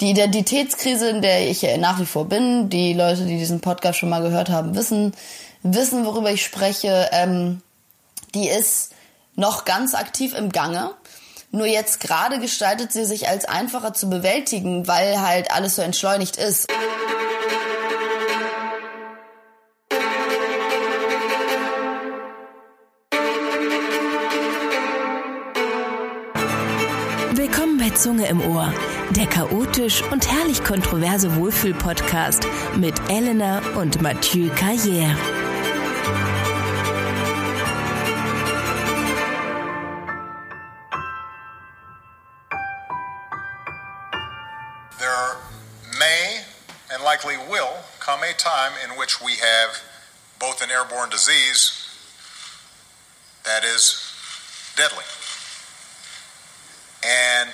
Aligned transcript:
die 0.00 0.10
Identitätskrise, 0.10 1.10
in 1.10 1.22
der 1.22 1.48
ich 1.48 1.62
nach 1.78 2.00
wie 2.00 2.06
vor 2.06 2.26
bin, 2.26 2.68
die 2.68 2.92
Leute, 2.92 3.26
die 3.26 3.38
diesen 3.38 3.60
Podcast 3.60 3.98
schon 3.98 4.08
mal 4.08 4.22
gehört 4.22 4.48
haben, 4.48 4.76
wissen, 4.76 5.12
wissen, 5.62 6.04
worüber 6.04 6.30
ich 6.30 6.44
spreche, 6.44 7.08
ähm, 7.12 7.62
die 8.34 8.48
ist 8.48 8.92
noch 9.34 9.64
ganz 9.64 9.94
aktiv 9.94 10.34
im 10.34 10.50
Gange. 10.50 10.92
Nur 11.50 11.66
jetzt 11.66 12.00
gerade 12.00 12.38
gestaltet 12.38 12.92
sie 12.92 13.06
sich 13.06 13.28
als 13.28 13.46
einfacher 13.46 13.94
zu 13.94 14.10
bewältigen, 14.10 14.86
weil 14.86 15.20
halt 15.20 15.50
alles 15.50 15.76
so 15.76 15.82
entschleunigt 15.82 16.36
ist. 16.36 16.68
Willkommen 27.32 27.78
bei 27.78 27.90
Zunge 27.96 28.26
im 28.26 28.42
Ohr, 28.42 28.72
der 29.10 29.26
chaotisch 29.26 30.02
und 30.10 30.30
herrlich 30.30 30.62
kontroverse 30.62 31.34
Wohlfühl-Podcast 31.36 32.46
mit 32.76 32.94
Elena 33.08 33.60
und 33.76 34.02
Mathieu 34.02 34.50
Carrière. 34.54 35.16
There 44.98 45.36
may 45.98 46.40
and 46.92 47.02
likely 47.02 47.36
will 47.50 47.68
come 48.00 48.22
a 48.22 48.32
time 48.34 48.72
in 48.84 48.98
which 48.98 49.20
we 49.20 49.32
have 49.32 49.80
both 50.38 50.62
an 50.62 50.70
airborne 50.70 51.10
disease 51.10 51.72
that 53.44 53.64
is 53.64 54.02
deadly. 54.76 55.04
And 57.04 57.50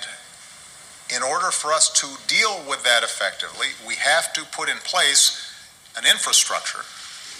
in 1.13 1.21
order 1.21 1.51
for 1.51 1.71
us 1.71 1.89
to 2.01 2.07
deal 2.27 2.63
with 2.67 2.83
that 2.83 3.03
effectively, 3.03 3.67
we 3.87 3.95
have 3.95 4.33
to 4.33 4.41
put 4.51 4.69
in 4.69 4.77
place 4.77 5.51
an 5.97 6.05
infrastructure, 6.05 6.83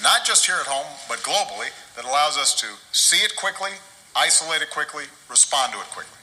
not 0.04 0.26
just 0.26 0.46
here 0.46 0.58
at 0.60 0.68
home, 0.68 0.88
but 1.10 1.20
globally, 1.20 1.70
that 1.96 2.06
allows 2.06 2.38
us 2.38 2.54
to 2.56 2.68
see 2.92 3.18
it 3.18 3.36
quickly, 3.36 3.72
isolate 4.16 4.62
it 4.62 4.70
quickly, 4.70 5.06
respond 5.30 5.74
to 5.74 5.80
it 5.80 5.90
quickly. 5.92 6.20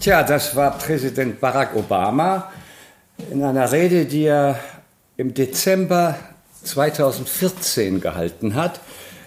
Tja, 0.00 0.22
das 0.22 0.54
war 0.54 0.76
Präsident 0.78 1.40
Barack 1.40 1.74
Obama 1.74 2.52
in 3.30 3.42
einer 3.42 3.70
Rede, 3.72 4.04
die 4.04 4.26
er 4.26 4.60
im 5.16 5.32
Dezember 5.32 6.18
2014 6.64 8.00
gehalten 8.00 8.54
hat, 8.54 8.80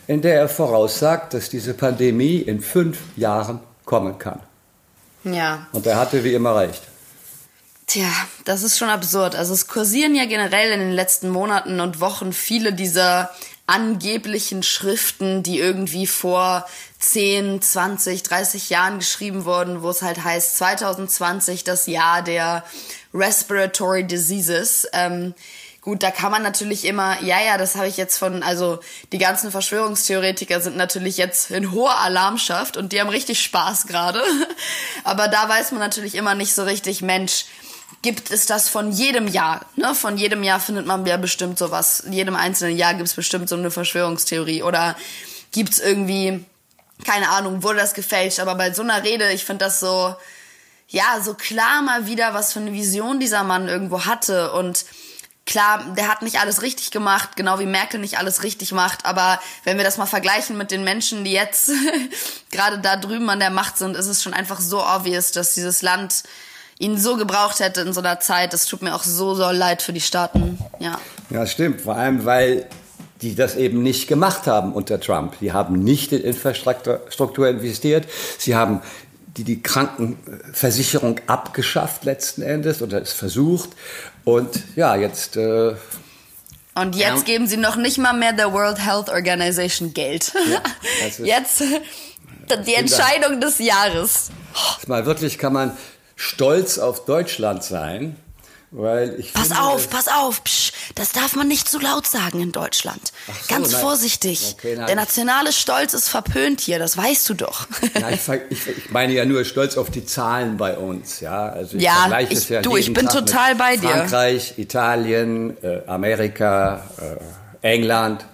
in 0.08 0.22
der 0.22 0.36
er 0.36 0.50
voraussagt, 0.50 1.34
dass 1.34 1.50
diese 1.50 1.74
Pandemie 1.74 2.38
in 2.40 2.62
fünf 2.62 3.00
Jahren 3.16 3.62
kommen 3.86 4.20
kann. 4.20 4.42
Ja. 5.24 5.68
Und 5.72 5.86
er 5.86 5.98
hatte 5.98 6.24
wie 6.24 6.34
immer 6.34 6.56
recht. 6.56 6.82
Tja, 7.88 8.12
das 8.46 8.62
ist 8.62 8.78
schon 8.78 8.90
absurd. 8.90 9.36
Also 9.36 9.54
es 9.54 9.68
kursieren 9.68 10.16
ja 10.16 10.26
generell 10.26 10.72
in 10.72 10.80
den 10.80 10.92
letzten 10.92 11.30
Monaten 11.30 11.80
und 11.80 12.00
Wochen 12.00 12.34
viele 12.34 12.72
dieser 12.72 13.32
angeblichen 13.66 14.64
Schriften, 14.64 15.44
die 15.44 15.60
irgendwie 15.60 16.08
vor 16.08 16.68
10, 17.00 17.62
20, 17.62 18.24
30 18.24 18.70
Jahren 18.70 19.00
geschrieben 19.00 19.46
wurden, 19.46 19.82
wo 19.82 19.90
es 19.90 20.02
halt 20.02 20.24
heißt 20.24 20.58
2020 20.58 21.64
das 21.64 21.88
Jahr 21.88 22.22
der 22.22 22.64
Respiratory 23.14 24.06
Diseases. 24.06 24.88
Ähm, 24.94 25.34
gut, 25.82 26.04
da 26.04 26.12
kann 26.12 26.32
man 26.32 26.44
natürlich 26.44 26.86
immer, 26.86 27.22
ja, 27.22 27.42
ja, 27.42 27.58
das 27.58 27.76
habe 27.76 27.88
ich 27.88 27.98
jetzt 27.98 28.18
von, 28.18 28.44
also 28.44 28.80
die 29.12 29.18
ganzen 29.18 29.52
Verschwörungstheoretiker 29.52 30.62
sind 30.62 30.78
natürlich 30.78 31.18
jetzt 31.18 31.52
in 31.52 31.72
hoher 31.72 32.00
Alarmschaft 32.00 32.78
und 32.78 32.92
die 32.92 33.00
haben 33.00 33.10
richtig 33.10 33.42
Spaß 33.42 33.88
gerade. 33.88 34.22
Aber 35.04 35.28
da 35.28 35.48
weiß 35.48 35.72
man 35.72 35.80
natürlich 35.80 36.16
immer 36.16 36.36
nicht 36.36 36.54
so 36.54 36.64
richtig, 36.64 37.02
Mensch, 37.02 37.46
gibt 38.02 38.32
es 38.32 38.46
das 38.46 38.70
von 38.70 38.92
jedem 38.92 39.28
Jahr. 39.28 39.66
Ne? 39.76 39.94
Von 39.96 40.18
jedem 40.18 40.44
Jahr 40.44 40.60
findet 40.60 40.86
man 40.86 41.06
ja 41.06 41.18
bestimmt 41.18 41.58
sowas. 41.58 42.00
In 42.02 42.14
jedem 42.14 42.36
einzelnen 42.36 42.78
Jahr 42.78 42.94
gibt 42.94 43.08
es 43.08 43.16
bestimmt 43.16 43.50
so 43.50 43.56
eine 43.56 43.72
Verschwörungstheorie. 43.72 44.64
Oder 44.64 44.96
gibt 45.52 45.74
es 45.74 45.80
irgendwie, 45.80 46.46
keine 47.06 47.30
Ahnung, 47.30 47.64
wurde 47.64 47.80
das 47.80 47.94
gefälscht. 47.94 48.40
Aber 48.40 48.56
bei 48.56 48.74
so 48.74 48.84
einer 48.84 49.04
Rede, 49.04 49.32
ich 49.32 49.44
finde 49.44 49.66
das 49.66 49.80
so, 49.80 50.16
ja, 50.88 51.20
so 51.22 51.34
klar 51.34 51.82
mal 51.82 52.08
wieder, 52.08 52.34
was 52.34 52.54
für 52.54 52.60
eine 52.60 52.74
Vision 52.74 53.20
dieser 53.20 53.44
Mann 53.44 53.68
irgendwo 53.68 54.06
hatte. 54.06 54.54
Und 54.54 54.86
klar, 55.50 55.84
der 55.98 56.08
hat 56.08 56.22
nicht 56.22 56.40
alles 56.40 56.62
richtig 56.62 56.92
gemacht, 56.92 57.36
genau 57.36 57.60
wie 57.60 57.66
Merkel 57.66 58.00
nicht 58.00 58.18
alles 58.18 58.44
richtig 58.44 58.72
macht. 58.72 59.06
Aber 59.06 59.40
wenn 59.66 59.78
wir 59.78 59.84
das 59.84 59.98
mal 59.98 60.06
vergleichen 60.06 60.58
mit 60.58 60.72
den 60.72 60.84
Menschen, 60.84 61.26
die 61.26 61.32
jetzt 61.32 61.72
gerade 62.52 62.80
da 62.80 62.96
drüben 62.96 63.30
an 63.30 63.40
der 63.40 63.50
Macht 63.50 63.78
sind, 63.78 63.98
ist 63.98 64.08
es 64.08 64.24
schon 64.24 64.34
einfach 64.34 64.62
so 64.62 64.82
obvious, 64.82 65.32
dass 65.32 65.56
dieses 65.56 65.82
Land 65.82 66.24
ihn 66.78 66.98
so 66.98 67.18
gebraucht 67.18 67.60
hätte 67.60 67.82
in 67.82 67.92
so 67.92 68.00
einer 68.00 68.20
Zeit. 68.20 68.54
Das 68.54 68.66
tut 68.66 68.82
mir 68.82 68.96
auch 68.96 69.04
so, 69.04 69.36
so 69.36 69.50
leid 69.50 69.82
für 69.82 69.92
die 69.92 70.02
Staaten. 70.02 70.60
Ja. 70.80 71.00
Ja, 71.30 71.46
stimmt. 71.46 71.82
Vor 71.82 71.96
allem, 71.96 72.26
weil 72.26 72.68
die 73.22 73.36
das 73.36 73.56
eben 73.56 73.84
nicht 73.84 74.08
gemacht 74.08 74.48
haben 74.48 74.72
unter 74.72 75.00
Trump. 75.00 75.38
Die 75.42 75.52
haben 75.52 75.84
nicht 75.84 76.14
in 76.14 76.22
Infrastruktur 76.22 77.50
investiert. 77.50 78.08
Sie 78.38 78.56
haben 78.56 78.82
die, 79.36 79.44
die 79.44 79.62
Krankenversicherung 79.62 81.20
abgeschafft 81.28 82.06
letzten 82.06 82.42
Endes 82.42 82.82
oder 82.82 83.02
es 83.02 83.14
versucht. 83.14 83.70
Und 84.24 84.64
ja, 84.76 84.96
jetzt. 84.96 85.38
Äh, 85.38 85.76
und 86.76 86.96
jetzt 86.96 87.20
ja. 87.20 87.22
geben 87.24 87.48
sie 87.48 87.58
noch 87.58 87.76
nicht 87.76 87.98
mal 87.98 88.14
mehr 88.14 88.34
der 88.34 88.54
World 88.54 88.80
Health 88.86 89.10
Organization 89.10 89.94
Geld. 89.94 90.32
Ja, 90.50 90.62
jetzt 91.26 91.62
die 92.66 92.76
Entscheidung 92.76 93.42
des 93.42 93.60
Jahres. 93.60 94.30
Mal 94.88 95.06
wirklich 95.06 95.38
kann 95.38 95.54
man 95.54 95.78
stolz 96.16 96.78
auf 96.78 97.06
Deutschland 97.06 97.64
sein, 97.64 98.16
weil 98.72 99.20
ich 99.20 99.34
Pass 99.34 99.48
finde, 99.48 99.64
auf, 99.64 99.90
pass 99.90 100.08
auf, 100.08 100.44
psch, 100.44 100.72
das 100.96 101.12
darf 101.12 101.36
man 101.36 101.48
nicht 101.48 101.68
zu 101.68 101.80
laut 101.80 102.06
sagen 102.06 102.40
in 102.40 102.52
Deutschland. 102.52 103.02
So, 103.26 103.34
Ganz 103.48 103.72
nein. 103.72 103.82
vorsichtig. 103.82 104.56
Okay, 104.58 104.76
Der 104.76 104.96
nationale 104.96 105.52
Stolz 105.52 105.94
ist 105.94 106.08
verpönt 106.08 106.62
hier, 106.62 106.78
das 106.78 106.96
weißt 106.96 107.28
du 107.30 107.34
doch. 107.34 107.68
Ja, 108.00 108.10
ich, 108.12 108.22
ich, 108.50 108.90
meine 108.92 109.14
ja 109.14 109.26
nur 109.26 109.44
stolz 109.46 109.78
auf 109.78 109.90
die 109.90 110.06
Zahlen 110.06 110.58
bei 110.58 110.78
uns, 110.78 111.20
ja. 111.20 111.50
Also 111.50 111.78
ich 111.78 111.84
ja, 111.84 112.20
ich, 112.30 112.50
ja 112.50 112.62
du, 112.62 112.78
ich 112.78 112.94
bin 112.94 113.08
Tag 113.08 113.26
total 113.26 113.56
bei 113.56 113.78
dir. 113.78 113.90
Frankreich, 113.90 114.54
Italien, 114.58 115.58
äh, 115.64 115.82
Amerika, 115.88 116.84
äh, 117.62 117.68
England, 117.68 118.26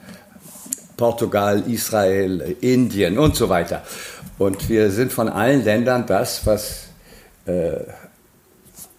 Portugal, 0.98 1.64
Israel, 1.68 2.58
Indien 2.62 3.18
und 3.18 3.36
so 3.36 3.50
weiter. 3.50 3.84
Und 4.38 4.68
wir 4.68 4.92
sind 4.92 5.14
von 5.14 5.30
allen 5.30 5.64
Ländern 5.64 6.06
das, 6.06 6.46
was 6.46 6.88
äh, 7.46 7.78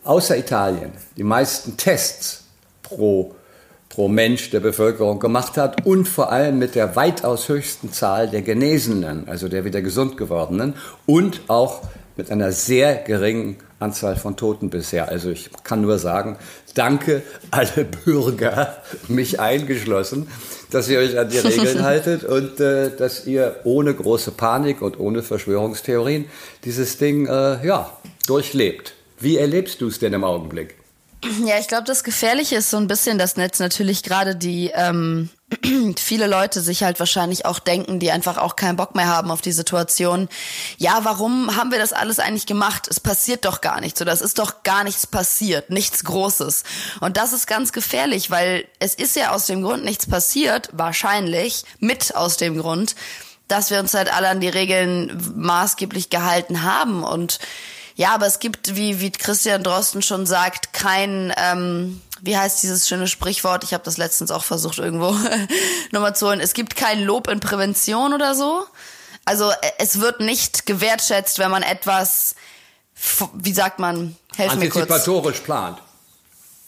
außer 0.07 0.37
Italien 0.37 0.93
die 1.17 1.25
meisten 1.25 1.77
Tests 1.77 2.45
pro, 2.83 3.35
pro 3.89 4.09
Mensch 4.09 4.51
der 4.51 4.61
Bevölkerung 4.61 5.19
gemacht 5.19 5.57
hat 5.57 5.87
und 5.87 6.07
vor 6.09 6.31
allem 6.31 6.59
mit 6.59 6.75
der 6.75 6.97
weitaus 6.97 7.49
höchsten 7.49 7.93
Zahl 7.93 8.29
der 8.29 8.43
Genesenen, 8.43 9.29
also 9.29 9.49
der 9.49 9.65
wieder 9.65 9.83
gesund 9.83 10.17
gewordenen 10.17 10.75
und 11.07 11.43
auch 11.49 11.83
mit 12.17 12.31
einer 12.31 12.53
sehr 12.53 12.97
geringen 12.97 13.57
Anzahl 13.79 14.17
von 14.17 14.37
Toten 14.37 14.71
bisher. 14.71 15.09
Also 15.09 15.31
ich 15.31 15.51
kann 15.65 15.83
nur 15.83 15.99
sagen, 15.99 16.39
danke 16.75 17.23
alle 17.51 17.85
Bürger, 17.85 18.77
mich 19.09 19.39
eingeschlossen, 19.39 20.29
dass 20.71 20.89
ihr 20.89 20.99
euch 20.99 21.19
an 21.19 21.29
die 21.29 21.39
Regeln 21.39 21.83
haltet 21.83 22.25
und 22.25 22.59
äh, 22.61 22.91
dass 22.97 23.27
ihr 23.27 23.57
ohne 23.65 23.93
große 23.93 24.31
Panik 24.31 24.81
und 24.81 24.99
ohne 24.99 25.23
Verschwörungstheorien 25.23 26.25
dieses 26.65 26.97
Ding 26.97 27.27
äh, 27.27 27.67
ja, 27.67 27.91
durchlebt. 28.27 28.96
Wie 29.19 29.37
erlebst 29.37 29.81
du 29.81 29.89
es 29.89 29.99
denn 29.99 30.13
im 30.13 30.25
Augenblick? 30.25 30.77
Ja, 31.45 31.59
ich 31.59 31.67
glaube, 31.67 31.85
das 31.85 32.05
Gefährliche 32.05 32.57
ist 32.57 32.71
so 32.71 32.77
ein 32.77 32.87
bisschen 32.87 33.19
das 33.19 33.37
Netz 33.37 33.59
natürlich 33.59 34.03
gerade 34.03 34.37
die 34.37 34.71
ähm, 34.75 35.31
viele 35.97 36.27
Leute 36.27 36.61
sich 36.61 36.83
halt 36.83 36.99
wahrscheinlich 36.99 37.47
auch 37.47 37.59
denken, 37.59 37.99
die 37.99 38.11
einfach 38.11 38.37
auch 38.37 38.55
keinen 38.55 38.77
Bock 38.77 38.95
mehr 38.95 39.07
haben 39.07 39.31
auf 39.31 39.41
die 39.41 39.53
Situation. 39.53 40.29
Ja, 40.77 41.01
warum 41.03 41.57
haben 41.57 41.71
wir 41.71 41.79
das 41.79 41.93
alles 41.93 42.19
eigentlich 42.19 42.47
gemacht? 42.47 42.87
Es 42.89 43.01
passiert 43.01 43.45
doch 43.45 43.61
gar 43.61 43.81
nichts 43.81 44.01
oder 44.01 44.13
es 44.13 44.21
ist 44.21 44.39
doch 44.39 44.63
gar 44.63 44.85
nichts 44.85 45.07
passiert, 45.07 45.71
nichts 45.71 46.05
Großes. 46.05 46.65
Und 47.01 47.17
das 47.17 47.33
ist 47.33 47.47
ganz 47.47 47.73
gefährlich, 47.73 48.31
weil 48.31 48.67
es 48.79 48.95
ist 48.95 49.17
ja 49.17 49.33
aus 49.33 49.47
dem 49.47 49.63
Grund 49.63 49.85
nichts 49.85 50.07
passiert, 50.07 50.69
wahrscheinlich 50.73 51.65
mit 51.81 52.15
aus 52.15 52.37
dem 52.37 52.59
Grund, 52.59 52.95
dass 53.49 53.71
wir 53.71 53.81
uns 53.81 53.95
halt 53.95 54.13
alle 54.13 54.29
an 54.29 54.41
die 54.41 54.49
Regeln 54.49 55.17
maßgeblich 55.37 56.11
gehalten 56.11 56.63
haben 56.63 57.05
und 57.05 57.39
ja, 57.97 58.11
aber 58.11 58.27
es 58.27 58.39
gibt, 58.39 58.77
wie, 58.77 59.01
wie 59.01 59.11
Christian 59.11 59.63
Drosten 59.63 60.03
schon 60.03 60.27
sagt, 60.27 60.75
kein, 60.75 61.33
ähm, 61.39 62.03
wie 62.21 62.37
heißt 62.37 62.63
dieses 62.63 62.87
schöne 62.87 63.09
Sprichwort? 63.09 63.65
Ich 63.65 63.73
habe 63.73 63.85
das 63.85 63.97
letztens 63.97 64.31
auch 64.31 64.45
versucht 64.45 64.79
irgendwo 64.79 65.17
nochmal 65.93 66.15
zu 66.15 66.27
holen. 66.27 66.41
Es 66.41 66.53
gibt 66.53 66.77
kein 66.77 67.03
Lob 67.03 67.27
in 67.27 67.41
Prävention 67.41 68.13
oder 68.13 68.35
so. 68.35 68.67
Also 69.25 69.51
äh, 69.51 69.55
es 69.79 69.99
wird 69.99 70.21
nicht 70.21 70.67
gewertschätzt, 70.67 71.39
wenn 71.39 71.51
man 71.51 71.63
etwas, 71.63 72.35
wie 73.33 73.55
sagt 73.55 73.79
man, 73.79 74.15
helf 74.37 74.55
mir 74.57 74.69
kurz. 74.69 74.91
Antizipatorisch 74.91 75.41
plant. 75.41 75.79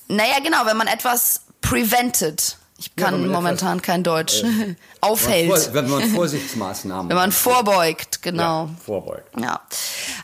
Naja, 0.09 0.39
genau, 0.43 0.65
wenn 0.65 0.79
man 0.79 0.87
etwas 0.87 1.43
prevented. 1.61 2.57
Ich 2.81 2.95
kann 2.95 3.21
ja, 3.23 3.29
momentan 3.29 3.83
kein 3.83 4.05
Deutsch. 4.05 4.45
Äh, 4.45 4.77
Aufhält. 5.01 5.75
Wenn 5.75 5.91
man 5.91 6.09
Vorsichtsmaßnahmen. 6.11 7.09
wenn 7.09 7.17
man 7.17 7.33
vorbeugt, 7.33 8.23
genau. 8.23 8.67
Ja, 8.67 8.71
vorbeugt. 8.85 9.29
Ja. 9.37 9.61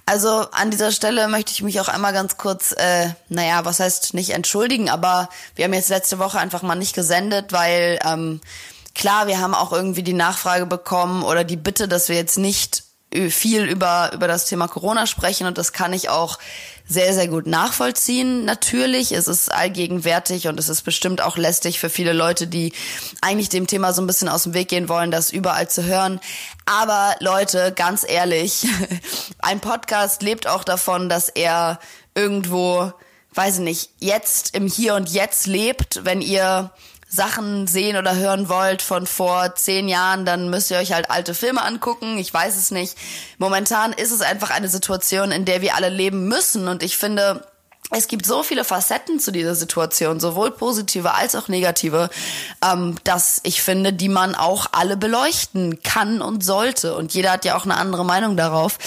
Also 0.07 0.29
an 0.53 0.71
dieser 0.71 0.93
Stelle 0.93 1.27
möchte 1.27 1.51
ich 1.51 1.63
mich 1.63 1.81
auch 1.81 1.89
einmal 1.89 2.13
ganz 2.13 2.37
kurz, 2.37 2.71
äh, 2.71 3.09
naja, 3.29 3.65
was 3.65 3.81
heißt 3.81 4.15
nicht 4.15 4.31
entschuldigen, 4.31 4.89
aber 4.89 5.29
wir 5.57 5.65
haben 5.65 5.75
jetzt 5.75 5.89
letzte 5.89 6.21
Woche 6.21 6.39
einfach 6.39 6.63
mal 6.63 6.77
nicht 6.77 6.95
gesendet, 6.95 7.53
weil 7.53 7.99
ähm, 8.05 8.41
klar, 8.95 9.27
wir 9.27 9.41
haben 9.41 9.55
auch 9.55 9.73
irgendwie 9.73 10.05
die 10.05 10.13
Nachfrage 10.13 10.67
bekommen 10.67 11.25
oder 11.25 11.43
die 11.43 11.57
Bitte, 11.57 11.89
dass 11.89 12.09
wir 12.09 12.17
jetzt 12.17 12.39
nicht 12.39 12.85
viel 13.31 13.65
über, 13.65 14.11
über 14.13 14.27
das 14.27 14.47
Thema 14.47 14.67
Corona 14.67 15.07
sprechen 15.07 15.47
und 15.47 15.57
das 15.57 15.73
kann 15.73 15.93
ich 15.93 16.09
auch 16.09 16.39
sehr, 16.87 17.15
sehr 17.15 17.29
gut 17.29 17.47
nachvollziehen. 17.47 18.45
Natürlich, 18.45 19.13
es 19.13 19.27
ist 19.27 19.51
allgegenwärtig 19.51 20.49
und 20.49 20.61
es 20.61 20.69
ist 20.69 20.83
bestimmt 20.83 21.23
auch 21.23 21.39
lästig 21.39 21.81
für 21.81 21.89
viele 21.89 22.13
Leute, 22.13 22.47
die 22.47 22.73
eigentlich 23.23 23.49
dem 23.49 23.67
Thema 23.67 23.93
so 23.93 24.03
ein 24.03 24.07
bisschen 24.07 24.29
aus 24.29 24.43
dem 24.43 24.55
Weg 24.55 24.69
gehen 24.69 24.89
wollen, 24.89 25.11
das 25.11 25.31
überall 25.31 25.69
zu 25.69 25.85
hören. 25.85 26.21
Aber 26.67 27.17
Leute, 27.21 27.73
ganz 27.75 28.05
ehrlich, 28.07 28.67
ein 29.39 29.61
Podcast 29.61 30.23
lebt 30.23 30.47
auch 30.47 30.63
davon, 30.63 31.09
dass 31.09 31.31
er 31.31 31.79
irgendwo, 32.15 32.93
weiß 33.33 33.57
ich 33.57 33.65
nicht, 33.65 33.91
jetzt 34.01 34.55
im 34.55 34.67
Hier 34.67 34.95
und 34.95 35.09
Jetzt 35.09 35.47
lebt, 35.47 36.05
wenn 36.05 36.21
ihr 36.21 36.71
Sachen 37.15 37.67
sehen 37.67 37.97
oder 37.97 38.17
hören 38.17 38.49
wollt 38.49 38.83
von 38.83 39.07
vor 39.07 39.55
zehn 39.55 39.89
Jahren, 39.89 40.25
dann 40.25 40.51
müsst 40.51 40.71
ihr 40.71 40.79
euch 40.79 40.93
halt 40.93 41.11
alte 41.11 41.35
Filme 41.35 41.63
angucken. 41.63 42.19
Ich 42.19 42.33
weiß 42.33 42.57
es 42.57 42.71
nicht. 42.71 42.97
Momentan 43.39 43.93
ist 43.93 44.11
es 44.11 44.21
einfach 44.21 44.51
eine 44.51 44.69
Situation, 44.69 45.31
in 45.31 45.45
der 45.45 45.61
wir 45.61 45.75
alle 45.75 45.89
leben 45.89 46.29
müssen. 46.29 46.69
Und 46.69 46.83
ich 46.83 46.97
finde, 46.97 47.47
es 47.91 48.09
gibt 48.09 48.27
so 48.27 48.43
viele 48.43 48.65
Facetten 48.65 49.21
zu 49.21 49.31
dieser 49.31 49.55
Situation, 49.55 50.19
sowohl 50.19 50.51
positive 50.51 51.15
als 51.15 51.35
auch 51.35 51.49
negative, 51.49 52.11
ähm, 52.65 52.97
dass 53.05 53.41
ich 53.45 53.63
finde, 53.63 53.93
die 53.93 54.09
man 54.09 54.35
auch 54.35 54.67
alle 54.73 54.97
beleuchten 54.97 55.83
kann 55.83 56.21
und 56.21 56.43
sollte. 56.43 56.97
Und 56.97 57.15
jeder 57.15 57.33
hat 57.33 57.45
ja 57.45 57.57
auch 57.57 57.65
eine 57.65 57.77
andere 57.77 58.05
Meinung 58.05 58.37
darauf. 58.37 58.79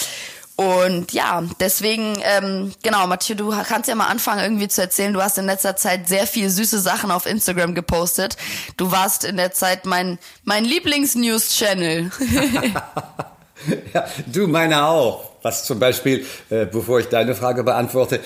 Und 0.58 1.12
ja, 1.12 1.44
deswegen, 1.60 2.18
ähm, 2.20 2.72
genau, 2.82 3.06
Mathieu, 3.06 3.36
du 3.36 3.54
kannst 3.62 3.88
ja 3.88 3.94
mal 3.94 4.08
anfangen 4.08 4.42
irgendwie 4.42 4.66
zu 4.66 4.80
erzählen. 4.80 5.12
Du 5.12 5.22
hast 5.22 5.38
in 5.38 5.46
letzter 5.46 5.76
Zeit 5.76 6.08
sehr 6.08 6.26
viel 6.26 6.50
süße 6.50 6.80
Sachen 6.80 7.12
auf 7.12 7.26
Instagram 7.26 7.76
gepostet. 7.76 8.36
Du 8.76 8.90
warst 8.90 9.22
in 9.22 9.36
der 9.36 9.52
Zeit 9.52 9.86
mein, 9.86 10.18
mein 10.42 10.64
Lieblings-News-Channel. 10.64 12.10
ja, 13.94 14.04
du 14.26 14.48
meiner 14.48 14.88
auch. 14.88 15.30
Was 15.42 15.64
zum 15.64 15.78
Beispiel, 15.78 16.26
äh, 16.50 16.66
bevor 16.66 16.98
ich 16.98 17.06
deine 17.06 17.36
Frage 17.36 17.62
beantworte, 17.62 18.18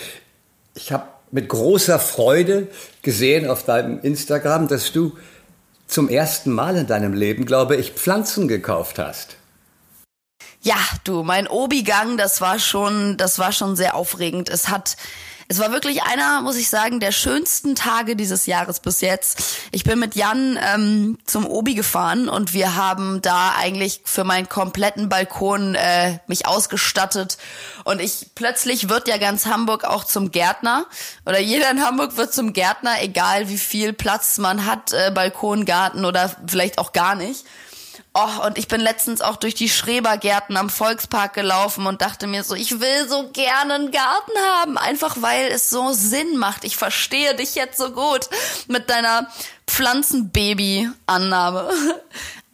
ich 0.75 0.91
habe 0.91 1.05
mit 1.33 1.51
großer 1.51 1.99
Freude 1.99 2.69
gesehen 3.03 3.47
auf 3.47 3.65
deinem 3.65 4.01
Instagram, 4.01 4.69
dass 4.69 4.91
du 4.91 5.19
zum 5.87 6.09
ersten 6.09 6.51
Mal 6.51 6.79
in 6.79 6.87
deinem 6.87 7.13
Leben, 7.13 7.45
glaube 7.45 7.77
ich, 7.77 7.93
Pflanzen 7.93 8.49
gekauft 8.49 8.99
hast. 8.99 9.37
Ja, 10.65 10.77
du, 11.03 11.25
mein 11.25 11.49
Obi-Gang, 11.49 12.17
das 12.17 12.41
war 12.41 12.61
schon, 12.61 13.17
das 13.17 13.41
war 13.41 13.51
schon 13.51 13.75
sehr 13.75 13.97
aufregend. 13.97 14.49
Es 14.49 14.69
hat, 14.69 14.97
es 15.49 15.59
war 15.59 15.73
wirklich 15.73 16.05
einer, 16.05 16.41
muss 16.41 16.55
ich 16.55 16.69
sagen, 16.69 17.01
der 17.01 17.11
schönsten 17.11 17.75
Tage 17.75 18.15
dieses 18.15 18.47
Jahres 18.47 18.79
bis 18.79 19.01
jetzt. 19.01 19.43
Ich 19.73 19.83
bin 19.83 19.99
mit 19.99 20.15
Jan 20.15 20.57
ähm, 20.63 21.19
zum 21.27 21.47
Obi 21.49 21.75
gefahren 21.75 22.29
und 22.29 22.55
wir 22.55 22.77
haben 22.77 23.21
da 23.23 23.55
eigentlich 23.59 24.03
für 24.05 24.23
meinen 24.23 24.49
kompletten 24.49 25.09
Balkon 25.09 25.75
äh, 25.75 26.21
mich 26.29 26.47
ausgestattet. 26.47 27.39
Und 27.83 28.01
ich 28.01 28.29
plötzlich 28.37 28.89
wird 28.89 29.09
ja 29.09 29.17
ganz 29.17 29.47
Hamburg 29.47 29.83
auch 29.83 30.05
zum 30.05 30.31
Gärtner 30.31 30.87
oder 31.27 31.41
jeder 31.41 31.73
in 31.73 31.85
Hamburg 31.85 32.17
wird 32.17 32.33
zum 32.33 32.53
Gärtner, 32.53 33.03
egal 33.03 33.49
wie 33.49 33.59
viel 33.59 33.93
Platz 33.93 34.39
man 34.39 34.65
hat, 34.65 34.93
äh, 34.93 35.11
Balkon, 35.13 35.65
Garten 35.65 36.05
oder 36.05 36.31
vielleicht 36.47 36.79
auch 36.79 36.93
gar 36.93 37.17
nicht. 37.17 37.45
Oh, 38.15 38.47
und 38.47 38.59
ich 38.59 38.69
bin 38.69 38.83
letztens 38.83 39.23
auch 39.23 39.37
durch 39.37 39.55
die 39.55 39.71
Schrebergärten 39.71 40.59
am 40.59 40.69
Volkspark 40.69 41.33
gelaufen 41.33 41.87
und 41.87 42.03
dachte 42.03 42.27
mir 42.27 42.45
so, 42.45 42.55
ich 42.55 42.79
will 42.79 43.09
so 43.09 43.31
gerne 43.33 43.73
einen 43.73 43.91
Garten 43.91 44.33
haben, 44.59 44.77
einfach 44.77 45.23
weil 45.23 45.51
es 45.51 45.71
so 45.71 45.93
Sinn 45.93 46.37
macht. 46.37 46.65
Ich 46.65 46.77
verstehe 46.77 47.35
dich 47.35 47.55
jetzt 47.55 47.79
so 47.79 47.93
gut 47.93 48.29
mit 48.69 48.91
deiner 48.91 49.29
Pflanzenbaby-Annahme. 49.67 51.71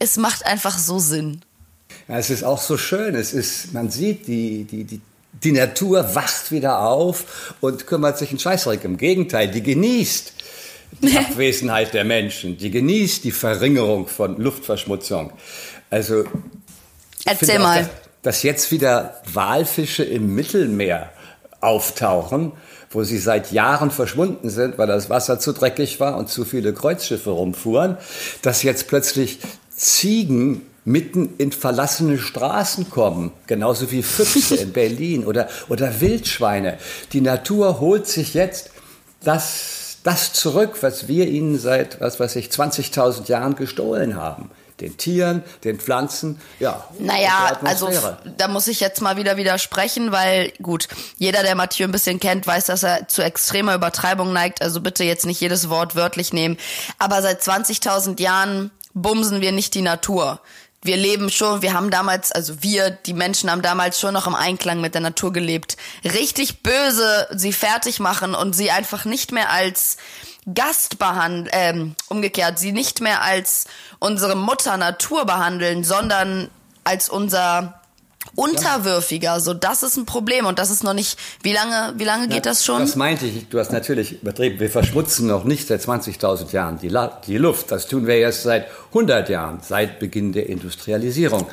Es 0.01 0.15
macht 0.15 0.45
einfach 0.45 0.77
so 0.77 0.97
Sinn. 0.97 1.41
Ja, 2.07 2.17
es 2.17 2.29
ist 2.29 2.45
auch 2.45 2.61
so 2.61 2.77
schön. 2.77 3.15
Es 3.15 3.33
ist, 3.33 3.73
man 3.73 3.91
sieht, 3.91 4.27
die, 4.27 4.63
die, 4.63 4.85
die, 4.85 5.01
die 5.43 5.51
Natur 5.51 6.15
wacht 6.15 6.51
wieder 6.51 6.79
auf 6.79 7.53
und 7.59 7.85
kümmert 7.85 8.17
sich 8.17 8.29
einen 8.29 8.39
Scheißdreck. 8.39 8.85
Im 8.85 8.95
Gegenteil, 8.95 9.51
die 9.51 9.61
genießt 9.61 10.38
die 11.01 11.17
Abwesenheit 11.17 11.93
der 11.93 12.03
Menschen, 12.03 12.57
die 12.57 12.71
genießt 12.71 13.23
die 13.23 13.31
Verringerung 13.31 14.07
von 14.07 14.37
Luftverschmutzung. 14.37 15.31
Also 15.89 16.23
erzähl 17.25 17.59
mal, 17.59 17.83
dass, 17.83 17.89
dass 18.21 18.43
jetzt 18.43 18.71
wieder 18.71 19.21
Walfische 19.31 20.03
im 20.03 20.35
Mittelmeer 20.35 21.11
auftauchen, 21.61 22.53
wo 22.91 23.03
sie 23.03 23.17
seit 23.17 23.51
Jahren 23.51 23.91
verschwunden 23.91 24.49
sind, 24.49 24.77
weil 24.77 24.87
das 24.87 25.09
Wasser 25.09 25.39
zu 25.39 25.53
dreckig 25.53 25.99
war 25.99 26.17
und 26.17 26.29
zu 26.29 26.45
viele 26.45 26.73
Kreuzschiffe 26.73 27.29
rumfuhren, 27.29 27.97
dass 28.41 28.63
jetzt 28.63 28.87
plötzlich 28.87 29.39
Ziegen 29.75 30.63
mitten 30.85 31.35
in 31.37 31.51
verlassene 31.51 32.17
Straßen 32.17 32.89
kommen, 32.89 33.31
genauso 33.47 33.91
wie 33.91 34.01
Füchse 34.01 34.55
in 34.55 34.71
Berlin 34.73 35.25
oder, 35.25 35.47
oder 35.67 36.01
Wildschweine. 36.01 36.77
Die 37.13 37.21
Natur 37.21 37.79
holt 37.79 38.07
sich 38.07 38.33
jetzt 38.33 38.71
das 39.23 39.88
das 40.09 40.33
zurück, 40.33 40.81
was 40.81 41.07
wir 41.07 41.27
ihnen 41.27 41.59
seit, 41.59 42.01
was 42.01 42.19
weiß 42.19 42.35
ich, 42.37 42.47
20.000 42.47 43.27
Jahren 43.27 43.55
gestohlen 43.55 44.15
haben. 44.15 44.49
Den 44.79 44.97
Tieren, 44.97 45.43
den 45.65 45.77
Pflanzen, 45.77 46.39
ja. 46.59 46.87
Naja, 46.99 47.59
also 47.63 47.91
da 48.37 48.47
muss 48.47 48.67
ich 48.67 48.79
jetzt 48.79 49.01
mal 49.01 49.17
wieder 49.17 49.35
widersprechen, 49.35 50.13
weil 50.13 50.53
gut, 50.61 50.87
jeder, 51.17 51.43
der 51.43 51.55
Mathieu 51.55 51.85
ein 51.85 51.91
bisschen 51.91 52.19
kennt, 52.19 52.47
weiß, 52.47 52.67
dass 52.67 52.83
er 52.83 53.07
zu 53.09 53.21
extremer 53.21 53.75
Übertreibung 53.75 54.31
neigt. 54.31 54.61
Also 54.61 54.79
bitte 54.79 55.03
jetzt 55.03 55.25
nicht 55.25 55.41
jedes 55.41 55.69
Wort 55.69 55.95
wörtlich 55.95 56.31
nehmen. 56.31 56.57
Aber 56.97 57.21
seit 57.21 57.41
20.000 57.41 58.21
Jahren 58.21 58.71
bumsen 58.93 59.41
wir 59.41 59.51
nicht 59.51 59.75
die 59.75 59.81
Natur 59.81 60.39
wir 60.81 60.95
leben 60.95 61.29
schon, 61.29 61.61
wir 61.61 61.73
haben 61.73 61.89
damals, 61.89 62.31
also 62.31 62.63
wir, 62.63 62.89
die 62.89 63.13
Menschen 63.13 63.51
haben 63.51 63.61
damals 63.61 63.99
schon 63.99 64.13
noch 64.13 64.27
im 64.27 64.35
Einklang 64.35 64.79
mit 64.79 64.93
der 64.93 65.01
Natur 65.01 65.33
gelebt. 65.33 65.75
Richtig 66.03 66.63
böse 66.63 67.27
sie 67.31 67.51
fertig 67.51 67.99
machen 67.99 68.33
und 68.33 68.53
sie 68.53 68.71
einfach 68.71 69.03
nicht 69.05 69.31
mehr 69.31 69.49
als 69.49 69.97
Gast 70.53 70.97
behandeln, 70.97 71.49
ähm, 71.51 71.95
umgekehrt, 72.07 72.59
sie 72.59 72.71
nicht 72.71 73.01
mehr 73.01 73.21
als 73.21 73.65
unsere 73.99 74.35
Mutter 74.35 74.77
Natur 74.77 75.25
behandeln, 75.25 75.83
sondern 75.83 76.49
als 76.85 77.09
unser 77.09 77.78
unterwürfiger. 78.35 79.39
So, 79.39 79.53
das 79.53 79.83
ist 79.83 79.97
ein 79.97 80.05
Problem 80.05 80.45
und 80.45 80.59
das 80.59 80.69
ist 80.69 80.83
noch 80.83 80.93
nicht. 80.93 81.17
Wie 81.41 81.53
lange, 81.53 81.93
wie 81.97 82.03
lange 82.03 82.27
geht 82.27 82.45
das 82.45 82.65
schon? 82.65 82.81
Das 82.81 82.95
meinte 82.95 83.25
ich. 83.25 83.47
Du 83.49 83.59
hast 83.59 83.71
natürlich 83.71 84.21
übertrieben. 84.21 84.59
Wir 84.59 84.69
verschmutzen 84.69 85.27
noch 85.27 85.43
nicht 85.43 85.67
seit 85.67 85.81
20.000 85.81 86.51
Jahren 86.51 86.79
die, 86.79 86.95
die, 87.27 87.37
Luft. 87.37 87.71
Das 87.71 87.87
tun 87.87 88.07
wir 88.07 88.15
erst 88.15 88.43
seit 88.43 88.67
100 88.89 89.29
Jahren, 89.29 89.59
seit 89.61 89.99
Beginn 89.99 90.33
der 90.33 90.49
Industrialisierung. 90.49 91.47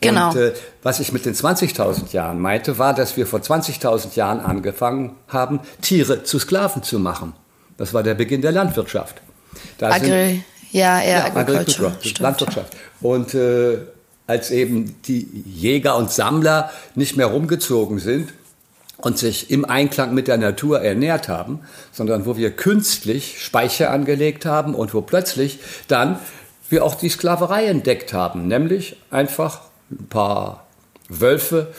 Genau. 0.00 0.30
Und 0.30 0.36
äh, 0.36 0.52
was 0.82 1.00
ich 1.00 1.12
mit 1.12 1.26
den 1.26 1.34
20.000 1.34 2.12
Jahren 2.12 2.40
meinte, 2.40 2.78
war, 2.78 2.94
dass 2.94 3.16
wir 3.16 3.26
vor 3.26 3.40
20.000 3.40 4.16
Jahren 4.16 4.40
angefangen 4.40 5.16
haben, 5.28 5.60
Tiere 5.82 6.24
zu 6.24 6.38
Sklaven 6.38 6.82
zu 6.82 6.98
machen. 6.98 7.34
Das 7.76 7.94
war 7.94 8.02
der 8.02 8.14
Beginn 8.14 8.42
der 8.42 8.52
Landwirtschaft. 8.52 9.20
Da 9.78 9.90
Agri, 9.90 10.44
ja, 10.70 11.00
ja, 11.00 11.10
ja 11.10 11.24
Agriculture, 11.34 11.96
Landwirtschaft. 12.18 12.76
Und 13.00 13.34
äh, 13.34 13.78
als 14.30 14.52
eben 14.52 14.94
die 15.06 15.26
Jäger 15.44 15.96
und 15.96 16.10
Sammler 16.12 16.70
nicht 16.94 17.16
mehr 17.16 17.26
rumgezogen 17.26 17.98
sind 17.98 18.32
und 18.96 19.18
sich 19.18 19.50
im 19.50 19.64
Einklang 19.64 20.14
mit 20.14 20.28
der 20.28 20.38
Natur 20.38 20.80
ernährt 20.80 21.28
haben, 21.28 21.60
sondern 21.90 22.26
wo 22.26 22.36
wir 22.36 22.52
künstlich 22.52 23.42
Speicher 23.42 23.90
angelegt 23.90 24.46
haben 24.46 24.76
und 24.76 24.94
wo 24.94 25.00
plötzlich 25.00 25.58
dann 25.88 26.20
wir 26.68 26.84
auch 26.84 26.94
die 26.94 27.08
Sklaverei 27.08 27.66
entdeckt 27.66 28.12
haben, 28.12 28.46
nämlich 28.46 28.96
einfach 29.10 29.62
ein 29.90 30.06
paar 30.08 30.68
Wölfe 31.08 31.72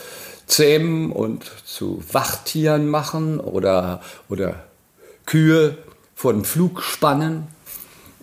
zähmen 0.46 1.10
und 1.10 1.50
zu 1.64 2.02
Wachtieren 2.12 2.86
machen 2.86 3.40
oder, 3.40 4.02
oder 4.28 4.56
Kühe 5.24 5.78
vor 6.14 6.34
dem 6.34 6.44
Flug 6.44 6.82
spannen 6.82 7.46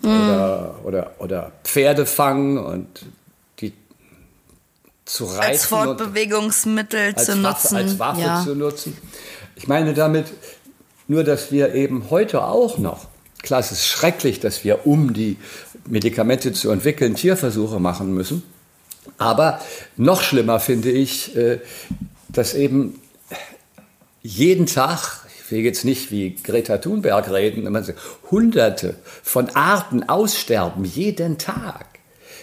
mm. 0.02 0.06
oder, 0.06 0.74
oder, 0.84 1.10
oder 1.18 1.52
Pferde 1.64 2.06
fangen 2.06 2.58
und 2.58 2.86
zu 5.10 5.24
reißen. 5.24 5.40
Als 5.40 5.64
Fortbewegungsmittel 5.66 7.14
als 7.14 7.26
zu 7.26 7.42
Waffe, 7.42 7.42
nutzen. 7.42 7.76
Als 7.76 7.98
Waffe 7.98 8.20
ja. 8.20 8.44
zu 8.44 8.54
nutzen. 8.54 8.96
Ich 9.56 9.66
meine 9.68 9.94
damit 9.94 10.26
nur, 11.08 11.24
dass 11.24 11.50
wir 11.50 11.74
eben 11.74 12.10
heute 12.10 12.44
auch 12.44 12.78
noch, 12.78 13.08
klar, 13.42 13.60
es 13.60 13.72
ist 13.72 13.86
schrecklich, 13.86 14.40
dass 14.40 14.64
wir, 14.64 14.86
um 14.86 15.12
die 15.12 15.36
Medikamente 15.86 16.52
zu 16.52 16.70
entwickeln, 16.70 17.16
Tierversuche 17.16 17.80
machen 17.80 18.14
müssen. 18.14 18.42
Aber 19.18 19.60
noch 19.96 20.22
schlimmer 20.22 20.60
finde 20.60 20.90
ich, 20.90 21.36
äh, 21.36 21.58
dass 22.28 22.54
eben 22.54 23.00
jeden 24.22 24.66
Tag, 24.66 25.26
ich 25.44 25.50
will 25.50 25.60
jetzt 25.60 25.84
nicht 25.84 26.12
wie 26.12 26.36
Greta 26.36 26.78
Thunberg 26.78 27.30
reden, 27.30 27.66
hunderte 28.30 28.94
von 29.22 29.48
Arten 29.56 30.08
aussterben 30.08 30.84
jeden 30.84 31.38
Tag, 31.38 31.86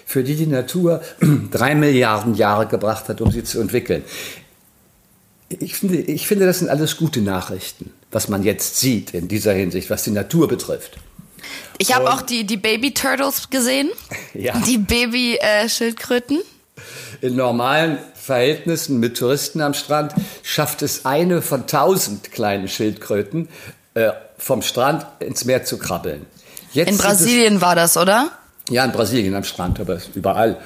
für 0.07 0.23
die 0.23 0.35
die 0.35 0.47
Natur 0.47 1.01
drei 1.51 1.75
Milliarden 1.75 2.33
Jahre 2.33 2.65
gebracht 2.65 3.09
hat, 3.09 3.19
um 3.19 3.29
sie 3.29 3.43
zu 3.43 3.59
entwickeln. 3.59 4.03
Ich 5.49 5.75
finde, 5.75 5.97
ich 5.97 6.27
finde, 6.27 6.45
das 6.45 6.59
sind 6.59 6.69
alles 6.69 6.95
gute 6.95 7.21
Nachrichten, 7.21 7.91
was 8.09 8.29
man 8.29 8.43
jetzt 8.43 8.77
sieht 8.77 9.13
in 9.13 9.27
dieser 9.27 9.53
Hinsicht, 9.53 9.89
was 9.89 10.03
die 10.03 10.11
Natur 10.11 10.47
betrifft. 10.47 10.97
Ich 11.77 11.93
habe 11.93 12.11
auch 12.11 12.21
die, 12.21 12.45
die 12.45 12.57
Baby 12.57 12.93
Turtles 12.93 13.49
gesehen. 13.49 13.89
Ja. 14.33 14.55
Die 14.67 14.77
Baby 14.77 15.37
äh, 15.37 15.67
Schildkröten. 15.67 16.39
In 17.21 17.35
normalen 17.35 17.97
Verhältnissen 18.13 18.99
mit 18.99 19.17
Touristen 19.17 19.61
am 19.61 19.73
Strand 19.73 20.13
schafft 20.43 20.83
es 20.83 21.05
eine 21.05 21.41
von 21.41 21.65
tausend 21.65 22.31
kleinen 22.31 22.67
Schildkröten 22.67 23.49
äh, 23.95 24.11
vom 24.37 24.61
Strand 24.61 25.07
ins 25.19 25.45
Meer 25.45 25.65
zu 25.65 25.79
krabbeln. 25.79 26.27
Jetzt 26.71 26.89
in 26.89 26.97
Brasilien 26.97 27.61
war 27.61 27.73
das, 27.73 27.97
oder? 27.97 28.31
Ja, 28.69 28.83
in 28.83 28.91
Brasilien 28.91 29.33
am 29.35 29.43
Strand, 29.43 29.79
aber 29.79 29.99
überall 30.13 30.57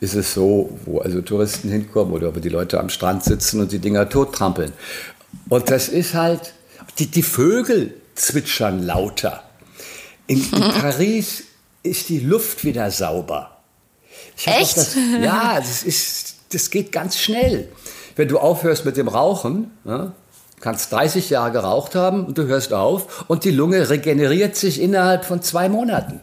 ist 0.00 0.14
es 0.14 0.32
so, 0.32 0.78
wo 0.84 1.00
also 1.00 1.20
Touristen 1.22 1.70
hinkommen 1.70 2.12
oder 2.12 2.34
wo 2.34 2.38
die 2.38 2.48
Leute 2.48 2.78
am 2.78 2.88
Strand 2.88 3.24
sitzen 3.24 3.60
und 3.60 3.72
die 3.72 3.80
Dinger 3.80 4.08
tottrampeln. 4.08 4.72
Und 5.48 5.70
das 5.70 5.88
ist 5.88 6.14
halt, 6.14 6.54
die, 6.98 7.06
die 7.06 7.22
Vögel 7.22 7.94
zwitschern 8.14 8.84
lauter. 8.84 9.42
In, 10.26 10.38
in 10.38 10.60
Paris 10.80 11.44
ist 11.82 12.08
die 12.08 12.20
Luft 12.20 12.64
wieder 12.64 12.90
sauber. 12.90 13.58
Echt? 14.44 14.76
Das, 14.76 14.94
ja, 15.20 15.56
das, 15.58 15.82
ist, 15.82 16.36
das 16.52 16.70
geht 16.70 16.92
ganz 16.92 17.18
schnell. 17.18 17.68
Wenn 18.14 18.28
du 18.28 18.38
aufhörst 18.38 18.84
mit 18.84 18.96
dem 18.96 19.08
Rauchen, 19.08 19.72
ja, 19.84 20.12
kannst 20.60 20.92
30 20.92 21.30
Jahre 21.30 21.52
geraucht 21.52 21.94
haben 21.94 22.26
und 22.26 22.38
du 22.38 22.46
hörst 22.46 22.72
auf 22.72 23.24
und 23.28 23.44
die 23.44 23.50
Lunge 23.50 23.90
regeneriert 23.90 24.56
sich 24.56 24.80
innerhalb 24.80 25.24
von 25.24 25.42
zwei 25.42 25.68
Monaten. 25.68 26.20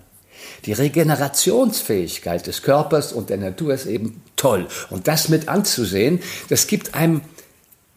Die 0.66 0.74
Regenerationsfähigkeit 0.74 2.48
des 2.48 2.62
Körpers 2.62 3.14
und 3.14 3.30
der 3.30 3.38
Natur 3.38 3.74
ist 3.74 3.86
eben 3.86 4.22
toll. 4.36 4.68
Und 4.90 5.08
das 5.08 5.30
mit 5.30 5.48
anzusehen, 5.48 6.22
das 6.50 6.68
gibt 6.68 6.96
einem 6.96 7.22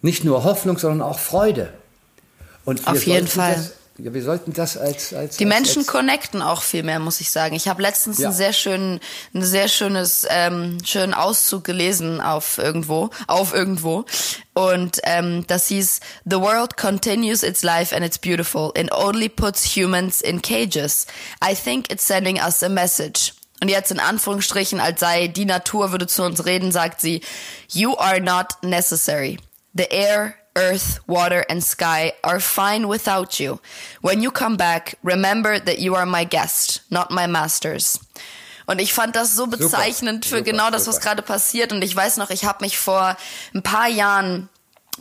nicht 0.02 0.24
nur 0.24 0.44
Hoffnung, 0.44 0.78
sondern 0.78 1.02
auch 1.02 1.18
Freude. 1.18 1.72
Und 2.64 2.86
Auf 2.86 3.04
jeden 3.06 3.26
Fall. 3.26 3.54
Das, 3.54 3.77
ja, 3.98 4.14
wir 4.14 4.22
sollten 4.22 4.52
das 4.52 4.76
als, 4.76 5.12
als 5.12 5.36
die 5.36 5.44
als, 5.44 5.54
Menschen 5.54 5.78
als 5.80 5.86
connecten 5.88 6.40
auch 6.42 6.62
viel 6.62 6.82
mehr, 6.82 6.98
muss 7.00 7.20
ich 7.20 7.30
sagen. 7.30 7.54
Ich 7.56 7.66
habe 7.68 7.82
letztens 7.82 8.18
Ja. 8.18 8.28
einen 8.28 8.36
sehr 8.36 8.52
schönen, 8.52 9.00
ein 9.34 9.44
sehr 9.44 9.68
schönes, 9.68 10.26
ähm, 10.30 10.78
schönen 10.84 11.14
Auszug 11.14 11.64
gelesen 11.64 12.20
auf 12.20 12.58
irgendwo, 12.58 13.10
auf 13.26 13.52
irgendwo, 13.52 14.04
und 14.54 14.98
ähm, 15.04 15.44
das 15.46 15.66
hieß: 15.66 16.00
The 16.24 16.36
world 16.40 16.76
continues 16.76 17.42
its 17.42 17.62
life 17.62 17.94
and 17.94 18.04
it's 18.04 18.18
beautiful. 18.18 18.72
It 18.76 18.90
only 18.92 19.28
puts 19.28 19.64
humans 19.76 20.20
in 20.20 20.42
cages. 20.42 21.06
I 21.44 21.54
think 21.54 21.90
it's 21.92 22.06
sending 22.06 22.38
us 22.40 22.62
a 22.62 22.68
message. 22.68 23.34
Und 23.60 23.68
jetzt 23.68 23.90
in 23.90 23.98
Anführungsstrichen, 23.98 24.78
als 24.78 25.00
sei 25.00 25.26
die 25.26 25.44
Natur 25.44 25.90
würde 25.90 26.06
zu 26.06 26.22
uns 26.22 26.44
reden, 26.46 26.70
sagt 26.72 27.00
sie: 27.00 27.20
You 27.72 27.96
are 27.98 28.20
not 28.20 28.46
necessary. 28.62 29.38
The 29.74 29.84
air, 29.90 30.34
earth, 30.58 31.00
water, 31.06 31.44
and 31.48 31.62
sky 31.62 32.12
are 32.22 32.40
fine 32.40 32.88
without 32.88 33.38
you. 33.40 33.60
When 34.02 34.20
you 34.20 34.30
come 34.30 34.56
back, 34.56 34.98
remember 35.02 35.58
that 35.58 35.78
you 35.78 35.94
are 35.94 36.06
my 36.06 36.24
guest, 36.24 36.82
not 36.90 37.10
my 37.10 37.26
masters. 37.26 38.00
Und 38.66 38.80
ich 38.80 38.92
fand 38.92 39.16
das 39.16 39.34
so 39.34 39.46
bezeichnend 39.46 40.26
für 40.26 40.38
super, 40.38 40.50
genau 40.50 40.70
das, 40.70 40.86
was 40.86 40.96
super. 40.96 41.06
gerade 41.06 41.22
passiert. 41.22 41.72
Und 41.72 41.82
ich 41.82 41.96
weiß 41.96 42.18
noch, 42.18 42.30
ich 42.30 42.44
habe 42.44 42.64
mich 42.64 42.76
vor 42.76 43.16
ein 43.54 43.62
paar 43.62 43.88
Jahren 43.88 44.50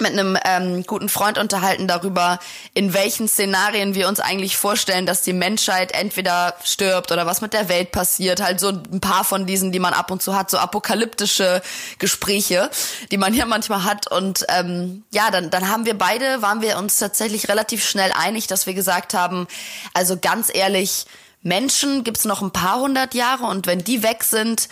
mit 0.02 0.12
einem 0.12 0.38
ähm, 0.44 0.84
guten 0.86 1.10
Freund 1.10 1.38
unterhalten 1.38 1.88
darüber, 1.88 2.40
in 2.74 2.94
welchen 2.94 3.28
Szenarien 3.28 3.96
wir 3.96 4.08
uns 4.08 4.20
eigentlich 4.20 4.58
vorstellen, 4.58 5.06
dass 5.06 5.22
die 5.22 5.34
Menschheit 5.34 5.92
entweder 5.92 6.56
stirbt 6.64 7.12
oder 7.12 7.26
was 7.26 7.42
mit 7.42 7.54
der 7.54 7.70
Welt 7.70 7.92
passiert. 7.92 8.42
Halt 8.42 8.60
so 8.60 8.70
ein 8.70 9.02
paar 9.02 9.24
von 9.24 9.46
diesen, 9.46 9.72
die 9.72 9.80
man 9.80 9.94
ab 9.94 10.12
und 10.12 10.22
zu 10.22 10.36
hat, 10.36 10.50
so 10.50 10.58
apokalyptische 10.58 11.62
Gespräche, 12.00 12.70
die 13.12 13.18
man 13.18 13.34
hier 13.38 13.46
manchmal 13.46 13.84
hat. 13.84 14.12
Und 14.12 14.46
ähm, 14.50 15.04
ja, 15.12 15.32
dann, 15.32 15.50
dann 15.50 15.70
haben 15.70 15.86
wir 15.86 15.98
beide, 15.98 16.42
waren 16.42 16.62
wir 16.62 16.78
uns 16.78 16.98
tatsächlich 16.98 17.50
relativ 17.50 17.88
schnell 17.88 18.12
einig, 18.14 18.48
dass 18.48 18.66
wir 18.66 18.74
gesagt 18.74 19.14
haben, 19.14 19.48
also 19.94 20.18
ganz 20.18 20.50
ehrlich, 20.54 21.06
Menschen 21.44 22.04
gibt's 22.04 22.26
noch 22.26 22.42
ein 22.42 22.52
paar 22.52 22.80
hundert 22.80 23.14
Jahre 23.14 23.46
und 23.46 23.68
wenn 23.68 23.84
die 23.84 24.04
weg 24.04 24.24
sind, 24.24 24.68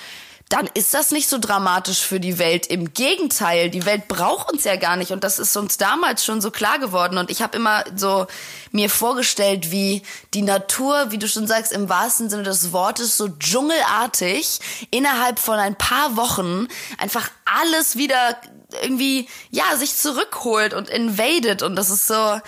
dann 0.50 0.70
ist 0.75 0.94
das 0.94 1.10
nicht 1.10 1.28
so 1.28 1.40
dramatisch 1.40 2.02
für 2.02 2.20
die 2.20 2.38
Welt. 2.38 2.68
Im 2.68 2.94
Gegenteil, 2.94 3.72
die 3.72 3.86
Welt 3.86 4.08
braucht 4.08 4.52
uns 4.52 4.64
ja 4.64 4.75
gar 4.75 4.96
nicht. 4.96 5.12
Und 5.12 5.24
das 5.24 5.40
ist 5.40 5.58
uns 5.58 5.78
damals 5.78 6.24
schon 6.24 6.40
so 6.40 6.52
klar 6.52 6.78
geworden. 6.78 7.18
Und 7.18 7.32
ich 7.32 7.42
habe 7.42 7.58
immer 7.58 7.84
so 7.96 8.28
mir 8.72 8.92
vorgestellt, 8.92 9.72
wie 9.72 10.04
die 10.36 10.44
Natur, 10.44 11.08
wie 11.10 11.18
du 11.18 11.28
schon 11.28 11.48
sagst, 11.48 11.72
im 11.72 11.90
wahrsten 11.90 12.30
Sinne 12.30 12.44
des 12.44 12.72
Wortes 12.72 13.18
so 13.18 13.28
dschungelartig 13.28 14.60
innerhalb 14.92 15.40
von 15.40 15.56
ein 15.56 15.75
paar 15.75 16.16
Wochen 16.16 16.68
einfach 17.00 17.30
alles 17.46 17.96
wieder 17.96 18.38
irgendwie 18.84 19.28
ja, 19.50 19.75
sich 19.78 19.96
zurückholt 19.96 20.75
und 20.75 20.90
invadet. 20.90 21.64
Und 21.64 21.75
das 21.75 21.90
ist 21.90 22.06
so 22.06 22.40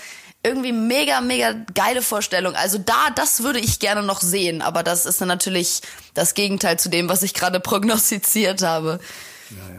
irgendwie 0.48 0.72
mega, 0.72 1.22
mega 1.22 1.54
geile 1.74 2.02
Vorstellung. 2.02 2.56
Also 2.56 2.78
da, 2.78 3.10
das 3.16 3.44
würde 3.44 3.60
ich 3.60 3.80
gerne 3.80 4.04
noch 4.04 4.22
sehen, 4.22 4.62
aber 4.62 4.82
das 4.84 5.06
ist 5.06 5.22
dann 5.22 5.28
natürlich 5.28 5.82
das 6.14 6.34
Gegenteil 6.34 6.80
zu 6.80 6.90
dem, 6.90 7.10
was 7.10 7.22
ich 7.24 7.34
gerade 7.34 7.60
prognostiziert 7.72 8.62
habe. 8.64 9.00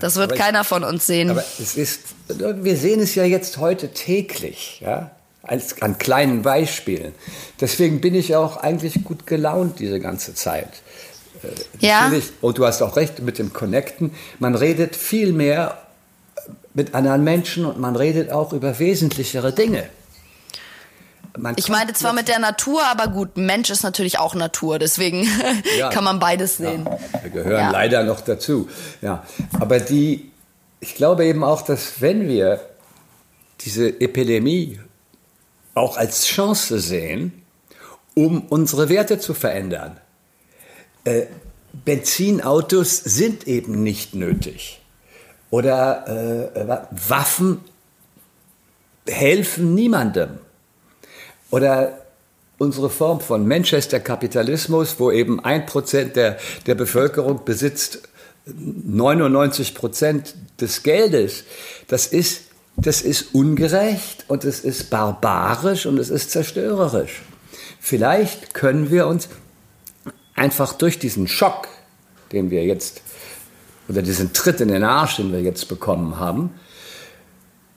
Das 0.00 0.16
wird 0.16 0.30
Aber 0.30 0.34
ich- 0.34 0.40
keiner 0.40 0.64
von 0.64 0.84
uns 0.84 1.06
sehen. 1.06 1.30
Aber 1.30 1.44
es 1.60 1.76
ist, 1.76 2.00
wir 2.28 2.76
sehen 2.76 3.00
es 3.00 3.14
ja 3.14 3.24
jetzt 3.24 3.58
heute 3.58 3.88
täglich, 3.92 4.80
ja, 4.80 5.10
als, 5.42 5.82
an 5.82 5.98
kleinen 5.98 6.42
Beispielen. 6.42 7.14
Deswegen 7.60 8.00
bin 8.00 8.14
ich 8.14 8.34
auch 8.36 8.56
eigentlich 8.58 9.04
gut 9.04 9.26
gelaunt 9.26 9.78
diese 9.78 10.00
ganze 10.00 10.34
Zeit. 10.34 10.68
ja, 11.80 12.02
Natürlich, 12.02 12.30
und 12.40 12.58
du 12.58 12.66
hast 12.66 12.82
auch 12.82 12.96
recht 12.96 13.20
mit 13.20 13.38
dem 13.38 13.52
Connecten. 13.52 14.12
Man 14.38 14.54
redet 14.54 14.96
viel 14.96 15.32
mehr 15.32 15.78
mit 16.74 16.94
anderen 16.94 17.24
Menschen 17.24 17.64
und 17.66 17.78
man 17.78 17.94
redet 17.96 18.30
auch 18.30 18.52
über 18.52 18.78
wesentlichere 18.78 19.52
Dinge. 19.52 19.88
Ich 21.56 21.68
meine 21.68 21.92
zwar 21.92 22.12
mit 22.12 22.28
der 22.28 22.38
Natur, 22.38 22.82
aber 22.86 23.08
gut, 23.08 23.36
Mensch 23.36 23.70
ist 23.70 23.82
natürlich 23.82 24.18
auch 24.18 24.34
Natur, 24.34 24.78
deswegen 24.78 25.26
Ja. 25.78 25.90
kann 25.90 26.04
man 26.04 26.18
beides 26.18 26.56
sehen. 26.56 26.88
Wir 27.22 27.30
gehören 27.30 27.52
Ja. 27.60 27.70
leider 27.70 28.02
noch 28.04 28.20
dazu. 28.20 28.68
Ja, 29.02 29.24
aber 29.60 29.78
die, 29.80 30.30
ich 30.80 30.94
glaube 30.94 31.24
eben 31.26 31.44
auch, 31.44 31.62
dass 31.62 32.00
wenn 32.00 32.28
wir 32.28 32.60
diese 33.60 34.00
Epidemie 34.00 34.80
auch 35.74 35.96
als 35.96 36.26
Chance 36.26 36.78
sehen, 36.80 37.44
um 38.14 38.42
unsere 38.48 38.88
Werte 38.88 39.18
zu 39.20 39.32
verändern. 39.34 39.96
Äh, 41.04 41.26
Benzinautos 41.84 42.96
sind 42.98 43.46
eben 43.46 43.82
nicht 43.84 44.14
nötig. 44.14 44.80
Oder 45.50 46.50
äh, 46.56 46.98
Waffen 47.08 47.60
helfen 49.06 49.74
niemandem. 49.74 50.38
Oder 51.50 51.98
unsere 52.58 52.90
Form 52.90 53.20
von 53.20 53.46
Manchester-Kapitalismus, 53.46 54.96
wo 54.98 55.10
eben 55.10 55.42
ein 55.44 55.66
Prozent 55.66 56.16
der, 56.16 56.38
der 56.66 56.74
Bevölkerung 56.74 57.44
besitzt 57.44 58.08
99 58.46 59.74
Prozent 59.74 60.34
des 60.60 60.82
Geldes, 60.82 61.44
das 61.86 62.06
ist, 62.06 62.42
das 62.76 63.02
ist 63.02 63.34
ungerecht 63.34 64.24
und 64.28 64.44
es 64.44 64.60
ist 64.60 64.90
barbarisch 64.90 65.86
und 65.86 65.98
es 65.98 66.10
ist 66.10 66.30
zerstörerisch. 66.30 67.22
Vielleicht 67.80 68.54
können 68.54 68.90
wir 68.90 69.06
uns 69.06 69.28
einfach 70.34 70.72
durch 70.72 70.98
diesen 70.98 71.28
Schock, 71.28 71.68
den 72.32 72.50
wir 72.50 72.64
jetzt, 72.64 73.02
oder 73.88 74.02
diesen 74.02 74.32
Tritt 74.32 74.60
in 74.60 74.68
den 74.68 74.84
Arsch, 74.84 75.16
den 75.16 75.32
wir 75.32 75.40
jetzt 75.40 75.68
bekommen 75.68 76.18
haben, 76.18 76.54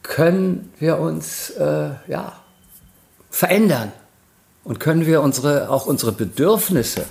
können 0.04 0.72
wir 0.80 1.00
uns 1.00 1.52
äh, 1.52 1.92
ja, 2.08 2.41
verändern 3.32 3.92
und 4.64 4.80
können 4.80 5.08
wir 5.08 5.22
unsere, 5.22 5.70
auch 5.70 5.88
unsere 5.88 6.12
Bedürfnisse 6.12 7.06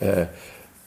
äh, 0.00 0.26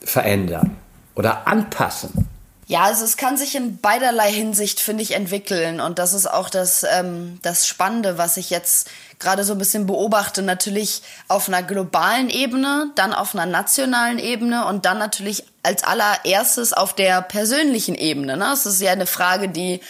verändern 0.02 0.78
oder 1.16 1.48
anpassen. 1.48 2.28
Ja, 2.66 2.84
also 2.84 3.04
es 3.04 3.18
kann 3.18 3.38
sich 3.38 3.56
in 3.56 3.78
beiderlei 3.80 4.32
Hinsicht, 4.32 4.80
finde 4.80 5.04
ich, 5.04 5.12
entwickeln. 5.12 5.82
Und 5.82 6.00
das 6.00 6.13
ist 6.13 6.28
auch 6.28 6.50
das, 6.50 6.86
ähm, 6.90 7.40
das 7.42 7.68
Spannende, 7.68 8.18
was 8.18 8.38
ich 8.38 8.50
jetzt 8.50 8.90
gerade 9.20 9.44
so 9.44 9.54
ein 9.54 9.58
bisschen 9.58 9.86
beobachte. 9.86 10.42
Natürlich 10.42 11.02
auf 11.28 11.50
einer 11.50 11.62
globalen 11.62 12.30
Ebene, 12.30 12.92
dann 12.96 13.13
auf 13.13 13.36
einer 13.36 13.46
nationalen 13.46 14.18
Ebene 14.18 14.66
und 14.66 14.86
dann 14.86 14.98
natürlich 14.98 15.44
als 15.62 15.84
allererstes 15.84 16.72
auf 16.72 16.96
der 16.96 17.22
persönlichen 17.22 17.96
Ebene. 17.96 18.38
Ne? 18.38 18.52
Es 18.54 18.66
ist 18.66 18.82
ja 18.82 18.92
eine 18.92 19.08
Frage, 19.08 19.50
die 19.50 19.82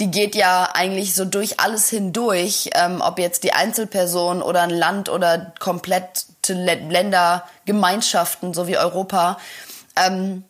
die 0.00 0.10
geht 0.10 0.34
ja 0.34 0.70
eigentlich 0.74 1.14
so 1.14 1.24
durch 1.24 1.60
alles 1.60 1.88
hindurch, 1.88 2.70
ähm, 2.74 3.00
ob 3.00 3.18
jetzt 3.18 3.44
die 3.44 3.52
Einzelperson 3.52 4.42
oder 4.42 4.62
ein 4.62 4.70
Land 4.70 5.08
oder 5.08 5.52
komplette 5.60 6.24
Lä- 6.48 6.88
Länder, 6.90 7.46
Gemeinschaften, 7.64 8.54
so 8.54 8.66
wie 8.66 8.76
Europa. 8.76 9.38
Ähm, 9.96 10.44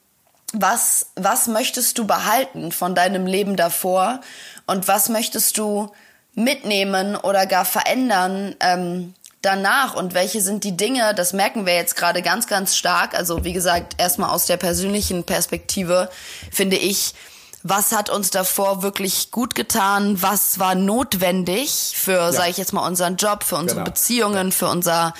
was, 0.53 1.07
was 1.17 1.49
möchtest 1.49 1.99
du 1.99 2.07
behalten 2.07 2.73
von 2.73 2.95
deinem 2.95 3.27
Leben 3.27 3.57
davor 3.57 4.21
und 4.67 4.89
was 4.89 5.09
möchtest 5.09 5.59
du 5.59 5.93
mitnehmen 6.35 7.17
oder 7.17 7.47
gar 7.47 7.65
verändern 7.65 8.55
ähm, 8.61 9.15
danach 9.43 9.95
und 9.95 10.15
welche 10.15 10.41
sind 10.41 10.65
die 10.65 10.77
Dinge, 10.77 11.15
das 11.15 11.33
merken 11.33 11.67
wir 11.67 11.75
jetzt 11.75 11.97
gerade 11.97 12.23
ganz, 12.23 12.47
ganz 12.47 12.77
stark. 12.77 13.15
Also 13.15 13.45
wie 13.45 13.53
gesagt, 13.53 13.95
erstmal 13.99 14.31
aus 14.31 14.47
der 14.47 14.57
persönlichen 14.57 15.25
Perspektive 15.25 16.09
finde 16.51 16.77
ich, 16.77 17.15
was 17.65 17.93
hat 17.93 18.11
uns 18.11 18.31
davor 18.31 18.83
wirklich 18.83 19.31
gut 19.31 19.55
getan, 19.55 20.21
was 20.21 20.59
war 20.59 20.75
notwendig 20.75 21.95
für, 21.97 22.13
ja. 22.13 22.33
sage 22.33 22.51
ich 22.51 22.59
jetzt 22.59 22.75
mal, 22.75 22.87
unseren 22.87 23.17
Job, 23.17 23.43
für 23.43 23.57
unsere 23.57 23.81
genau. 23.81 23.91
Beziehungen, 23.91 24.53
für 24.53 24.69
unser 24.69 25.15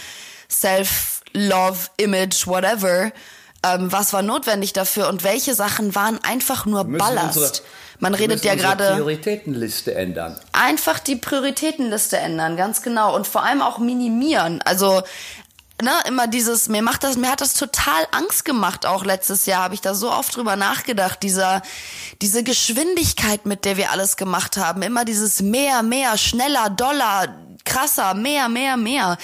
Self-Love, 0.51 1.79
Image, 1.97 2.47
whatever. 2.47 3.13
Ähm, 3.65 3.91
was 3.91 4.13
war 4.13 4.21
notwendig 4.21 4.75
dafür 4.75 5.09
und 5.09 5.25
welche 5.25 5.55
Sachen 5.55 5.95
waren 5.95 6.23
einfach 6.23 6.67
nur 6.67 6.85
Ballast? 6.85 7.63
Man 7.99 8.13
redet 8.13 8.45
ja 8.45 8.55
gerade. 8.57 8.93
Prioritätenliste 8.93 9.95
ändern. 9.95 10.39
Einfach 10.53 10.99
die 10.99 11.17
Prioritätenliste 11.17 12.19
ändern, 12.19 12.59
ganz 12.59 12.83
genau. 12.83 13.17
Und 13.17 13.27
vor 13.27 13.43
allem 13.43 13.63
auch 13.63 13.79
minimieren. 13.79 14.61
Also 14.67 15.03
ne, 15.83 15.93
immer 16.07 16.27
dieses, 16.27 16.69
mir 16.69 16.83
macht 16.83 17.05
das, 17.05 17.17
mir 17.17 17.31
hat 17.31 17.41
das 17.41 17.55
total 17.55 18.07
Angst 18.13 18.45
gemacht, 18.45 18.87
auch 18.87 19.05
letztes 19.05 19.47
Jahr 19.47 19.63
habe 19.63 19.75
ich 19.75 19.81
da 19.81 19.95
so 19.95 20.11
oft 20.11 20.37
drüber 20.37 20.57
nachgedacht, 20.57 21.23
dieser, 21.23 21.63
diese 22.23 22.43
Geschwindigkeit, 22.43 23.47
mit 23.47 23.65
der 23.65 23.77
wir 23.77 23.91
alles 23.91 24.17
gemacht 24.17 24.57
haben, 24.57 24.83
immer 24.83 25.05
dieses 25.05 25.43
mehr, 25.43 25.83
mehr, 25.83 26.17
schneller, 26.19 26.71
doller, 26.71 27.37
krasser, 27.65 28.15
mehr, 28.15 28.49
mehr, 28.49 28.77
mehr. 28.77 29.17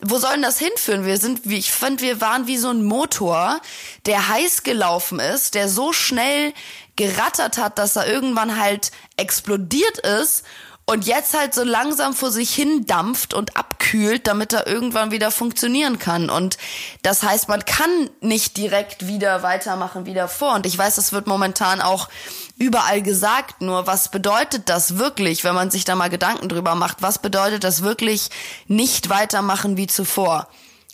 Wo 0.00 0.18
sollen 0.18 0.42
das 0.42 0.58
hinführen? 0.58 1.06
Wir 1.06 1.18
sind, 1.18 1.42
wie 1.44 1.58
ich 1.58 1.72
fand, 1.72 2.00
wir 2.00 2.20
waren 2.20 2.46
wie 2.46 2.56
so 2.56 2.70
ein 2.70 2.82
Motor, 2.82 3.60
der 4.06 4.28
heiß 4.28 4.64
gelaufen 4.64 5.20
ist, 5.20 5.54
der 5.54 5.68
so 5.68 5.92
schnell 5.92 6.52
gerattert 6.96 7.58
hat, 7.58 7.78
dass 7.78 7.96
er 7.96 8.06
irgendwann 8.06 8.58
halt 8.60 8.90
explodiert 9.16 9.98
ist 9.98 10.44
und 10.86 11.06
jetzt 11.06 11.38
halt 11.38 11.54
so 11.54 11.64
langsam 11.64 12.12
vor 12.12 12.30
sich 12.30 12.54
hin 12.54 12.84
dampft 12.86 13.32
und 13.32 13.56
abkühlt, 13.56 14.26
damit 14.26 14.52
er 14.52 14.66
irgendwann 14.66 15.10
wieder 15.10 15.30
funktionieren 15.30 15.98
kann. 15.98 16.28
Und 16.28 16.58
das 17.02 17.22
heißt, 17.22 17.48
man 17.48 17.64
kann 17.64 18.10
nicht 18.20 18.58
direkt 18.58 19.06
wieder 19.06 19.42
weitermachen 19.42 20.04
wie 20.04 20.12
davor. 20.12 20.54
Und 20.54 20.66
ich 20.66 20.76
weiß, 20.76 20.96
das 20.96 21.12
wird 21.12 21.26
momentan 21.26 21.80
auch 21.80 22.10
überall 22.58 23.00
gesagt. 23.00 23.62
Nur 23.62 23.86
was 23.86 24.10
bedeutet 24.10 24.68
das 24.68 24.98
wirklich, 24.98 25.42
wenn 25.42 25.54
man 25.54 25.70
sich 25.70 25.84
da 25.84 25.94
mal 25.94 26.10
Gedanken 26.10 26.50
drüber 26.50 26.74
macht? 26.74 27.00
Was 27.00 27.18
bedeutet 27.18 27.64
das 27.64 27.82
wirklich 27.82 28.28
nicht 28.68 29.08
weitermachen 29.08 29.78
wie 29.78 29.86
zuvor? 29.86 30.48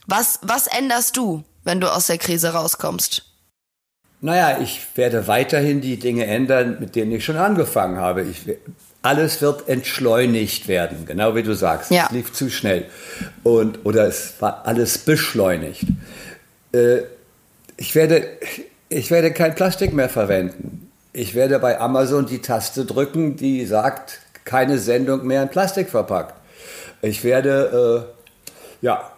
Was, 0.06 0.38
was 0.42 0.68
änderst 0.68 1.16
du, 1.16 1.42
wenn 1.64 1.80
du 1.80 1.92
aus 1.92 2.06
der 2.06 2.18
Krise 2.18 2.52
rauskommst? 2.52 3.24
Naja, 4.20 4.60
ich 4.60 4.80
werde 4.94 5.26
weiterhin 5.26 5.80
die 5.80 5.98
Dinge 5.98 6.26
ändern, 6.26 6.76
mit 6.78 6.94
denen 6.94 7.10
ich 7.10 7.24
schon 7.24 7.38
angefangen 7.38 7.96
habe. 7.96 8.22
Ich 8.22 8.46
alles 9.02 9.40
wird 9.40 9.68
entschleunigt 9.68 10.68
werden, 10.68 11.06
genau 11.06 11.34
wie 11.34 11.42
du 11.42 11.54
sagst. 11.54 11.90
Ja. 11.90 12.06
Es 12.06 12.12
lief 12.12 12.32
zu 12.32 12.50
schnell. 12.50 12.86
Und, 13.42 13.84
oder 13.84 14.06
es 14.06 14.34
war 14.40 14.66
alles 14.66 14.98
beschleunigt. 14.98 15.84
Äh, 16.72 17.02
ich, 17.76 17.94
werde, 17.94 18.28
ich 18.88 19.10
werde 19.10 19.32
kein 19.32 19.54
Plastik 19.54 19.94
mehr 19.94 20.10
verwenden. 20.10 20.90
Ich 21.12 21.34
werde 21.34 21.58
bei 21.58 21.80
Amazon 21.80 22.26
die 22.26 22.40
Taste 22.40 22.84
drücken, 22.84 23.36
die 23.36 23.64
sagt, 23.64 24.20
keine 24.44 24.78
Sendung 24.78 25.26
mehr 25.26 25.42
in 25.42 25.48
Plastik 25.48 25.88
verpackt. 25.88 26.34
Ich 27.02 27.24
werde, 27.24 28.06
äh, 28.82 28.84
ja, 28.84 29.10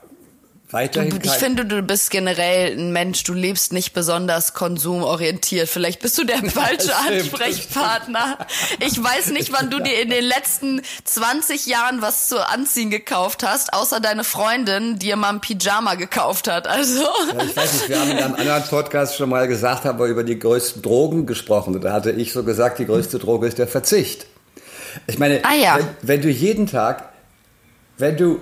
Weiterhin 0.72 1.20
ich 1.22 1.30
finde, 1.30 1.64
du 1.64 1.82
bist 1.82 2.10
generell 2.10 2.76
ein 2.76 2.92
Mensch, 2.92 3.22
du 3.22 3.32
lebst 3.32 3.72
nicht 3.72 3.92
besonders 3.92 4.54
konsumorientiert. 4.54 5.68
Vielleicht 5.68 6.00
bist 6.00 6.18
du 6.18 6.24
der 6.24 6.38
falsche 6.50 6.96
Ansprechpartner. 6.96 8.38
Ich 8.80 9.02
weiß 9.02 9.30
nicht, 9.30 9.52
wann 9.52 9.70
du 9.70 9.80
dir 9.80 10.00
in 10.00 10.10
den 10.10 10.24
letzten 10.24 10.82
20 11.04 11.66
Jahren 11.66 12.02
was 12.02 12.28
zu 12.28 12.44
anziehen 12.46 12.90
gekauft 12.90 13.44
hast, 13.46 13.72
außer 13.72 14.00
deine 14.00 14.24
Freundin, 14.24 14.98
die 14.98 15.12
dir 15.12 15.16
mal 15.16 15.28
ein 15.28 15.40
Pyjama 15.42 15.94
gekauft 15.94 16.50
hat. 16.50 16.66
Also. 16.66 17.02
Ja, 17.02 17.44
ich 17.44 17.54
weiß 17.54 17.72
nicht, 17.74 17.88
wir 17.90 18.00
haben 18.00 18.10
in 18.10 18.18
einem 18.18 18.34
anderen 18.34 18.62
Podcast 18.64 19.16
schon 19.16 19.28
mal 19.28 19.46
gesagt, 19.46 19.84
haben 19.84 19.98
wir 19.98 20.06
über 20.06 20.24
die 20.24 20.38
größten 20.38 20.80
Drogen 20.80 21.26
gesprochen. 21.26 21.78
da 21.82 21.92
hatte 21.92 22.12
ich 22.12 22.32
so 22.32 22.44
gesagt, 22.44 22.78
die 22.78 22.86
größte 22.86 23.18
Droge 23.18 23.46
ist 23.46 23.58
der 23.58 23.68
Verzicht. 23.68 24.26
Ich 25.06 25.18
meine, 25.18 25.44
ah, 25.44 25.54
ja. 25.54 25.76
wenn, 25.76 25.86
wenn 26.02 26.22
du 26.22 26.30
jeden 26.30 26.66
Tag, 26.66 27.10
wenn 27.98 28.16
du 28.16 28.40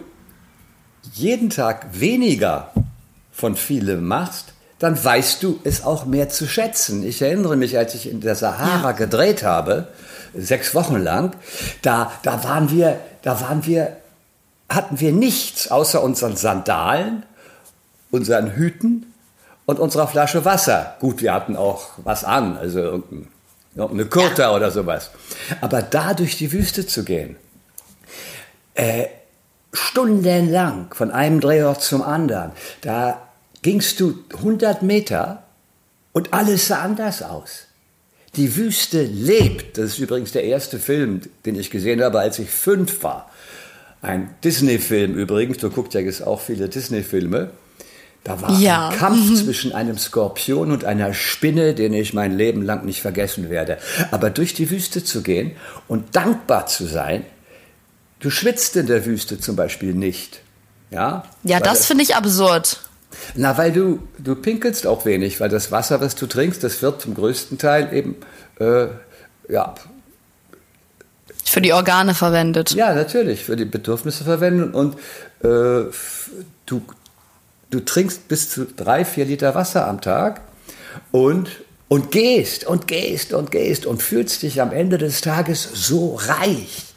jeden 1.13 1.51
Tag 1.51 1.87
weniger 1.93 2.73
von 3.33 3.57
vielem 3.57 4.07
machst, 4.07 4.53
dann 4.79 5.03
weißt 5.03 5.43
du 5.43 5.61
es 5.65 5.85
auch 5.85 6.07
mehr 6.07 6.29
zu 6.31 6.47
schätzen. 6.47 7.07
Ich 7.07 7.21
erinnere 7.21 7.57
mich, 7.57 7.77
als 7.77 7.95
ich 7.95 8.11
in 8.11 8.21
der 8.21 8.35
Sahara 8.35 8.91
ja. 8.91 8.93
gedreht 8.93 9.43
habe, 9.43 9.89
sechs 10.35 10.75
Wochen 10.75 10.97
lang, 10.97 11.37
da, 11.83 12.11
da 12.23 12.43
waren 12.45 12.71
wir, 12.71 12.99
da 13.23 13.41
waren 13.41 13.67
wir, 13.67 13.97
hatten 14.69 15.01
wir 15.01 15.13
nichts 15.13 15.71
außer 15.71 16.03
unseren 16.03 16.37
Sandalen, 16.37 17.25
unseren 18.11 18.53
Hüten 18.53 19.13
und 19.67 19.79
unserer 19.79 20.09
Flasche 20.09 20.45
Wasser. 20.45 20.97
Gut, 21.01 21.21
wir 21.21 21.35
hatten 21.35 21.57
auch 21.57 21.91
was 21.99 22.25
an, 22.25 22.57
also 22.57 23.03
irgendeine 23.75 24.07
Kurta 24.07 24.43
ja. 24.43 24.53
oder 24.55 24.71
sowas. 24.71 25.11
Aber 25.61 25.83
da 25.83 26.15
durch 26.15 26.37
die 26.37 26.53
Wüste 26.53 26.87
zu 26.87 27.05
gehen, 27.05 27.37
äh, 28.75 29.07
stundenlang 29.73 30.93
von 30.95 31.11
einem 31.11 31.41
Drehort 31.41 31.83
zum 31.83 32.03
anderen. 32.03 32.53
Da 32.81 33.29
gingst 33.63 34.01
du 34.01 34.19
100 34.37 34.83
Meter 34.83 35.45
und 36.13 36.33
alles 36.33 36.69
sah 36.69 36.83
anders 36.83 37.23
aus. 37.23 37.67
Die 38.37 38.57
Wüste 38.57 39.03
lebt. 39.03 39.77
Das 39.79 39.87
ist 39.87 39.99
übrigens 39.99 40.33
der 40.33 40.45
erste 40.45 40.79
Film, 40.79 41.21
den 41.45 41.57
ich 41.57 41.71
gesehen 41.71 42.03
habe, 42.03 42.21
als 42.21 42.39
ich 42.39 42.49
fünf 42.49 43.03
war. 43.03 43.31
Ein 44.03 44.35
Disney-Film 44.45 45.15
übrigens. 45.15 45.59
Du 45.59 45.71
guckst 45.71 45.95
ja 45.95 46.01
jetzt 46.01 46.25
auch 46.25 46.41
viele 46.41 46.69
Disney-Filme. 46.69 47.51
Da 48.23 48.41
war 48.41 48.59
ja. 48.61 48.89
ein 48.89 48.97
Kampf 48.97 49.31
mhm. 49.31 49.37
zwischen 49.37 49.73
einem 49.73 49.99
Skorpion 49.99 50.71
und 50.71 50.85
einer 50.85 51.15
Spinne, 51.15 51.75
den 51.75 51.93
ich 51.93 52.13
mein 52.13 52.37
Leben 52.37 52.63
lang 52.63 52.85
nicht 52.85 53.01
vergessen 53.01 53.51
werde. 53.51 53.79
Aber 54.11 54.31
durch 54.31 54.55
die 54.55 54.71
Wüste 54.71 55.03
zu 55.03 55.23
gehen 55.23 55.53
und 55.89 56.17
dankbar 56.17 56.67
zu 56.67 56.87
sein, 56.87 57.25
Du 58.21 58.31
schwitzt 58.31 58.77
in 58.77 58.87
der 58.87 59.07
Wüste 59.07 59.41
zum 59.41 59.57
Beispiel 59.57 59.95
nicht. 59.95 60.41
Ja, 60.91 61.25
ja 61.43 61.59
das 61.59 61.87
finde 61.87 62.05
ich 62.05 62.15
absurd. 62.15 62.81
Na, 63.35 63.57
weil 63.57 63.73
du, 63.73 64.01
du 64.19 64.35
pinkelst 64.35 64.87
auch 64.87 65.05
wenig, 65.05 65.41
weil 65.41 65.49
das 65.49 65.73
Wasser, 65.73 66.01
was 66.01 66.15
du 66.15 66.27
trinkst, 66.27 66.63
das 66.63 66.83
wird 66.83 67.01
zum 67.01 67.15
größten 67.15 67.59
Teil 67.59 67.93
eben, 67.93 68.17
äh, 68.61 68.87
ja. 69.49 69.75
Für 71.45 71.61
die 71.61 71.73
Organe 71.73 72.15
verwendet. 72.15 72.73
Ja, 72.73 72.95
natürlich, 72.95 73.45
für 73.45 73.57
die 73.57 73.65
Bedürfnisse 73.65 74.25
verwendet. 74.25 74.75
Und 74.75 74.95
äh, 75.43 75.91
du, 76.67 76.83
du 77.71 77.81
trinkst 77.81 78.29
bis 78.29 78.51
zu 78.51 78.67
drei, 78.67 79.05
vier 79.05 79.25
Liter 79.25 79.55
Wasser 79.55 79.89
am 79.89 80.01
Tag 80.01 80.43
und, 81.11 81.49
und 81.89 82.13
gehst 82.13 82.65
und 82.65 82.87
gehst 82.87 83.33
und 83.33 83.51
gehst 83.51 83.87
und 83.87 84.03
fühlst 84.03 84.43
dich 84.43 84.61
am 84.61 84.73
Ende 84.73 84.99
des 84.99 85.23
Tages 85.23 85.69
so 85.73 86.15
reich. 86.15 86.90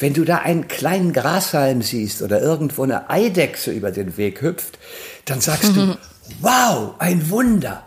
Wenn 0.00 0.14
du 0.14 0.24
da 0.24 0.38
einen 0.38 0.66
kleinen 0.66 1.12
Grashalm 1.12 1.82
siehst 1.82 2.22
oder 2.22 2.40
irgendwo 2.40 2.82
eine 2.82 3.10
Eidechse 3.10 3.70
über 3.70 3.90
den 3.90 4.16
Weg 4.16 4.40
hüpft, 4.40 4.78
dann 5.26 5.40
sagst 5.40 5.76
du, 5.76 5.96
wow, 6.40 6.94
ein 6.98 7.30
Wunder. 7.30 7.86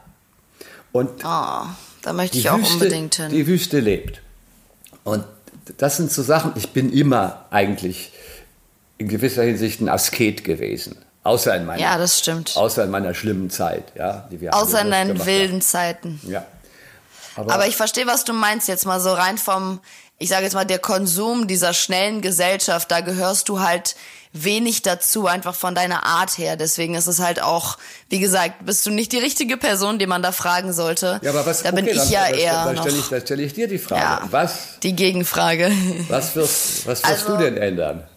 Und 0.92 1.10
oh, 1.26 1.66
da 2.04 2.14
möchte 2.14 2.38
ich 2.38 2.50
auch 2.50 2.60
Wüste, 2.60 2.74
unbedingt 2.74 3.16
hin. 3.16 3.30
Die 3.30 3.48
Wüste 3.48 3.80
lebt. 3.80 4.22
Und 5.04 5.26
das 5.78 5.98
sind 5.98 6.12
so 6.12 6.22
Sachen, 6.22 6.54
ich 6.56 6.70
bin 6.70 6.94
immer 6.94 7.46
eigentlich 7.50 8.12
in 8.98 9.08
gewisser 9.08 9.44
Hinsicht 9.44 9.82
ein 9.82 9.90
Asket 9.90 10.44
gewesen. 10.44 10.98
Außer 11.24 11.56
in 11.56 11.66
meiner, 11.66 11.82
ja, 11.82 11.98
das 11.98 12.20
stimmt. 12.20 12.56
Außer 12.56 12.84
in 12.84 12.92
meiner 12.92 13.14
schlimmen 13.14 13.50
Zeit, 13.50 13.94
ja. 13.96 14.30
Außer 14.52 14.82
in 14.82 14.92
deinen 14.92 15.26
wilden 15.26 15.54
haben. 15.54 15.62
Zeiten. 15.62 16.22
Ja. 16.28 16.46
Aber, 17.36 17.54
Aber 17.54 17.68
ich 17.68 17.76
verstehe, 17.76 18.06
was 18.06 18.26
du 18.26 18.34
meinst 18.34 18.68
jetzt 18.68 18.86
mal 18.86 19.00
so 19.00 19.14
rein 19.14 19.38
vom, 19.38 19.80
ich 20.24 20.30
sage 20.30 20.44
jetzt 20.46 20.54
mal, 20.54 20.64
der 20.64 20.80
Konsum 20.80 21.48
dieser 21.48 21.74
schnellen 21.74 22.22
Gesellschaft, 22.22 22.90
da 22.90 23.02
gehörst 23.02 23.50
du 23.50 23.60
halt 23.60 23.98
wenig 24.32 24.82
dazu, 24.82 25.28
einfach 25.28 25.54
von 25.54 25.76
deiner 25.76 26.06
Art 26.06 26.38
her. 26.38 26.56
Deswegen 26.56 26.96
ist 26.96 27.08
es 27.08 27.20
halt 27.20 27.42
auch, 27.42 27.78
wie 28.08 28.20
gesagt, 28.20 28.66
bist 28.66 28.86
du 28.86 28.92
nicht 28.92 29.12
die 29.12 29.18
richtige 29.18 29.58
Person, 29.58 30.00
die 30.00 30.08
man 30.08 30.24
da 30.24 30.32
fragen 30.32 30.72
sollte. 30.72 31.20
Ja, 31.24 31.32
aber 31.32 31.46
was, 31.46 31.64
da 31.64 31.72
bin 31.72 31.84
okay, 31.86 32.00
ich 32.02 32.10
ja 32.10 32.30
da, 32.30 32.36
eher. 32.36 32.74
Da 32.74 32.82
stelle 32.84 32.98
ich, 32.98 33.10
da 33.10 33.20
stell 33.20 33.40
ich 33.42 33.54
dir 33.54 33.68
die 33.68 33.78
Frage. 33.78 34.02
Ja, 34.02 34.22
was? 34.32 34.80
Die 34.82 34.96
Gegenfrage. 34.96 35.70
Was 36.08 36.38
wirst, 36.38 36.88
was 36.88 37.04
wirst 37.04 37.06
also, 37.06 37.36
du 37.36 37.44
denn 37.44 37.58
ändern? 37.58 38.08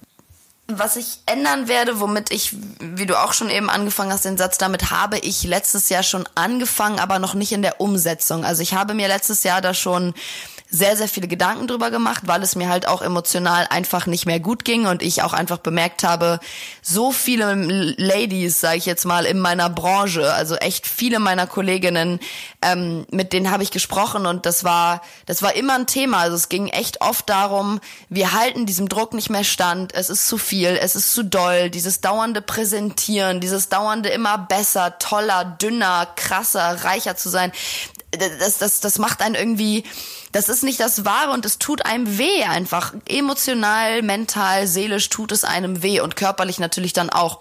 was 0.69 0.97
ich 0.97 1.19
ändern 1.27 1.69
werde, 1.69 2.01
womit 2.01 2.33
ich, 2.33 2.53
wie 2.81 3.07
du 3.07 3.17
auch 3.17 3.33
schon 3.33 3.51
eben 3.51 3.71
angefangen 3.71 4.13
hast, 4.13 4.25
den 4.25 4.37
Satz, 4.37 4.59
damit 4.59 4.91
habe 4.91 5.17
ich 5.19 5.45
letztes 5.45 5.91
Jahr 5.91 6.03
schon 6.03 6.29
angefangen, 6.35 6.99
aber 6.99 7.21
noch 7.21 7.35
nicht 7.35 7.53
in 7.53 7.63
der 7.63 7.81
Umsetzung. 7.81 8.45
Also 8.45 8.63
ich 8.63 8.75
habe 8.75 8.93
mir 8.95 9.07
letztes 9.07 9.45
Jahr 9.45 9.61
da 9.61 9.75
schon 9.75 10.13
sehr, 10.69 10.97
sehr 10.97 11.09
viele 11.09 11.29
Gedanken 11.29 11.69
drüber 11.69 11.91
gemacht, 11.91 12.23
weil 12.27 12.43
es 12.43 12.57
mir 12.57 12.69
halt 12.69 12.89
auch 12.89 13.01
emotional 13.01 13.67
einfach 13.71 14.07
nicht 14.07 14.27
mehr 14.27 14.41
gut 14.41 14.65
ging 14.65 14.87
und 14.87 15.03
ich 15.03 15.23
auch 15.23 15.33
einfach 15.33 15.59
bemerkt 15.59 16.03
habe, 16.03 16.41
so 16.83 17.13
viele 17.13 17.55
Ladies, 17.97 18.61
sage 18.61 18.79
ich 18.79 18.87
jetzt 18.87 19.05
mal, 19.05 19.27
in 19.27 19.39
meiner 19.39 19.71
Branche, 19.71 20.33
also 20.33 20.57
echt 20.57 20.87
viele 20.87 21.21
meiner 21.21 21.47
Kolleginnen, 21.47 22.19
ähm, 22.63 23.07
mit 23.11 23.33
denen 23.33 23.51
habe 23.51 23.63
ich 23.63 23.71
gesprochen 23.71 24.27
und 24.27 24.45
das 24.45 24.65
war, 24.65 25.03
das 25.27 25.43
war 25.43 25.55
immer 25.55 25.75
ein 25.75 25.87
Thema. 25.87 26.19
Also 26.19 26.37
es 26.37 26.49
ging 26.49 26.69
echt 26.69 27.01
oft 27.01 27.29
darum, 27.29 27.81
wir 28.09 28.33
halten 28.33 28.67
diesem 28.67 28.89
Druck 28.89 29.15
nicht 29.15 29.31
mehr 29.31 29.45
stand, 29.45 29.95
es 29.95 30.11
ist 30.11 30.27
zu 30.27 30.37
viel, 30.37 30.79
es 30.81 30.97
ist 30.97 31.13
zu 31.13 31.23
doll, 31.23 31.71
dieses 31.71 32.01
dauernde 32.01 32.43
Präsentieren, 32.43 33.41
dieses 33.41 33.69
dauernde 33.69 34.09
immer 34.09 34.37
besser, 34.37 34.99
toller, 34.99 35.45
dünner, 35.45 36.09
krasser, 36.17 36.85
reicher 36.85 37.17
zu 37.17 37.29
sein 37.29 37.53
das, 38.39 38.59
das, 38.59 38.81
das 38.81 38.99
macht 38.99 39.21
einen 39.21 39.35
irgendwie, 39.35 39.85
das 40.37 40.51
ist 40.51 40.63
nicht 40.63 40.81
das 40.81 41.07
Wahre 41.07 41.31
und 41.31 41.47
es 41.47 41.59
tut 41.59 41.87
einem 41.87 42.19
weh 42.19 42.45
einfach. 42.45 42.93
Emotional, 43.09 44.03
mental, 44.03 44.67
seelisch 44.67 45.09
tut 45.09 45.33
es 45.33 45.45
einem 45.45 45.83
weh 45.83 46.01
und 46.01 46.15
körperlich 46.15 46.59
natürlich 46.59 46.93
dann 46.93 47.09
auch 47.09 47.41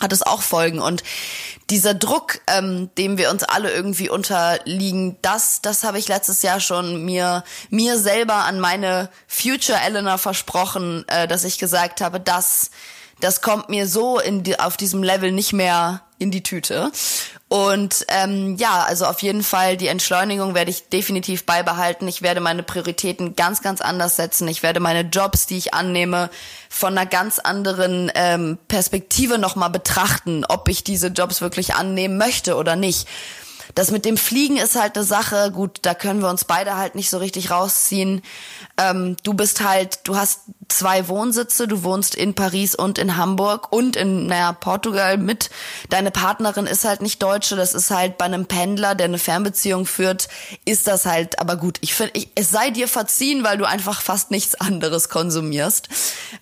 hat 0.00 0.12
es 0.12 0.22
auch 0.22 0.42
Folgen 0.42 0.80
und 0.80 1.04
dieser 1.70 1.94
Druck, 1.94 2.40
ähm, 2.48 2.90
dem 2.98 3.16
wir 3.16 3.30
uns 3.30 3.44
alle 3.44 3.70
irgendwie 3.72 4.08
unterliegen, 4.08 5.16
das, 5.22 5.62
das 5.62 5.84
habe 5.84 6.00
ich 6.00 6.08
letztes 6.08 6.42
Jahr 6.42 6.58
schon 6.58 7.04
mir 7.04 7.44
mir 7.70 7.96
selber 7.96 8.44
an 8.44 8.58
meine 8.58 9.08
Future 9.28 9.78
Eleanor 9.78 10.18
versprochen, 10.18 11.04
äh, 11.06 11.28
dass 11.28 11.44
ich 11.44 11.58
gesagt 11.58 12.00
habe, 12.00 12.18
das 12.18 12.72
das 13.20 13.40
kommt 13.40 13.68
mir 13.68 13.86
so 13.86 14.18
in 14.18 14.42
die, 14.42 14.58
auf 14.58 14.76
diesem 14.76 15.04
Level 15.04 15.30
nicht 15.30 15.52
mehr 15.52 16.02
in 16.18 16.32
die 16.32 16.42
Tüte. 16.42 16.90
Und 17.48 18.06
ähm, 18.08 18.56
ja, 18.56 18.82
also 18.82 19.04
auf 19.04 19.22
jeden 19.22 19.42
Fall 19.42 19.76
die 19.76 19.86
Entschleunigung 19.86 20.54
werde 20.54 20.70
ich 20.70 20.88
definitiv 20.88 21.44
beibehalten. 21.44 22.08
Ich 22.08 22.22
werde 22.22 22.40
meine 22.40 22.62
Prioritäten 22.62 23.36
ganz, 23.36 23.62
ganz 23.62 23.80
anders 23.80 24.16
setzen. 24.16 24.48
Ich 24.48 24.62
werde 24.62 24.80
meine 24.80 25.02
Jobs, 25.02 25.46
die 25.46 25.58
ich 25.58 25.74
annehme, 25.74 26.30
von 26.68 26.96
einer 26.96 27.06
ganz 27.06 27.38
anderen 27.38 28.10
ähm, 28.14 28.58
Perspektive 28.66 29.38
nochmal 29.38 29.70
betrachten, 29.70 30.44
ob 30.48 30.68
ich 30.68 30.84
diese 30.84 31.08
Jobs 31.08 31.42
wirklich 31.42 31.74
annehmen 31.74 32.16
möchte 32.16 32.56
oder 32.56 32.76
nicht. 32.76 33.06
Das 33.74 33.90
mit 33.90 34.04
dem 34.04 34.16
Fliegen 34.16 34.56
ist 34.56 34.76
halt 34.76 34.96
eine 34.96 35.04
Sache, 35.04 35.50
gut, 35.50 35.80
da 35.82 35.94
können 35.94 36.20
wir 36.20 36.28
uns 36.28 36.44
beide 36.44 36.76
halt 36.76 36.94
nicht 36.94 37.10
so 37.10 37.18
richtig 37.18 37.50
rausziehen. 37.50 38.22
Ähm, 38.78 39.16
du 39.22 39.34
bist 39.34 39.62
halt, 39.62 40.00
du 40.04 40.16
hast 40.16 40.40
zwei 40.68 41.08
Wohnsitze, 41.08 41.68
du 41.68 41.82
wohnst 41.82 42.14
in 42.14 42.34
Paris 42.34 42.74
und 42.74 42.98
in 42.98 43.16
Hamburg 43.16 43.72
und 43.72 43.96
in, 43.96 44.26
naja, 44.26 44.52
Portugal 44.52 45.18
mit. 45.18 45.50
Deine 45.90 46.10
Partnerin 46.10 46.66
ist 46.66 46.84
halt 46.84 47.02
nicht 47.02 47.22
Deutsche, 47.22 47.56
das 47.56 47.74
ist 47.74 47.90
halt 47.90 48.18
bei 48.18 48.24
einem 48.24 48.46
Pendler, 48.46 48.94
der 48.94 49.06
eine 49.06 49.18
Fernbeziehung 49.18 49.86
führt, 49.86 50.28
ist 50.64 50.86
das 50.86 51.06
halt, 51.06 51.40
aber 51.40 51.56
gut, 51.56 51.78
ich 51.80 51.94
finde, 51.94 52.12
es 52.34 52.50
sei 52.50 52.70
dir 52.70 52.88
verziehen, 52.88 53.44
weil 53.44 53.58
du 53.58 53.64
einfach 53.64 54.00
fast 54.00 54.30
nichts 54.30 54.54
anderes 54.54 55.08
konsumierst. 55.08 55.88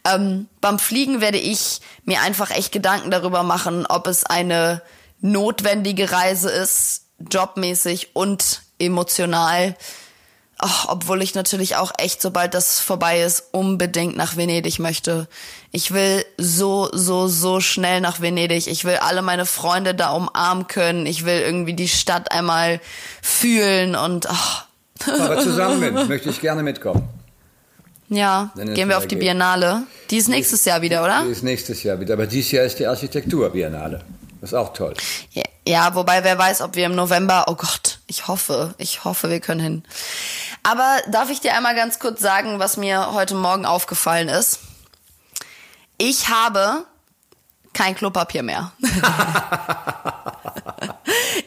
Ähm, 0.04 0.48
beim 0.60 0.78
Fliegen 0.78 1.20
werde 1.20 1.38
ich 1.38 1.80
mir 2.04 2.20
einfach 2.20 2.50
echt 2.50 2.72
Gedanken 2.72 3.10
darüber 3.10 3.42
machen, 3.42 3.86
ob 3.86 4.06
es 4.06 4.24
eine 4.24 4.82
notwendige 5.20 6.10
Reise 6.10 6.50
ist, 6.50 7.01
jobmäßig 7.30 8.10
und 8.14 8.62
emotional. 8.78 9.76
Oh, 10.64 10.88
obwohl 10.88 11.22
ich 11.22 11.34
natürlich 11.34 11.74
auch 11.74 11.90
echt, 11.98 12.22
sobald 12.22 12.54
das 12.54 12.78
vorbei 12.78 13.22
ist, 13.22 13.48
unbedingt 13.50 14.16
nach 14.16 14.36
Venedig 14.36 14.78
möchte. 14.78 15.26
Ich 15.72 15.92
will 15.92 16.24
so, 16.38 16.88
so, 16.92 17.26
so 17.26 17.58
schnell 17.58 18.00
nach 18.00 18.20
Venedig. 18.20 18.68
Ich 18.68 18.84
will 18.84 18.96
alle 18.96 19.22
meine 19.22 19.44
Freunde 19.44 19.92
da 19.92 20.12
umarmen 20.12 20.68
können. 20.68 21.06
Ich 21.06 21.24
will 21.24 21.40
irgendwie 21.40 21.74
die 21.74 21.88
Stadt 21.88 22.30
einmal 22.30 22.80
fühlen 23.20 23.96
und. 23.96 24.28
Oh. 24.30 25.10
Aber 25.10 25.40
zusammen 25.40 25.94
möchte 26.08 26.30
ich 26.30 26.40
gerne 26.40 26.62
mitkommen. 26.62 27.08
Ja, 28.08 28.52
gehen 28.54 28.88
wir 28.88 28.98
auf 28.98 29.06
die 29.06 29.16
Biennale. 29.16 29.84
Die 30.10 30.18
ist 30.18 30.28
nächstes 30.28 30.64
Jahr 30.64 30.82
wieder, 30.82 31.02
oder? 31.02 31.24
Die 31.24 31.32
ist 31.32 31.42
nächstes 31.42 31.82
Jahr 31.82 31.98
wieder. 31.98 32.14
Aber 32.14 32.26
dieses 32.26 32.52
Jahr 32.52 32.64
ist 32.66 32.78
die 32.78 32.86
Architektur-Biennale. 32.86 34.04
Ist 34.42 34.54
auch 34.54 34.72
toll. 34.72 34.94
Ja, 35.30 35.44
ja, 35.66 35.94
wobei 35.94 36.24
wer 36.24 36.36
weiß, 36.36 36.62
ob 36.62 36.74
wir 36.74 36.86
im 36.86 36.96
November, 36.96 37.44
oh 37.46 37.54
Gott, 37.54 38.00
ich 38.08 38.26
hoffe, 38.26 38.74
ich 38.76 39.04
hoffe, 39.04 39.30
wir 39.30 39.38
können 39.38 39.60
hin. 39.60 39.84
Aber 40.64 40.98
darf 41.06 41.30
ich 41.30 41.40
dir 41.40 41.54
einmal 41.54 41.76
ganz 41.76 42.00
kurz 42.00 42.20
sagen, 42.20 42.58
was 42.58 42.76
mir 42.76 43.12
heute 43.12 43.36
Morgen 43.36 43.64
aufgefallen 43.64 44.28
ist? 44.28 44.58
Ich 45.96 46.28
habe 46.28 46.84
kein 47.72 47.94
Klopapier 47.94 48.42
mehr. 48.42 48.72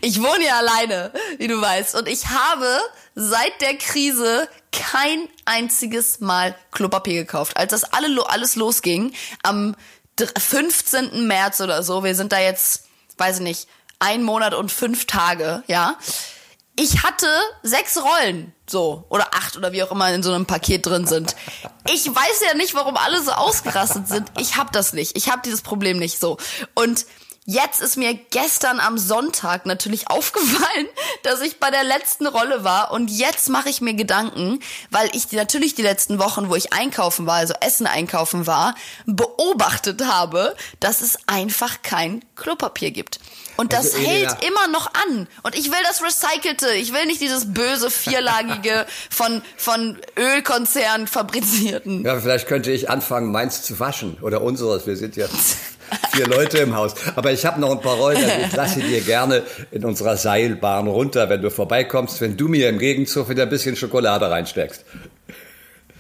ich 0.02 0.22
wohne 0.22 0.40
hier 0.40 0.56
alleine, 0.56 1.12
wie 1.38 1.50
du 1.50 1.60
weißt. 1.60 1.96
Und 1.96 2.08
ich 2.08 2.30
habe 2.30 2.80
seit 3.14 3.60
der 3.60 3.78
Krise 3.78 4.48
kein 4.72 5.28
einziges 5.44 6.22
Mal 6.22 6.56
Klopapier 6.72 7.26
gekauft. 7.26 7.58
Als 7.58 7.72
das 7.72 7.84
alle, 7.84 8.08
alles 8.30 8.56
losging, 8.56 9.14
am 9.44 9.76
15. 10.18 11.28
März 11.28 11.60
oder 11.60 11.84
so, 11.84 12.06
wir 12.06 12.16
sind 12.16 12.32
da 12.32 12.40
jetzt 12.40 12.85
weiß 13.18 13.38
ich 13.38 13.44
nicht, 13.44 13.68
ein 14.00 14.24
Monat 14.24 14.54
und 14.54 14.72
fünf 14.72 15.06
Tage, 15.06 15.64
ja. 15.68 15.98
Ich 16.78 17.04
hatte 17.04 17.28
sechs 17.64 17.98
Rollen, 17.98 18.54
so, 18.70 19.06
oder 19.10 19.34
acht 19.34 19.56
oder 19.56 19.72
wie 19.72 19.82
auch 19.82 19.92
immer 19.92 20.14
in 20.14 20.24
so 20.24 20.34
einem 20.34 20.46
Paket 20.46 20.86
drin 20.86 21.08
sind. 21.08 21.36
Ich 21.90 22.06
weiß 22.06 22.42
ja 22.46 22.54
nicht, 22.56 22.76
warum 22.76 22.98
alle 22.98 23.22
so 23.22 23.32
ausgerastet 23.32 24.10
sind. 24.10 24.30
Ich 24.38 24.58
hab 24.58 24.74
das 24.74 24.92
nicht. 24.92 25.16
Ich 25.16 25.30
hab 25.30 25.44
dieses 25.44 25.62
Problem 25.62 25.98
nicht 25.98 26.20
so. 26.20 26.38
Und 26.74 27.06
Jetzt 27.48 27.80
ist 27.80 27.96
mir 27.96 28.16
gestern 28.32 28.80
am 28.80 28.98
Sonntag 28.98 29.68
natürlich 29.68 30.10
aufgefallen, 30.10 30.88
dass 31.22 31.42
ich 31.42 31.60
bei 31.60 31.70
der 31.70 31.84
letzten 31.84 32.26
Rolle 32.26 32.64
war 32.64 32.92
und 32.92 33.12
jetzt 33.12 33.50
mache 33.50 33.70
ich 33.70 33.82
mir 33.82 33.94
Gedanken, 33.94 34.60
weil 34.90 35.10
ich 35.14 35.28
die, 35.28 35.36
natürlich 35.36 35.76
die 35.76 35.84
letzten 35.84 36.18
Wochen, 36.18 36.50
wo 36.50 36.56
ich 36.56 36.74
einkaufen 36.74 37.28
war, 37.28 37.36
also 37.36 37.54
Essen 37.62 37.86
einkaufen 37.86 38.48
war, 38.48 38.74
beobachtet 39.06 40.06
habe, 40.06 40.56
dass 40.80 41.02
es 41.02 41.20
einfach 41.28 41.84
kein 41.84 42.26
Klopapier 42.36 42.90
gibt. 42.90 43.20
Und 43.58 43.74
das 43.74 43.94
also, 43.94 44.00
hält 44.00 44.32
ja. 44.42 44.48
immer 44.48 44.68
noch 44.68 44.92
an. 45.08 45.28
Und 45.44 45.56
ich 45.56 45.72
will 45.72 45.78
das 45.84 46.02
Recycelte. 46.04 46.72
Ich 46.74 46.94
will 46.94 47.06
nicht 47.06 47.22
dieses 47.22 47.54
böse 47.54 47.90
vierlagige 47.90 48.86
von, 49.10 49.42
von 49.56 49.98
Ölkonzern 50.18 51.08
fabrizierten. 51.08 52.04
Ja, 52.04 52.20
vielleicht 52.20 52.48
könnte 52.48 52.72
ich 52.72 52.90
anfangen, 52.90 53.32
meins 53.32 53.62
zu 53.62 53.80
waschen. 53.80 54.18
Oder 54.22 54.42
unseres. 54.42 54.88
Wir 54.88 54.98
sind 54.98 55.16
ja 55.16 55.28
vier 56.12 56.28
Leute 56.28 56.60
im 56.60 56.76
Haus. 56.76 56.96
Aber 57.16 57.32
ich 57.32 57.46
habe 57.46 57.60
noch 57.60 57.72
ein 57.72 57.82
paar 57.82 57.96
Rollen, 57.96 58.18
also 58.18 58.46
ich 58.46 58.56
lasse 58.56 58.80
dir 58.80 59.02
gerne 59.02 59.44
in 59.72 59.86
unserer 59.86 60.18
Seilbahn 60.18 60.88
runter, 60.88 61.30
wenn 61.30 61.42
du 61.42 61.50
vorbeikommst, 61.50 62.22
wenn 62.22 62.38
du 62.38 62.48
mir 62.48 62.70
im 62.70 62.80
Gegenzug 62.80 63.30
wieder 63.30 63.44
ein 63.44 63.50
bisschen 63.50 63.76
Schokolade 63.76 64.30
reinsteckst. 64.30 64.86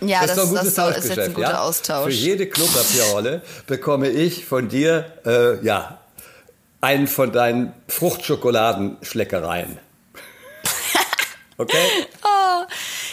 Ja, 0.01 0.25
das, 0.25 0.35
das, 0.35 0.51
ist, 0.51 0.77
das 0.77 0.97
ist 0.97 1.09
jetzt 1.09 1.19
ein 1.19 1.33
guter 1.33 1.51
ja? 1.51 1.61
Austausch. 1.61 2.05
Für 2.05 2.11
jede 2.11 2.47
Klopapierrolle 2.47 3.41
bekomme 3.65 4.09
ich 4.09 4.45
von 4.45 4.67
dir, 4.67 5.05
äh, 5.25 5.63
ja, 5.65 5.99
einen 6.81 7.07
von 7.07 7.31
deinen 7.31 7.73
Fruchtschokoladenschleckereien. 7.87 9.79
Okay? 11.57 11.77
oh. 12.21 12.65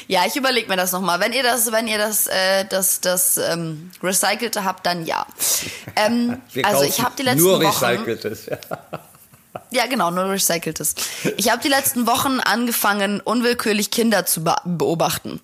Ja, 0.08 0.24
ich 0.26 0.36
überlege 0.36 0.68
mir 0.68 0.76
das 0.76 0.92
nochmal. 0.92 1.20
Wenn 1.20 1.32
ihr 1.32 1.42
das, 1.42 1.72
wenn 1.72 1.86
ihr 1.88 1.98
das, 1.98 2.26
äh, 2.26 2.64
das, 2.68 3.00
das 3.00 3.38
ähm, 3.38 3.90
Recycelte 4.02 4.64
habt, 4.64 4.86
dann 4.86 5.06
ja. 5.06 5.26
Ähm, 5.96 6.40
also 6.64 6.84
ich 6.84 7.00
habe 7.02 7.14
die 7.16 7.22
letzten 7.22 7.42
nur 7.42 7.62
Wochen. 7.62 7.84
Recyceltes, 7.84 8.46
ja. 8.46 8.58
Ja, 9.70 9.86
genau, 9.86 10.10
nur 10.10 10.30
recyceltes. 10.30 10.94
Ich 11.36 11.50
habe 11.50 11.62
die 11.62 11.68
letzten 11.68 12.06
Wochen 12.06 12.40
angefangen, 12.40 13.20
unwillkürlich 13.20 13.90
Kinder 13.90 14.26
zu 14.26 14.44
be 14.44 14.54
beobachten. 14.64 15.40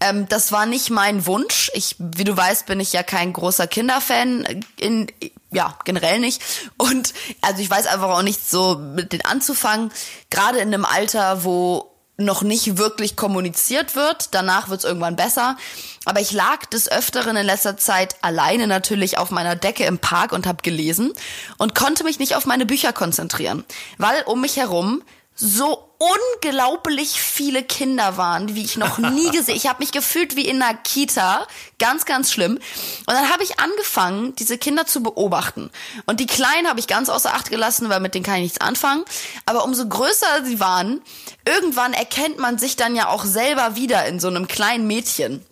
Ähm, 0.00 0.28
das 0.28 0.52
war 0.52 0.66
nicht 0.66 0.90
mein 0.90 1.26
Wunsch. 1.26 1.70
Ich, 1.74 1.96
wie 1.98 2.24
du 2.24 2.36
weißt, 2.36 2.66
bin 2.66 2.80
ich 2.80 2.92
ja 2.92 3.02
kein 3.02 3.32
großer 3.32 3.66
Kinderfan. 3.66 4.64
In, 4.78 5.08
ja, 5.50 5.76
generell 5.84 6.20
nicht. 6.20 6.42
Und 6.76 7.12
also 7.40 7.60
ich 7.60 7.70
weiß 7.70 7.86
einfach 7.86 8.10
auch 8.10 8.22
nicht 8.22 8.48
so 8.48 8.76
mit 8.76 9.12
den 9.12 9.24
anzufangen. 9.24 9.92
Gerade 10.30 10.58
in 10.58 10.68
einem 10.68 10.84
Alter, 10.84 11.44
wo 11.44 11.91
noch 12.16 12.42
nicht 12.42 12.78
wirklich 12.78 13.16
kommuniziert 13.16 13.96
wird. 13.96 14.34
Danach 14.34 14.68
wird 14.68 14.80
es 14.80 14.84
irgendwann 14.84 15.16
besser. 15.16 15.56
Aber 16.04 16.20
ich 16.20 16.32
lag 16.32 16.66
des 16.66 16.90
Öfteren 16.90 17.36
in 17.36 17.46
letzter 17.46 17.76
Zeit 17.76 18.16
alleine 18.22 18.66
natürlich 18.66 19.18
auf 19.18 19.30
meiner 19.30 19.56
Decke 19.56 19.84
im 19.84 19.98
Park 19.98 20.32
und 20.32 20.46
habe 20.46 20.62
gelesen 20.62 21.12
und 21.58 21.74
konnte 21.74 22.04
mich 22.04 22.18
nicht 22.18 22.36
auf 22.36 22.46
meine 22.46 22.66
Bücher 22.66 22.92
konzentrieren, 22.92 23.64
weil 23.98 24.22
um 24.26 24.40
mich 24.40 24.56
herum 24.56 25.02
so 25.34 25.88
unglaublich 25.98 27.20
viele 27.20 27.62
Kinder 27.62 28.16
waren, 28.16 28.54
wie 28.54 28.64
ich 28.64 28.76
noch 28.76 28.98
nie 28.98 29.30
gesehen. 29.32 29.56
Ich 29.56 29.66
habe 29.66 29.78
mich 29.78 29.92
gefühlt 29.92 30.36
wie 30.36 30.46
in 30.46 30.62
einer 30.62 30.76
Kita, 30.76 31.46
ganz 31.78 32.04
ganz 32.04 32.32
schlimm. 32.32 32.54
Und 32.54 33.14
dann 33.14 33.32
habe 33.32 33.42
ich 33.42 33.60
angefangen, 33.60 34.34
diese 34.36 34.58
Kinder 34.58 34.86
zu 34.86 35.02
beobachten. 35.02 35.70
Und 36.06 36.20
die 36.20 36.26
kleinen 36.26 36.68
habe 36.68 36.80
ich 36.80 36.86
ganz 36.86 37.08
außer 37.08 37.32
Acht 37.34 37.50
gelassen, 37.50 37.88
weil 37.88 38.00
mit 38.00 38.14
denen 38.14 38.24
kann 38.24 38.36
ich 38.36 38.42
nichts 38.42 38.60
anfangen, 38.60 39.04
aber 39.46 39.64
umso 39.64 39.88
größer 39.88 40.44
sie 40.44 40.60
waren, 40.60 41.00
irgendwann 41.46 41.92
erkennt 41.92 42.38
man 42.38 42.58
sich 42.58 42.76
dann 42.76 42.96
ja 42.96 43.08
auch 43.08 43.24
selber 43.24 43.76
wieder 43.76 44.06
in 44.06 44.20
so 44.20 44.28
einem 44.28 44.48
kleinen 44.48 44.86
Mädchen. 44.86 45.44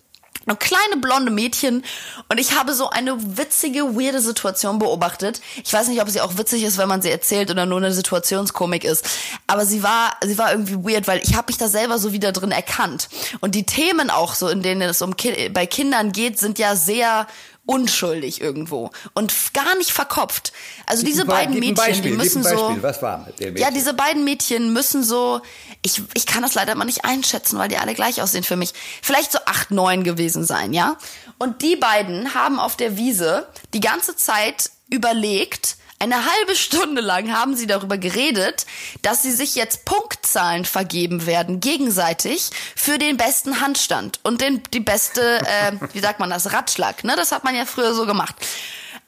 Und 0.45 0.59
kleine 0.59 0.97
blonde 0.97 1.31
Mädchen. 1.31 1.83
Und 2.29 2.39
ich 2.39 2.57
habe 2.57 2.73
so 2.73 2.89
eine 2.89 3.37
witzige, 3.37 3.95
weirde 3.95 4.21
Situation 4.21 4.79
beobachtet. 4.79 5.41
Ich 5.63 5.73
weiß 5.73 5.87
nicht, 5.87 6.01
ob 6.01 6.09
sie 6.09 6.21
auch 6.21 6.37
witzig 6.37 6.63
ist, 6.63 6.77
wenn 6.77 6.89
man 6.89 7.01
sie 7.01 7.11
erzählt 7.11 7.51
oder 7.51 7.65
nur 7.65 7.77
eine 7.77 7.91
Situationskomik 7.91 8.83
ist, 8.83 9.07
aber 9.47 9.65
sie 9.65 9.83
war, 9.83 10.15
sie 10.23 10.37
war 10.37 10.51
irgendwie 10.51 10.75
weird, 10.75 11.07
weil 11.07 11.21
ich 11.23 11.35
habe 11.35 11.47
mich 11.47 11.57
da 11.57 11.67
selber 11.67 11.99
so 11.99 12.13
wieder 12.13 12.31
drin 12.31 12.51
erkannt. 12.51 13.09
Und 13.39 13.55
die 13.55 13.65
Themen 13.65 14.09
auch 14.09 14.33
so, 14.33 14.47
in 14.47 14.61
denen 14.61 14.81
es 14.81 15.01
um 15.01 15.15
Ki 15.15 15.49
bei 15.49 15.65
Kindern 15.65 16.11
geht, 16.11 16.39
sind 16.39 16.59
ja 16.59 16.75
sehr 16.75 17.27
unschuldig 17.71 18.41
irgendwo 18.41 18.91
und 19.13 19.33
gar 19.53 19.75
nicht 19.77 19.91
verkopft. 19.91 20.51
Also 20.85 21.05
diese 21.05 21.25
beiden 21.25 21.55
Mädchen, 21.55 21.75
Beispiel, 21.75 22.11
die 22.11 22.17
müssen 22.17 22.43
so. 22.43 22.77
Was 22.81 23.01
war 23.01 23.25
mit 23.25 23.39
der 23.39 23.57
Ja, 23.57 23.71
diese 23.71 23.93
beiden 23.93 24.25
Mädchen 24.25 24.73
müssen 24.73 25.03
so. 25.03 25.41
Ich, 25.81 26.01
ich 26.13 26.25
kann 26.25 26.41
das 26.41 26.53
leider 26.53 26.75
mal 26.75 26.85
nicht 26.85 27.05
einschätzen, 27.05 27.57
weil 27.57 27.69
die 27.69 27.77
alle 27.77 27.93
gleich 27.93 28.21
aussehen 28.21 28.43
für 28.43 28.57
mich. 28.57 28.73
Vielleicht 29.01 29.31
so 29.31 29.39
acht, 29.45 29.71
neun 29.71 30.03
gewesen 30.03 30.43
sein, 30.43 30.73
ja. 30.73 30.97
Und 31.37 31.61
die 31.61 31.77
beiden 31.77 32.33
haben 32.33 32.59
auf 32.59 32.75
der 32.75 32.97
Wiese 32.97 33.47
die 33.73 33.79
ganze 33.79 34.17
Zeit 34.17 34.69
überlegt, 34.89 35.77
eine 36.01 36.25
halbe 36.25 36.55
Stunde 36.55 36.99
lang 36.99 37.31
haben 37.31 37.55
sie 37.55 37.67
darüber 37.67 37.99
geredet, 37.99 38.65
dass 39.03 39.21
sie 39.21 39.31
sich 39.31 39.53
jetzt 39.53 39.85
Punktzahlen 39.85 40.65
vergeben 40.65 41.27
werden, 41.27 41.59
gegenseitig, 41.59 42.49
für 42.75 42.97
den 42.97 43.17
besten 43.17 43.61
Handstand 43.61 44.19
und 44.23 44.41
den, 44.41 44.63
die 44.73 44.79
beste, 44.79 45.21
äh, 45.21 45.73
wie 45.93 45.99
sagt 45.99 46.19
man 46.19 46.31
das, 46.31 46.53
Ratschlag. 46.53 47.03
Ne? 47.03 47.15
Das 47.15 47.31
hat 47.31 47.43
man 47.43 47.55
ja 47.55 47.65
früher 47.65 47.93
so 47.93 48.07
gemacht. 48.07 48.35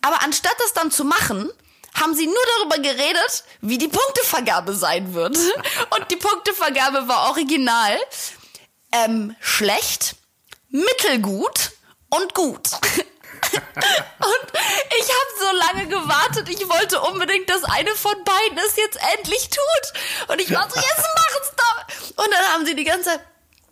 Aber 0.02 0.22
anstatt 0.22 0.56
das 0.60 0.74
dann 0.74 0.92
zu 0.92 1.04
machen, 1.04 1.50
haben 2.00 2.14
sie 2.14 2.28
nur 2.28 2.36
darüber 2.58 2.78
geredet, 2.78 3.44
wie 3.62 3.80
die 3.80 3.88
Punktevergabe 3.88 4.74
sein 4.76 5.16
wird. 5.16 5.36
Und 5.36 6.12
die 6.12 6.16
Punktevergabe 6.16 7.08
war 7.08 7.30
original 7.30 7.98
ähm, 8.92 9.36
schlecht, 9.40 10.16
mittelgut 10.70 11.72
und 12.10 12.36
gut. 12.36 12.70
Und 13.54 14.60
ich 15.00 15.08
habe 15.10 15.40
so 15.40 15.58
lange 15.58 15.88
gewartet. 15.88 16.50
Ich 16.50 16.68
wollte 16.70 17.02
unbedingt, 17.02 17.50
dass 17.50 17.64
eine 17.64 17.92
von 17.96 18.16
beiden 18.24 18.58
es 18.58 18.76
jetzt 18.76 19.00
endlich 19.18 19.50
tut. 19.50 20.30
Und 20.30 20.42
ich 20.42 20.54
war 20.54 20.70
so, 20.70 20.76
jetzt 20.80 21.08
mach 21.16 21.42
es 21.42 21.52
doch. 21.56 22.24
Und 22.24 22.32
dann 22.32 22.54
haben 22.54 22.66
sie 22.66 22.76
die 22.76 22.84
ganze 22.84 23.10
Zeit 23.10 23.22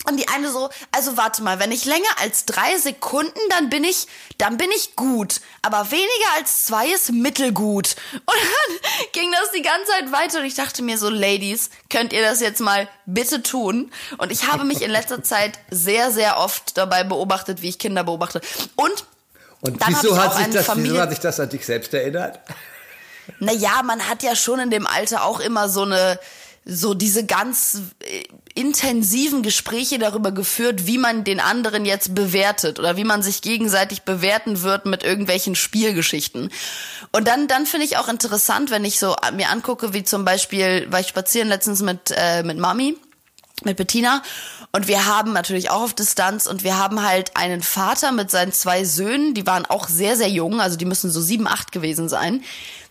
und 0.05 0.17
die 0.17 0.27
eine 0.27 0.51
so, 0.51 0.69
also 0.91 1.15
warte 1.15 1.43
mal, 1.43 1.60
wenn 1.60 1.71
ich 1.71 1.86
länger 1.86 2.10
als 2.19 2.45
drei 2.45 2.77
Sekunden, 2.77 3.39
dann 3.49 3.69
bin 3.69 3.84
ich, 3.84 4.07
dann 4.38 4.57
bin 4.57 4.69
ich 4.75 4.95
gut. 4.95 5.41
Aber 5.62 5.91
weniger 5.91 6.34
als 6.36 6.65
zwei 6.65 6.88
ist 6.88 7.12
mittelgut. 7.12 7.95
Und 8.13 8.25
dann 8.27 8.91
ging 9.13 9.31
das 9.31 9.51
die 9.51 9.62
ganze 9.62 9.91
Zeit 9.91 10.12
weiter 10.12 10.39
und 10.39 10.45
ich 10.45 10.55
dachte 10.55 10.81
mir 10.81 10.97
so, 10.97 11.10
Ladies, 11.10 11.69
könnt 11.89 12.13
ihr 12.13 12.23
das 12.23 12.39
jetzt 12.39 12.62
mal 12.62 12.88
bitte 13.05 13.43
tun? 13.43 13.91
Und 14.17 14.31
ich 14.31 14.51
habe 14.51 14.63
mich 14.63 14.81
in 14.81 14.89
letzter 14.89 15.23
Zeit 15.23 15.60
sehr, 15.69 16.12
sehr 16.12 16.38
oft 16.38 16.77
dabei 16.77 17.03
beobachtet, 17.03 17.62
wie 17.62 17.69
ich 17.69 17.77
Kinder 17.77 18.03
beobachte. 18.03 18.41
Und 18.75 19.05
und 19.62 19.80
wieso 19.88 20.17
hat, 20.17 20.36
sich 20.36 20.47
das, 20.47 20.76
wieso 20.76 21.00
hat 21.00 21.10
sich 21.12 21.19
das 21.19 21.39
an 21.39 21.50
dich 21.50 21.65
selbst 21.65 21.93
erinnert? 21.93 22.39
Naja, 23.39 23.82
man 23.84 24.08
hat 24.08 24.24
ja 24.24 24.36
schon 24.36 24.60
in 24.60 24.69
dem 24.71 24.88
Alter 24.88 25.24
auch 25.24 25.39
immer 25.39 25.69
so 25.69 25.84
eine, 25.84 26.19
so 26.65 26.93
diese 26.93 27.26
ganz 27.26 27.82
äh, 28.00 28.24
intensiven 28.54 29.43
Gespräche 29.43 30.00
darüber 30.00 30.32
geführt, 30.32 30.86
wie 30.88 30.97
man 30.97 31.24
den 31.24 31.39
anderen 31.39 31.86
jetzt 31.86 32.13
bewertet 32.13 32.80
oder 32.80 32.97
wie 32.97 33.04
man 33.04 33.24
sich 33.24 33.41
gegenseitig 33.41 34.02
bewerten 34.02 34.62
wird 34.62 34.86
mit 34.86 35.04
irgendwelchen 35.04 35.56
Spielgeschichten. 35.56 36.52
Und 37.12 37.28
dann, 37.28 37.47
dann 37.47 37.65
finde 37.65 37.86
ich 37.86 37.97
auch 37.97 38.10
interessant, 38.10 38.71
wenn 38.71 38.84
ich 38.84 39.00
so 39.00 39.15
mir 39.34 39.50
angucke, 39.50 39.93
wie 39.93 40.04
zum 40.04 40.26
Beispiel, 40.26 40.88
war 40.91 41.00
ich 41.00 41.08
spazieren 41.08 41.47
letztens 41.47 41.82
mit, 41.82 42.13
äh, 42.15 42.43
mit 42.43 42.58
Mami, 42.58 42.97
mit 43.63 43.78
Bettina 43.78 44.21
und 44.71 44.88
wir 44.88 45.05
haben 45.05 45.34
natürlich 45.34 45.69
auch 45.69 45.81
auf 45.81 45.93
Distanz 45.93 46.45
und 46.47 46.63
wir 46.63 46.77
haben 46.77 47.03
halt 47.03 47.36
einen 47.36 47.62
Vater 47.62 48.12
mit 48.12 48.31
seinen 48.31 48.53
zwei 48.53 48.86
Söhnen, 48.86 49.34
die 49.34 49.45
waren 49.45 49.65
auch 49.65 49.88
sehr, 49.88 50.15
sehr 50.15 50.29
jung, 50.29 50.62
also 50.62 50.77
die 50.77 50.86
müssen 50.86 51.12
so 51.12 51.21
sieben, 51.21 51.47
acht 51.47 51.71
gewesen 51.71 52.07
sein, 52.07 52.43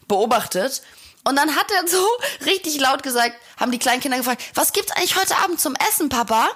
beobachtet. 0.06 0.82
Und 1.24 1.36
dann 1.36 1.54
hat 1.54 1.66
er 1.70 1.86
so 1.88 2.06
richtig 2.44 2.78
laut 2.80 3.02
gesagt, 3.02 3.34
haben 3.58 3.72
die 3.72 3.78
kleinen 3.78 4.00
Kinder 4.00 4.18
gefragt, 4.18 4.42
was 4.54 4.72
gibt's 4.72 4.92
eigentlich 4.92 5.16
heute 5.16 5.36
Abend 5.38 5.60
zum 5.60 5.74
Essen, 5.88 6.08
Papa? 6.08 6.48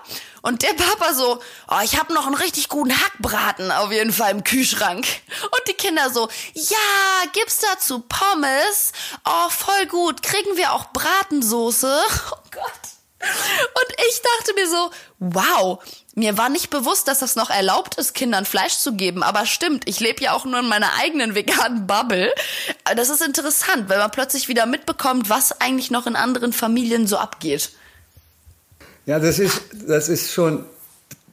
Und 0.43 0.63
der 0.63 0.75
Papa 0.75 1.15
so, 1.15 1.41
oh, 1.69 1.81
ich 1.83 1.99
habe 1.99 2.13
noch 2.13 2.27
einen 2.27 2.35
richtig 2.35 2.69
guten 2.69 2.93
Hackbraten 2.93 3.71
auf 3.71 3.91
jeden 3.93 4.13
Fall 4.13 4.31
im 4.31 4.45
Kühlschrank. 4.45 5.07
Und 5.43 5.69
die 5.69 5.73
Kinder 5.73 6.11
so, 6.11 6.29
ja, 6.53 7.29
gibt's 7.33 7.61
dazu 7.61 8.01
Pommes? 8.01 8.93
Oh, 9.25 9.49
voll 9.49 9.87
gut. 9.87 10.23
Kriegen 10.23 10.57
wir 10.57 10.73
auch 10.73 10.93
Bratensoße? 10.93 12.03
Oh 12.31 12.51
Gott. 12.51 12.94
Und 13.75 13.97
ich 14.09 14.23
dachte 14.23 14.55
mir 14.55 14.69
so, 14.69 14.91
wow, 15.19 15.83
mir 16.15 16.39
war 16.39 16.49
nicht 16.49 16.71
bewusst, 16.71 17.09
dass 17.09 17.19
das 17.19 17.37
noch 17.37 17.51
erlaubt 17.51 17.97
ist, 17.97 18.15
Kindern 18.15 18.45
Fleisch 18.45 18.79
zu 18.79 18.95
geben. 18.95 19.23
Aber 19.23 19.47
stimmt, 19.47 19.89
ich 19.89 20.01
lebe 20.01 20.23
ja 20.23 20.33
auch 20.33 20.45
nur 20.45 20.61
in 20.61 20.69
meiner 20.69 20.91
eigenen 21.03 21.35
veganen 21.35 21.87
Bubble. 21.87 22.33
Das 22.97 23.11
ist 23.11 23.23
interessant, 23.23 23.89
weil 23.89 23.99
man 23.99 24.11
plötzlich 24.11 24.49
wieder 24.49 24.67
mitbekommt, 24.67 25.29
was 25.29 25.61
eigentlich 25.61 25.91
noch 25.91 26.07
in 26.07 26.17
anderen 26.17 26.53
Familien 26.53 27.07
so 27.07 27.19
abgeht. 27.19 27.71
Ja, 29.07 29.19
das 29.19 29.39
ist, 29.39 29.61
das 29.87 30.09
ist 30.09 30.33
schon, 30.33 30.65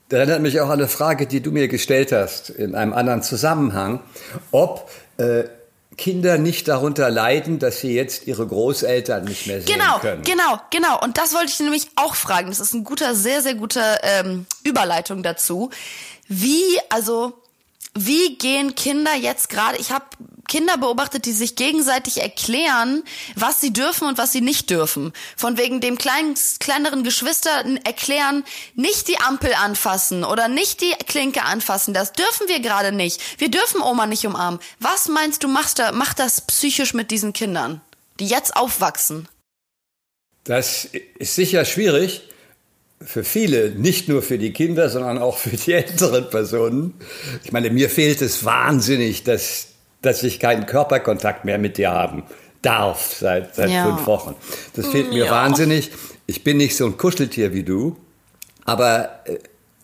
das 0.09 0.19
erinnert 0.19 0.41
mich 0.41 0.59
auch 0.59 0.69
an 0.69 0.79
eine 0.79 0.87
Frage, 0.87 1.27
die 1.27 1.41
du 1.41 1.51
mir 1.51 1.67
gestellt 1.67 2.11
hast, 2.11 2.49
in 2.49 2.75
einem 2.75 2.93
anderen 2.93 3.21
Zusammenhang, 3.21 4.01
ob 4.51 4.89
äh, 5.17 5.43
Kinder 5.97 6.37
nicht 6.37 6.67
darunter 6.67 7.09
leiden, 7.09 7.59
dass 7.59 7.81
sie 7.81 7.93
jetzt 7.93 8.25
ihre 8.25 8.47
Großeltern 8.47 9.25
nicht 9.25 9.47
mehr 9.47 9.61
sehen 9.61 9.77
genau, 9.77 9.99
können. 9.99 10.23
Genau, 10.23 10.59
genau. 10.69 10.99
Und 11.01 11.17
das 11.17 11.33
wollte 11.33 11.51
ich 11.51 11.59
nämlich 11.59 11.89
auch 11.95 12.15
fragen. 12.15 12.47
Das 12.47 12.59
ist 12.59 12.73
ein 12.73 12.83
guter, 12.83 13.13
sehr, 13.13 13.41
sehr 13.41 13.55
guter 13.55 13.99
ähm, 14.03 14.45
Überleitung 14.63 15.21
dazu. 15.21 15.69
Wie, 16.27 16.79
also, 16.89 17.33
wie 17.93 18.37
gehen 18.37 18.73
Kinder 18.75 19.15
jetzt 19.15 19.49
gerade? 19.49 19.77
Ich 19.77 19.91
habe 19.91 20.05
Kinder 20.51 20.77
beobachtet, 20.77 21.25
die 21.25 21.31
sich 21.31 21.55
gegenseitig 21.55 22.21
erklären, 22.21 23.03
was 23.37 23.61
sie 23.61 23.71
dürfen 23.71 24.05
und 24.09 24.17
was 24.17 24.33
sie 24.33 24.41
nicht 24.41 24.69
dürfen. 24.69 25.13
Von 25.37 25.57
wegen 25.57 25.79
dem 25.79 25.97
kleinen, 25.97 26.35
kleineren 26.59 27.05
Geschwister 27.05 27.63
erklären, 27.85 28.43
nicht 28.75 29.07
die 29.07 29.17
Ampel 29.17 29.53
anfassen 29.53 30.25
oder 30.25 30.49
nicht 30.49 30.81
die 30.81 30.91
Klinke 31.07 31.43
anfassen. 31.43 31.93
Das 31.93 32.11
dürfen 32.11 32.49
wir 32.49 32.59
gerade 32.59 32.91
nicht. 32.91 33.21
Wir 33.39 33.49
dürfen 33.49 33.81
Oma 33.81 34.07
nicht 34.07 34.27
umarmen. 34.27 34.59
Was 34.79 35.07
meinst 35.07 35.41
du, 35.43 35.47
machst 35.47 35.79
da, 35.79 35.93
macht 35.93 36.19
das 36.19 36.41
psychisch 36.41 36.93
mit 36.93 37.11
diesen 37.11 37.31
Kindern, 37.31 37.79
die 38.19 38.27
jetzt 38.27 38.57
aufwachsen? 38.57 39.29
Das 40.43 40.89
ist 41.17 41.35
sicher 41.35 41.63
schwierig 41.63 42.23
für 42.99 43.23
viele, 43.23 43.69
nicht 43.69 44.09
nur 44.09 44.21
für 44.21 44.37
die 44.37 44.51
Kinder, 44.51 44.89
sondern 44.89 45.17
auch 45.17 45.37
für 45.37 45.55
die 45.55 45.71
älteren 45.81 46.29
Personen. 46.29 46.95
Ich 47.45 47.53
meine, 47.53 47.69
mir 47.69 47.89
fehlt 47.89 48.21
es 48.21 48.43
wahnsinnig, 48.43 49.23
dass 49.23 49.70
dass 50.01 50.23
ich 50.23 50.39
keinen 50.39 50.65
Körperkontakt 50.65 51.45
mehr 51.45 51.57
mit 51.57 51.77
dir 51.77 51.91
haben 51.91 52.23
darf 52.61 53.15
seit, 53.19 53.55
seit 53.55 53.69
ja. 53.69 53.85
fünf 53.85 54.05
Wochen. 54.05 54.35
Das 54.75 54.87
fehlt 54.87 55.09
mir 55.09 55.25
ja. 55.25 55.31
wahnsinnig. 55.31 55.91
Ich 56.27 56.43
bin 56.43 56.57
nicht 56.57 56.75
so 56.75 56.85
ein 56.85 56.97
Kuscheltier 56.97 57.53
wie 57.53 57.63
du, 57.63 57.97
aber 58.65 59.21
äh, 59.25 59.37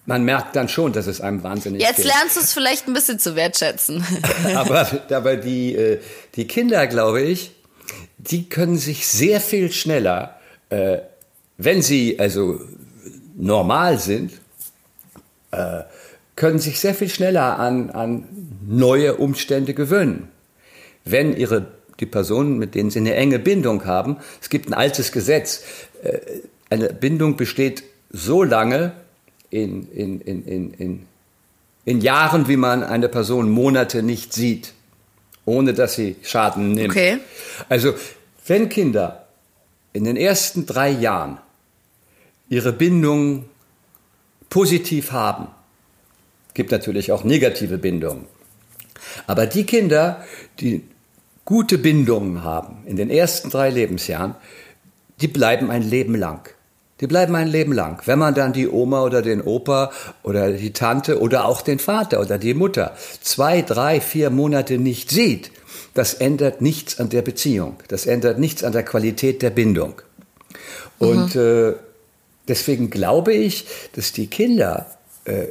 man 0.06 0.24
merkt 0.24 0.56
dann 0.56 0.70
schon, 0.70 0.94
dass 0.94 1.08
es 1.08 1.20
einem 1.20 1.44
wahnsinnig 1.44 1.82
Jetzt 1.82 1.96
fehlt. 1.96 2.08
lernst 2.08 2.38
du 2.38 2.42
es 2.42 2.54
vielleicht 2.54 2.88
ein 2.88 2.94
bisschen 2.94 3.20
zu 3.20 3.36
wertschätzen. 3.36 4.06
aber, 4.56 4.88
aber 5.12 5.36
die, 5.38 5.76
äh, 5.76 6.00
die 6.36 6.48
Kinder, 6.48 6.86
glaube 6.88 7.22
ich, 7.22 7.52
die 8.18 8.48
können 8.48 8.78
sich 8.78 9.08
sehr 9.08 9.42
viel 9.42 9.72
schneller, 9.72 10.40
äh, 10.70 11.00
wenn 11.58 11.82
sie 11.82 12.20
also 12.20 12.62
normal 13.36 14.00
sind, 14.00 14.32
können 16.38 16.60
sich 16.60 16.80
sehr 16.80 16.94
viel 16.94 17.10
schneller 17.10 17.60
an, 17.60 17.90
an 17.90 18.24
neue 18.66 19.16
Umstände 19.16 19.74
gewöhnen. 19.74 20.30
Wenn 21.04 21.36
ihre, 21.36 21.68
die 22.00 22.06
Personen, 22.06 22.58
mit 22.60 22.76
denen 22.76 22.92
sie 22.92 23.00
eine 23.00 23.16
enge 23.16 23.40
Bindung 23.40 23.86
haben, 23.86 24.18
es 24.40 24.50
gibt 24.50 24.70
ein 24.70 24.74
altes 24.74 25.12
Gesetz, 25.12 25.64
äh, 26.04 26.20
eine 26.70 26.94
Bindung 26.94 27.38
besteht 27.38 27.84
so 28.12 28.44
lange 28.44 28.94
in, 29.50 29.92
in, 29.92 30.22
in, 30.22 30.46
in, 30.46 30.74
in, 30.74 31.06
in 31.86 32.02
Jahren, 32.02 32.48
wie 32.48 32.58
man 32.58 32.84
eine 32.84 33.10
Person 33.10 33.50
Monate 33.50 34.04
nicht 34.04 34.32
sieht, 34.32 34.74
ohne 35.44 35.74
dass 35.74 35.96
sie 35.96 36.18
Schaden 36.22 36.74
nimmt. 36.74 36.92
Okay. 36.92 37.18
Also, 37.68 37.96
wenn 38.46 38.70
Kinder 38.70 39.28
in 39.92 40.04
den 40.04 40.18
ersten 40.18 40.68
drei 40.68 40.92
Jahren 40.92 41.40
ihre 42.48 42.74
Bindung 42.74 43.46
positiv 44.50 45.12
haben, 45.14 45.48
gibt 46.58 46.72
natürlich 46.72 47.12
auch 47.14 47.24
negative 47.24 47.78
Bindungen. 47.78 48.26
Aber 49.28 49.46
die 49.46 49.64
Kinder, 49.64 50.26
die 50.60 50.84
gute 51.46 51.78
Bindungen 51.78 52.44
haben 52.44 52.80
in 52.86 52.98
den 52.98 53.10
ersten 53.10 53.50
drei 53.50 53.70
Lebensjahren, 53.70 54.36
die 55.22 55.28
bleiben 55.28 55.70
ein 55.72 55.84
Leben 55.84 56.16
lang. 56.16 56.50
Die 57.00 57.06
bleiben 57.06 57.36
ein 57.36 57.48
Leben 57.48 57.74
lang. 57.74 58.02
Wenn 58.06 58.18
man 58.18 58.34
dann 58.34 58.54
die 58.54 58.68
Oma 58.68 59.04
oder 59.04 59.22
den 59.22 59.42
Opa 59.42 59.92
oder 60.24 60.52
die 60.52 60.74
Tante 60.74 61.22
oder 61.22 61.46
auch 61.46 61.62
den 61.62 61.78
Vater 61.78 62.20
oder 62.20 62.40
die 62.40 62.56
Mutter 62.56 62.98
zwei, 63.22 63.62
drei, 63.62 64.02
vier 64.02 64.32
Monate 64.32 64.80
nicht 64.80 65.12
sieht, 65.12 65.52
das 65.94 66.16
ändert 66.16 66.60
nichts 66.60 67.00
an 67.00 67.10
der 67.10 67.22
Beziehung. 67.22 67.76
Das 67.88 68.08
ändert 68.08 68.40
nichts 68.40 68.64
an 68.64 68.74
der 68.74 68.84
Qualität 68.84 69.44
der 69.44 69.52
Bindung. 69.52 70.02
Und 70.98 71.36
mhm. 71.36 71.42
äh, 71.42 71.74
deswegen 72.48 72.90
glaube 72.90 73.34
ich, 73.34 73.68
dass 73.94 74.12
die 74.12 74.26
Kinder 74.26 74.88
äh, 75.26 75.50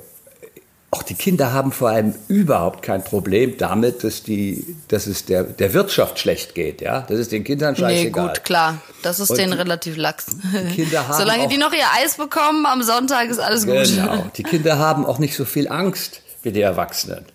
auch 0.97 1.03
die 1.03 1.15
Kinder 1.15 1.53
haben 1.53 1.73
vor 1.73 1.91
allem 1.91 2.15
überhaupt 2.29 2.83
kein 2.83 3.05
Problem 3.05 3.59
damit, 3.59 4.03
dass, 4.03 4.23
die, 4.23 4.77
dass 4.89 5.07
es 5.07 5.27
der, 5.27 5.45
der 5.45 5.75
Wirtschaft 5.75 6.19
schlecht 6.19 6.55
geht. 6.55 6.81
Ja? 6.81 7.03
Das 7.03 7.19
ist 7.19 7.33
den 7.33 7.45
Kindern 7.45 7.77
scheißegal. 7.77 8.23
Nee, 8.25 8.29
gut, 8.29 8.45
klar. 8.45 8.79
Das 9.03 9.21
ist 9.21 9.31
Und 9.31 9.39
denen 9.39 9.53
relativ 9.53 9.97
lax. 9.97 10.27
Die 10.53 10.75
Kinder 10.75 11.07
haben 11.09 11.19
Solange 11.19 11.49
die 11.49 11.59
noch 11.59 11.73
ihr 11.73 11.87
Eis 12.03 12.17
bekommen, 12.17 12.65
am 12.67 12.83
Sonntag 12.83 13.29
ist 13.29 13.39
alles 13.39 13.67
gut. 13.67 13.85
Genau. 13.85 14.27
Die 14.37 14.43
Kinder 14.43 14.79
haben 14.79 15.05
auch 15.05 15.19
nicht 15.19 15.37
so 15.37 15.45
viel 15.45 15.69
Angst 15.69 16.23
wie 16.43 16.53
die 16.53 16.63
Erwachsenen. 16.63 17.27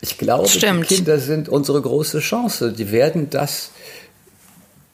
Ich 0.00 0.16
glaube, 0.16 0.48
Stimmt. 0.48 0.88
die 0.88 0.96
Kinder 0.96 1.18
sind 1.18 1.48
unsere 1.48 1.80
große 1.82 2.20
Chance. 2.20 2.72
Die 2.72 2.90
werden 2.90 3.30
das, 3.30 3.70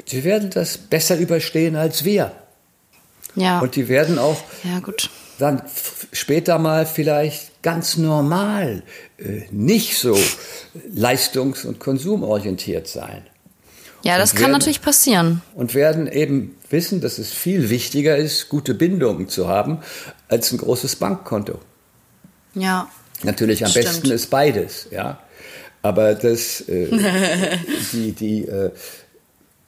die 0.09 0.25
werden 0.25 0.51
das 0.51 0.77
besser 0.77 1.17
überstehen 1.17 1.77
als 1.77 2.05
wir. 2.05 2.33
Ja. 3.37 3.61
Und 3.61 3.77
die 3.77 3.89
werden 3.89 4.19
auch 4.19 4.43
ja, 4.65 4.81
gut. 4.81 5.09
Dann 5.39 5.63
später 6.13 6.59
mal 6.59 6.87
vielleicht 6.87 7.63
ganz 7.63 7.97
normal 7.97 8.83
äh, 9.19 9.43
nicht 9.51 9.97
so 9.99 10.17
leistungs- 10.95 11.65
und 11.65 11.79
konsumorientiert 11.81 12.87
sein. 12.89 13.23
Ja, 14.03 14.19
das 14.19 14.31
Und 14.33 14.37
kann 14.37 14.43
werden- 14.47 14.53
natürlich 14.53 14.83
passieren. 14.83 15.41
Und 15.55 15.75
werden 15.75 16.07
eben 16.07 16.57
wissen, 16.69 17.01
dass 17.01 17.19
es 17.19 17.33
viel 17.33 17.71
wichtiger 17.71 18.17
ist, 18.17 18.49
gute 18.51 18.75
Bindungen 18.75 19.29
zu 19.29 19.49
haben, 19.49 19.79
als 20.29 20.53
ein 20.53 20.59
großes 20.59 20.97
Bankkonto. 20.97 21.59
Ja. 22.55 22.89
Natürlich 23.23 23.65
am 23.65 23.71
Stimmt. 23.71 23.87
besten 23.87 24.11
ist 24.11 24.29
beides, 24.29 24.89
ja. 24.91 25.21
Aber 25.81 26.15
das, 26.15 26.61
äh, 26.69 26.89
die, 27.93 28.13
die, 28.13 28.47
äh, 28.47 28.71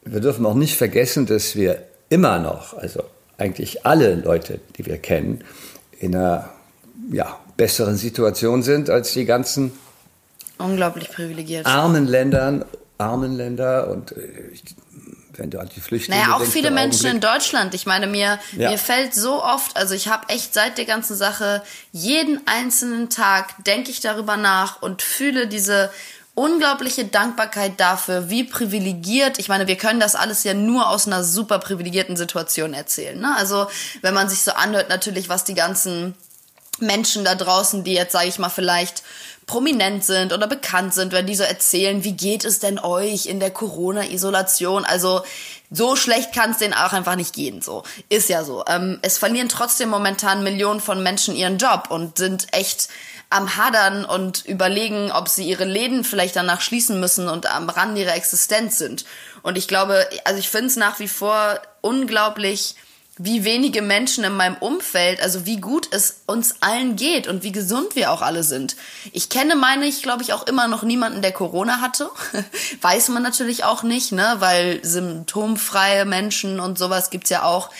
wir 0.04 0.20
dürfen 0.20 0.44
auch 0.44 0.54
nicht 0.54 0.76
vergessen, 0.76 1.26
dass 1.26 1.56
wir 1.56 1.82
immer 2.10 2.38
noch, 2.38 2.74
also 2.74 3.02
eigentlich 3.38 3.84
alle 3.86 4.14
Leute, 4.14 4.60
die 4.76 4.86
wir 4.86 4.98
kennen, 4.98 5.44
in 5.98 6.14
einer 6.14 6.50
ja, 7.12 7.38
besseren 7.56 7.96
Situation 7.96 8.62
sind 8.62 8.90
als 8.90 9.12
die 9.12 9.24
ganzen 9.24 9.72
Unglaublich 10.58 11.10
privilegiert. 11.10 11.66
armen 11.66 12.06
Ländern, 12.06 12.64
armen 12.98 13.36
Länder 13.36 13.88
und 13.90 14.12
äh, 14.12 14.52
wenn 15.38 15.50
du 15.50 15.58
an 15.60 15.68
die 15.74 15.80
Flüchtlinge 15.80 16.18
Naja, 16.22 16.32
auch 16.34 16.38
denkst, 16.38 16.52
viele 16.54 16.70
Menschen 16.70 17.10
in 17.10 17.20
Deutschland. 17.20 17.74
Ich 17.74 17.84
meine, 17.84 18.06
mir, 18.06 18.38
Ja. 18.56 18.70
mir 18.70 18.78
fällt 18.78 19.14
so 19.14 19.42
oft, 19.42 19.76
also 19.76 19.94
ich 19.94 20.08
habe 20.08 20.30
echt 20.30 20.54
seit 20.54 20.78
der 20.78 20.86
ganzen 20.86 21.14
Sache, 21.14 21.62
jeden 21.92 22.40
einzelnen 22.46 23.10
Tag 23.10 23.52
denke 23.64 23.90
ich 23.90 24.00
darüber 24.00 24.38
nach 24.38 24.80
und 24.80 25.02
fühle 25.02 25.46
diese 25.46 25.90
unglaubliche 26.36 27.06
Dankbarkeit 27.06 27.80
dafür, 27.80 28.28
wie 28.28 28.44
privilegiert, 28.44 29.38
ich 29.38 29.48
meine, 29.48 29.66
wir 29.66 29.76
können 29.76 30.00
das 30.00 30.14
alles 30.14 30.44
ja 30.44 30.52
nur 30.52 30.90
aus 30.90 31.06
einer 31.06 31.24
super 31.24 31.58
privilegierten 31.58 32.16
Situation 32.16 32.74
erzählen. 32.74 33.18
Ne? 33.18 33.34
Also 33.36 33.66
wenn 34.02 34.12
man 34.12 34.28
sich 34.28 34.42
so 34.42 34.52
anhört, 34.52 34.90
natürlich, 34.90 35.30
was 35.30 35.44
die 35.44 35.54
ganzen 35.54 36.14
Menschen 36.78 37.24
da 37.24 37.34
draußen, 37.34 37.84
die 37.84 37.94
jetzt, 37.94 38.12
sage 38.12 38.28
ich 38.28 38.38
mal, 38.38 38.50
vielleicht 38.50 39.02
prominent 39.46 40.04
sind 40.04 40.34
oder 40.34 40.46
bekannt 40.46 40.92
sind, 40.92 41.12
wenn 41.12 41.26
die 41.26 41.34
so 41.34 41.44
erzählen, 41.44 42.04
wie 42.04 42.12
geht 42.12 42.44
es 42.44 42.58
denn 42.58 42.78
euch 42.78 43.26
in 43.26 43.40
der 43.40 43.50
Corona-Isolation? 43.50 44.84
Also 44.84 45.22
so 45.70 45.96
schlecht 45.96 46.34
kann 46.34 46.50
es 46.50 46.58
denen 46.58 46.74
auch 46.74 46.92
einfach 46.92 47.16
nicht 47.16 47.34
gehen. 47.34 47.62
So 47.62 47.82
ist 48.10 48.28
ja 48.28 48.44
so. 48.44 48.62
Ähm, 48.68 48.98
es 49.00 49.16
verlieren 49.16 49.48
trotzdem 49.48 49.88
momentan 49.88 50.42
Millionen 50.42 50.80
von 50.80 51.02
Menschen 51.02 51.34
ihren 51.34 51.56
Job 51.56 51.86
und 51.88 52.18
sind 52.18 52.48
echt 52.52 52.88
am 53.28 53.56
Hadern 53.56 54.04
und 54.04 54.44
überlegen, 54.46 55.10
ob 55.10 55.28
sie 55.28 55.48
ihre 55.48 55.64
Läden 55.64 56.04
vielleicht 56.04 56.36
danach 56.36 56.60
schließen 56.60 57.00
müssen 57.00 57.28
und 57.28 57.46
am 57.46 57.68
Rand 57.68 57.98
ihrer 57.98 58.14
Existenz 58.14 58.78
sind. 58.78 59.04
Und 59.42 59.58
ich 59.58 59.68
glaube, 59.68 60.08
also 60.24 60.38
ich 60.38 60.48
finde 60.48 60.66
es 60.66 60.76
nach 60.76 61.00
wie 61.00 61.08
vor 61.08 61.60
unglaublich, 61.80 62.76
wie 63.18 63.44
wenige 63.44 63.80
Menschen 63.80 64.24
in 64.24 64.36
meinem 64.36 64.56
Umfeld, 64.56 65.22
also 65.22 65.46
wie 65.46 65.56
gut 65.56 65.88
es 65.90 66.20
uns 66.26 66.56
allen 66.60 66.96
geht 66.96 67.26
und 67.26 67.42
wie 67.42 67.52
gesund 67.52 67.96
wir 67.96 68.12
auch 68.12 68.20
alle 68.20 68.42
sind. 68.42 68.76
Ich 69.12 69.30
kenne, 69.30 69.56
meine 69.56 69.86
ich, 69.86 70.02
glaube 70.02 70.22
ich, 70.22 70.34
auch 70.34 70.46
immer 70.46 70.68
noch 70.68 70.82
niemanden, 70.82 71.22
der 71.22 71.32
Corona 71.32 71.80
hatte. 71.80 72.10
Weiß 72.82 73.08
man 73.08 73.22
natürlich 73.22 73.64
auch 73.64 73.82
nicht, 73.82 74.12
ne, 74.12 74.36
weil 74.38 74.84
symptomfreie 74.84 76.04
Menschen 76.04 76.60
und 76.60 76.78
sowas 76.78 77.08
gibt's 77.08 77.30
ja 77.30 77.42
auch. 77.42 77.70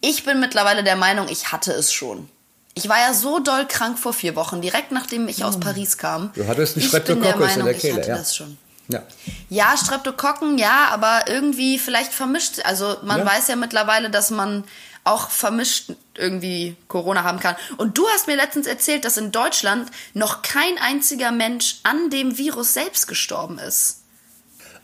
Ich 0.00 0.24
bin 0.24 0.38
mittlerweile 0.38 0.84
der 0.84 0.96
Meinung, 0.96 1.28
ich 1.28 1.50
hatte 1.50 1.72
es 1.72 1.92
schon. 1.92 2.28
Ich 2.74 2.88
war 2.88 2.98
ja 2.98 3.14
so 3.14 3.38
doll 3.38 3.66
krank 3.66 3.98
vor 3.98 4.12
vier 4.12 4.34
Wochen, 4.36 4.60
direkt 4.60 4.90
nachdem 4.90 5.28
ich 5.28 5.44
aus 5.44 5.60
Paris 5.60 5.96
kam. 5.96 6.32
Du 6.34 6.46
hattest 6.46 6.76
einen 6.76 6.84
ich 6.84 6.90
der 6.90 7.00
Streptococcus 7.00 7.56
in 7.56 7.64
der 7.64 7.74
ich 7.74 7.80
Kehle, 7.80 7.96
hatte 7.98 8.08
ja. 8.08 8.16
das 8.18 8.34
schon. 8.36 8.58
Ja. 8.88 9.02
Ja, 9.48 9.76
Streptokokken, 9.76 10.58
ja, 10.58 10.88
aber 10.90 11.22
irgendwie 11.28 11.78
vielleicht 11.78 12.12
vermischt. 12.12 12.60
Also 12.64 12.96
man 13.02 13.20
Ja. 13.20 13.26
weiß 13.26 13.48
ja 13.48 13.56
mittlerweile, 13.56 14.10
dass 14.10 14.30
man 14.30 14.64
auch 15.04 15.30
vermischt 15.30 15.92
irgendwie 16.16 16.76
Corona 16.88 17.22
haben 17.24 17.38
kann. 17.38 17.56
Und 17.76 17.96
du 17.96 18.06
hast 18.08 18.26
mir 18.26 18.36
letztens 18.36 18.66
erzählt, 18.66 19.04
dass 19.04 19.16
in 19.18 19.32
Deutschland 19.32 19.90
noch 20.14 20.42
kein 20.42 20.76
einziger 20.80 21.30
Mensch 21.30 21.76
an 21.82 22.10
dem 22.10 22.38
Virus 22.38 22.74
selbst 22.74 23.06
gestorben 23.06 23.58
ist. 23.58 24.00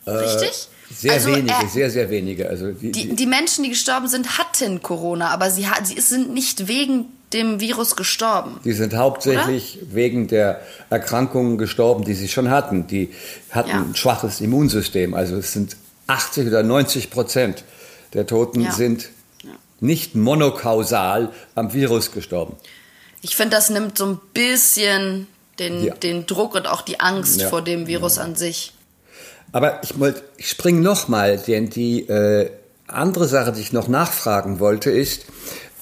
Richtig? 0.06 0.68
Sehr 0.94 1.12
Also, 1.12 1.28
wenige, 1.34 1.54
äh, 1.54 1.68
sehr, 1.68 1.90
sehr 1.90 2.10
wenige. 2.10 2.48
Also 2.48 2.72
die, 2.72 2.90
Die, 2.90 3.14
die, 3.14 3.26
Menschen, 3.26 3.64
die 3.64 3.70
gestorben 3.70 4.08
sind, 4.08 4.38
hatten 4.38 4.82
Corona, 4.82 5.28
aber 5.30 5.50
sie, 5.50 5.66
sie 5.84 6.00
sind 6.00 6.32
nicht 6.34 6.68
wegen 6.68 7.06
dem 7.32 7.60
Virus 7.60 7.94
gestorben. 7.96 8.58
die 8.64 8.72
sind 8.72 8.94
hauptsächlich 8.96 9.78
wegen 9.90 10.26
der 10.28 10.60
Erkrankungen 10.90 11.58
gestorben, 11.58 12.04
die 12.04 12.14
sie 12.14 12.28
schon 12.28 12.50
hatten. 12.50 12.86
Die 12.88 13.10
hatten 13.50 13.68
Ja. 13.70 13.76
ein 13.82 13.94
schwaches 13.94 14.40
Immunsystem. 14.40 15.14
Also 15.14 15.36
es 15.36 15.52
sind 15.52 15.76
80 16.08 16.48
oder 16.48 16.62
90 16.62 17.10
Prozent 17.10 17.62
der 18.14 18.26
Toten 18.26 18.62
Ja. 18.62 18.72
sind 18.72 19.10
nicht 19.78 20.14
monokausal 20.16 21.30
am 21.54 21.72
Virus 21.72 22.12
gestorben. 22.12 22.56
Ich 23.22 23.36
finde, 23.36 23.56
das 23.56 23.70
nimmt 23.70 23.96
so 23.96 24.06
ein 24.06 24.20
bisschen 24.34 25.26
den, 25.58 25.84
Ja. 25.84 25.94
den 25.94 26.26
Druck 26.26 26.54
und 26.54 26.66
auch 26.66 26.82
die 26.82 27.00
Angst 27.00 27.40
Ja. 27.40 27.48
vor 27.48 27.62
dem 27.62 27.86
Virus 27.86 28.18
an 28.18 28.34
sich. 28.34 28.72
Aber 29.52 29.82
ich, 29.82 29.98
wollt- 29.98 30.22
ich 30.36 30.48
springe 30.48 30.80
nochmal, 30.80 31.38
denn 31.38 31.70
die 31.70 32.08
äh, 32.08 32.50
andere 32.86 33.28
Sache, 33.28 33.52
die 33.52 33.60
ich 33.60 33.72
noch 33.72 33.88
nachfragen 33.88 34.58
wollte, 34.60 34.90
ist, 34.90 35.26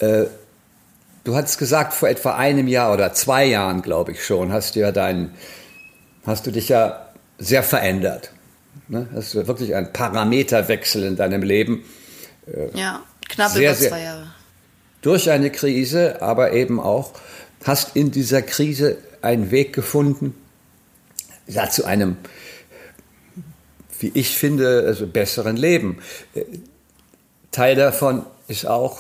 äh, 0.01 0.25
du 1.25 1.37
hattest 1.37 1.59
gesagt, 1.59 1.95
vor 1.95 2.09
etwa 2.09 2.35
einem 2.37 2.69
Jahr 2.69 2.93
oder 2.93 3.13
zwei 3.13 3.45
Jahren, 3.45 3.83
glaube 3.83 4.13
ich 4.13 4.25
schon, 4.25 4.53
hast 4.53 4.77
du 4.77 4.81
ja 4.81 4.93
dein, 4.93 5.35
hast 6.25 6.47
du 6.47 6.51
dich 6.51 6.69
ja 6.69 7.09
sehr 7.39 7.63
verändert. 7.63 8.33
Ne? 8.89 9.09
Hast 9.15 9.35
du 9.35 9.47
wirklich 9.47 9.75
einen 9.75 9.93
Parameterwechsel 9.93 11.05
in 11.05 11.17
deinem 11.17 11.43
Leben 11.43 11.85
Ja, 12.75 13.03
knapp 13.29 13.53
Sehr, 13.53 13.73
über 13.73 13.81
zwei 13.81 14.03
Jahre. 14.03 14.33
durch 15.03 15.31
eine 15.31 15.51
Krise, 15.51 16.23
aber 16.23 16.53
eben 16.53 16.81
auch 16.81 17.13
hast 17.65 17.97
in 17.97 18.11
dieser 18.11 18.43
Krise 18.43 18.99
einen 19.21 19.51
Weg 19.51 19.73
gefunden, 19.73 20.35
ja, 21.47 21.69
zu 21.69 21.85
einem, 21.85 22.17
wie 24.01 24.13
ich 24.15 24.37
finde, 24.37 24.85
also 24.87 25.07
besseren 25.07 25.57
Leben. 25.57 25.99
Äh, 26.35 26.45
Teil 27.51 27.75
davon 27.75 28.25
ist 28.47 28.67
auch 28.67 28.99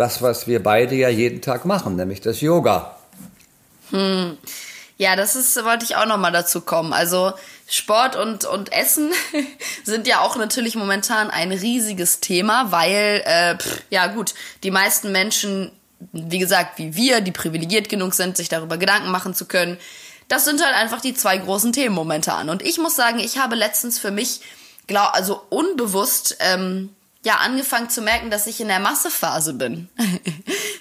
das, 0.00 0.22
was 0.22 0.46
wir 0.46 0.62
beide 0.62 0.94
ja 0.94 1.08
jeden 1.08 1.42
Tag 1.42 1.64
machen, 1.64 1.94
nämlich 1.94 2.20
das 2.20 2.40
Yoga. 2.40 2.96
Ja, 4.96 5.16
das 5.16 5.36
ist, 5.36 5.62
wollte 5.64 5.84
ich 5.84 5.96
auch 5.96 6.06
noch 6.06 6.18
mal 6.18 6.30
dazu 6.30 6.60
kommen. 6.60 6.92
Also 6.92 7.32
Sport 7.68 8.16
und, 8.16 8.44
und 8.44 8.72
Essen 8.72 9.12
sind 9.84 10.06
ja 10.06 10.20
auch 10.20 10.36
natürlich 10.36 10.74
momentan 10.74 11.30
ein 11.30 11.52
riesiges 11.52 12.20
Thema, 12.20 12.72
weil, 12.72 13.22
äh, 13.24 13.56
pff, 13.56 13.82
ja 13.90 14.08
gut, 14.08 14.34
die 14.62 14.70
meisten 14.70 15.12
Menschen, 15.12 15.70
wie 16.12 16.38
gesagt, 16.38 16.78
wie 16.78 16.94
wir, 16.94 17.20
die 17.20 17.32
privilegiert 17.32 17.88
genug 17.88 18.14
sind, 18.14 18.36
sich 18.36 18.48
darüber 18.48 18.76
Gedanken 18.76 19.10
machen 19.10 19.34
zu 19.34 19.46
können, 19.46 19.78
das 20.28 20.44
sind 20.44 20.64
halt 20.64 20.74
einfach 20.74 21.00
die 21.00 21.14
zwei 21.14 21.36
großen 21.38 21.72
Themen 21.72 21.94
momentan. 21.94 22.48
Und 22.48 22.62
ich 22.62 22.78
muss 22.78 22.96
sagen, 22.96 23.18
ich 23.18 23.38
habe 23.38 23.54
letztens 23.56 23.98
für 23.98 24.10
mich, 24.10 24.40
glaub, 24.86 25.14
also 25.14 25.42
unbewusst, 25.50 26.36
ähm, 26.40 26.90
ja, 27.22 27.36
angefangen 27.36 27.90
zu 27.90 28.00
merken, 28.00 28.30
dass 28.30 28.46
ich 28.46 28.60
in 28.60 28.68
der 28.68 28.80
Massephase 28.80 29.54
bin. 29.54 29.88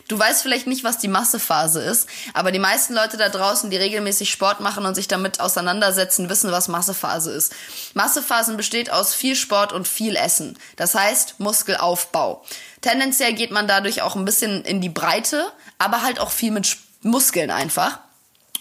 Du 0.07 0.17
weißt 0.17 0.41
vielleicht 0.41 0.65
nicht, 0.65 0.83
was 0.83 0.97
die 0.97 1.07
Massephase 1.07 1.79
ist, 1.83 2.09
aber 2.33 2.51
die 2.51 2.57
meisten 2.57 2.95
Leute 2.95 3.15
da 3.15 3.29
draußen, 3.29 3.69
die 3.69 3.77
regelmäßig 3.77 4.31
Sport 4.31 4.59
machen 4.59 4.87
und 4.87 4.95
sich 4.95 5.07
damit 5.07 5.39
auseinandersetzen, 5.39 6.31
wissen, 6.31 6.51
was 6.51 6.67
Massephase 6.67 7.31
ist. 7.31 7.53
Massephasen 7.93 8.57
besteht 8.57 8.89
aus 8.91 9.13
viel 9.13 9.35
Sport 9.35 9.71
und 9.71 9.87
viel 9.87 10.15
Essen. 10.15 10.57
Das 10.77 10.95
heißt 10.95 11.39
Muskelaufbau. 11.39 12.43
Tendenziell 12.81 13.33
geht 13.33 13.51
man 13.51 13.67
dadurch 13.67 14.01
auch 14.01 14.15
ein 14.15 14.25
bisschen 14.25 14.65
in 14.65 14.81
die 14.81 14.89
Breite, 14.89 15.51
aber 15.77 16.01
halt 16.01 16.19
auch 16.19 16.31
viel 16.31 16.49
mit 16.49 16.75
Muskeln 17.03 17.51
einfach. 17.51 17.99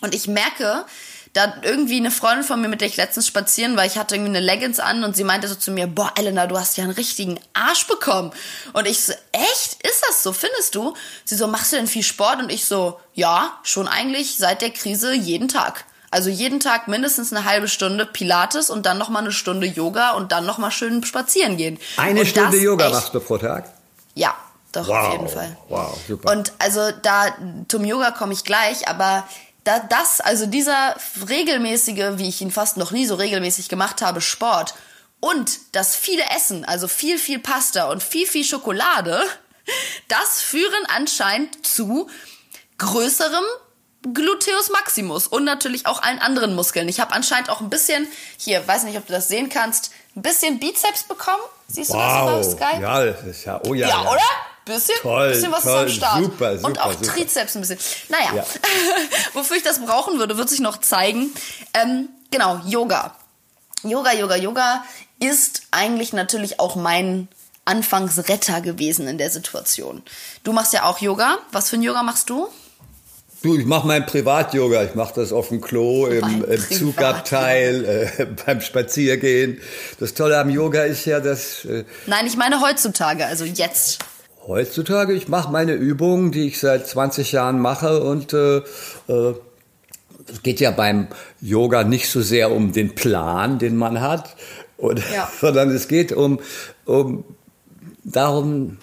Und 0.02 0.14
ich 0.14 0.26
merke, 0.26 0.84
da 1.32 1.42
hat 1.42 1.64
irgendwie 1.64 1.96
eine 1.96 2.10
Freundin 2.10 2.44
von 2.44 2.60
mir, 2.60 2.68
mit 2.68 2.80
der 2.80 2.88
ich 2.88 2.96
letztens 2.96 3.26
spazieren 3.26 3.76
war, 3.76 3.84
ich 3.84 3.98
hatte 3.98 4.14
irgendwie 4.14 4.36
eine 4.36 4.40
Leggings 4.40 4.80
an 4.80 5.04
und 5.04 5.14
sie 5.16 5.24
meinte 5.24 5.48
so 5.48 5.54
zu 5.54 5.70
mir, 5.70 5.86
boah, 5.86 6.12
Elena, 6.16 6.46
du 6.46 6.58
hast 6.58 6.76
ja 6.76 6.84
einen 6.84 6.92
richtigen 6.92 7.38
Arsch 7.52 7.86
bekommen. 7.86 8.32
Und 8.72 8.86
ich 8.86 9.04
so, 9.04 9.12
echt? 9.32 9.82
Ist 9.86 10.04
das 10.08 10.22
so? 10.22 10.32
Findest 10.32 10.74
du? 10.74 10.94
Sie 11.24 11.36
so, 11.36 11.46
machst 11.46 11.72
du 11.72 11.76
denn 11.76 11.86
viel 11.86 12.02
Sport? 12.02 12.38
Und 12.40 12.50
ich 12.50 12.64
so, 12.64 12.98
ja, 13.14 13.58
schon 13.62 13.88
eigentlich 13.88 14.36
seit 14.38 14.62
der 14.62 14.70
Krise 14.70 15.12
jeden 15.14 15.48
Tag. 15.48 15.84
Also 16.10 16.30
jeden 16.30 16.58
Tag 16.58 16.88
mindestens 16.88 17.32
eine 17.32 17.44
halbe 17.44 17.68
Stunde 17.68 18.06
Pilates 18.06 18.70
und 18.70 18.86
dann 18.86 18.96
noch 18.96 19.10
mal 19.10 19.18
eine 19.18 19.32
Stunde 19.32 19.66
Yoga 19.66 20.12
und 20.12 20.32
dann 20.32 20.46
noch 20.46 20.56
mal 20.56 20.70
schön 20.70 21.04
spazieren 21.04 21.58
gehen. 21.58 21.78
Eine 21.98 22.20
und 22.20 22.26
Stunde 22.26 22.56
Yoga 22.56 22.88
machst 22.88 23.12
du 23.12 23.20
pro 23.20 23.36
Tag? 23.36 23.70
Ja, 24.14 24.34
doch, 24.72 24.88
Wow, 24.88 24.96
auf 25.06 25.12
jeden 25.12 25.28
Fall. 25.28 25.56
wow, 25.68 25.98
super. 26.08 26.32
Und 26.32 26.52
also 26.58 26.90
da 27.02 27.26
zum 27.68 27.84
Yoga 27.84 28.10
komme 28.12 28.32
ich 28.32 28.44
gleich, 28.44 28.88
aber 28.88 29.28
da, 29.68 29.80
das, 29.80 30.22
also 30.22 30.46
dieser 30.46 30.96
regelmäßige, 31.28 32.16
wie 32.16 32.28
ich 32.30 32.40
ihn 32.40 32.50
fast 32.50 32.78
noch 32.78 32.90
nie 32.90 33.04
so 33.04 33.16
regelmäßig 33.16 33.68
gemacht 33.68 34.00
habe, 34.00 34.22
Sport 34.22 34.74
und 35.20 35.58
das 35.72 35.94
viele 35.94 36.22
Essen, 36.34 36.64
also 36.64 36.88
viel, 36.88 37.18
viel 37.18 37.38
Pasta 37.38 37.90
und 37.90 38.02
viel, 38.02 38.26
viel 38.26 38.44
Schokolade, 38.44 39.22
das 40.08 40.40
führen 40.40 40.86
anscheinend 40.88 41.66
zu 41.66 42.08
größerem 42.78 43.44
Gluteus 44.14 44.70
Maximus 44.70 45.26
und 45.26 45.44
natürlich 45.44 45.86
auch 45.86 46.02
allen 46.02 46.20
anderen 46.20 46.54
Muskeln. 46.54 46.88
Ich 46.88 46.98
habe 46.98 47.12
anscheinend 47.12 47.50
auch 47.50 47.60
ein 47.60 47.68
bisschen, 47.68 48.08
hier, 48.38 48.66
weiß 48.66 48.84
nicht, 48.84 48.96
ob 48.96 49.06
du 49.06 49.12
das 49.12 49.28
sehen 49.28 49.50
kannst, 49.50 49.90
ein 50.16 50.22
bisschen 50.22 50.60
Bizeps 50.60 51.02
bekommen. 51.02 51.42
Siehst 51.66 51.90
du 51.90 51.94
wow. 51.94 52.30
das 52.30 52.46
auf 52.46 52.52
Skype? 52.52 52.80
Ja, 52.80 53.04
das 53.04 53.22
ist 53.24 53.44
ja, 53.44 53.60
oh 53.66 53.74
ja. 53.74 53.86
Ja, 53.88 54.02
ja. 54.02 54.10
oder? 54.10 54.22
Bisschen, 54.68 54.94
Toll, 55.02 55.30
bisschen 55.30 55.50
was 55.50 55.62
toll, 55.64 55.86
ist 55.86 55.92
am 55.92 55.96
Start. 55.96 56.24
super, 56.24 56.56
super, 56.56 56.68
Und 56.68 56.80
auch 56.80 56.92
super. 56.92 57.06
Trizeps 57.14 57.56
ein 57.56 57.60
bisschen. 57.62 57.78
Naja, 58.08 58.34
Ja. 58.36 58.46
wofür 59.32 59.56
ich 59.56 59.62
das 59.62 59.80
brauchen 59.84 60.18
würde, 60.18 60.36
wird 60.36 60.48
sich 60.48 60.60
noch 60.60 60.78
zeigen. 60.80 61.32
Ähm, 61.74 62.08
genau, 62.30 62.60
Yoga. 62.66 63.16
Yoga, 63.82 64.12
Yoga, 64.12 64.36
Yoga 64.36 64.84
ist 65.20 65.62
eigentlich 65.70 66.12
natürlich 66.12 66.60
auch 66.60 66.76
mein 66.76 67.28
Anfangsretter 67.64 68.60
gewesen 68.60 69.08
in 69.08 69.18
der 69.18 69.30
Situation. 69.30 70.02
Du 70.44 70.52
machst 70.52 70.72
ja 70.72 70.84
auch 70.84 70.98
Yoga. 71.00 71.38
Was 71.52 71.70
für 71.70 71.76
ein 71.76 71.82
Yoga 71.82 72.02
machst 72.02 72.28
du? 72.30 72.48
Du, 73.42 73.56
ich 73.56 73.66
mache 73.66 73.86
mein 73.86 74.04
Privat-Yoga. 74.04 74.82
Ich 74.82 74.94
mache 74.96 75.14
das 75.14 75.32
auf 75.32 75.48
dem 75.48 75.60
Klo, 75.60 76.06
im, 76.08 76.44
im 76.44 76.70
Zugabteil, 76.70 77.84
äh, 78.18 78.24
beim 78.46 78.60
Spaziergehen. 78.60 79.60
Das 80.00 80.14
Tolle 80.14 80.38
am 80.38 80.50
Yoga 80.50 80.82
ist 80.82 81.04
ja, 81.04 81.20
dass 81.20 81.64
äh, 81.64 81.84
Nein, 82.06 82.26
ich 82.26 82.36
meine 82.36 82.60
heutzutage, 82.60 83.24
also 83.26 83.44
jetzt. 83.44 83.98
Heutzutage 84.48 85.12
ich 85.12 85.28
mache 85.28 85.52
meine 85.52 85.74
Übungen, 85.74 86.32
die 86.32 86.48
ich 86.48 86.58
seit 86.58 86.86
20 86.88 87.32
Jahren 87.32 87.60
mache 87.60 88.02
und 88.02 88.32
äh, 88.32 88.56
äh, 89.08 89.34
es 90.30 90.42
geht 90.42 90.60
ja 90.60 90.70
beim 90.70 91.06
Yoga 91.40 91.84
nicht 91.84 92.10
so 92.10 92.20
sehr 92.20 92.50
um 92.50 92.72
den 92.72 92.94
Plan, 92.94 93.58
den 93.58 93.76
man 93.76 94.00
hat, 94.00 94.34
oder, 94.76 95.02
Ja. 95.14 95.30
sondern 95.40 95.70
es 95.70 95.88
geht 95.88 96.12
um, 96.12 96.40
um 96.84 97.24
darum, 98.04 98.78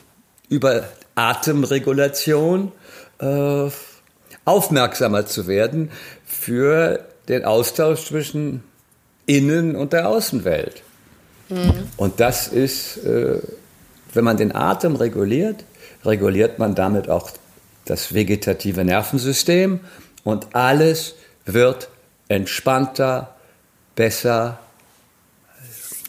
über 0.49 0.83
Atemregulation 1.15 2.71
äh, 3.19 3.69
aufmerksamer 4.45 5.25
zu 5.25 5.47
werden 5.47 5.91
für 6.25 7.05
den 7.27 7.43
Austausch 7.45 8.05
zwischen 8.05 8.63
Innen- 9.25 9.75
und 9.75 9.93
der 9.93 10.07
Außenwelt. 10.07 10.83
Und 11.97 12.19
das 12.19 12.47
ist, 12.47 12.97
äh, 12.97 13.39
wenn 14.15 14.23
man 14.23 14.37
den 14.37 14.53
Atem 14.55 14.95
reguliert, 14.95 15.63
reguliert 16.03 16.59
man 16.59 16.75
damit 16.75 17.09
auch 17.09 17.31
das 17.85 18.13
vegetative 18.13 18.83
Nervensystem 18.83 19.79
und 20.23 20.55
alles 20.55 21.13
wird 21.45 21.89
entspannter, 22.27 23.35
besser, 23.95 24.59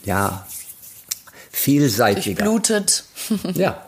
ja, 0.05 0.47
vielseitiger. 1.51 2.43
Blutet. 2.45 3.05
Ja. 3.55 3.83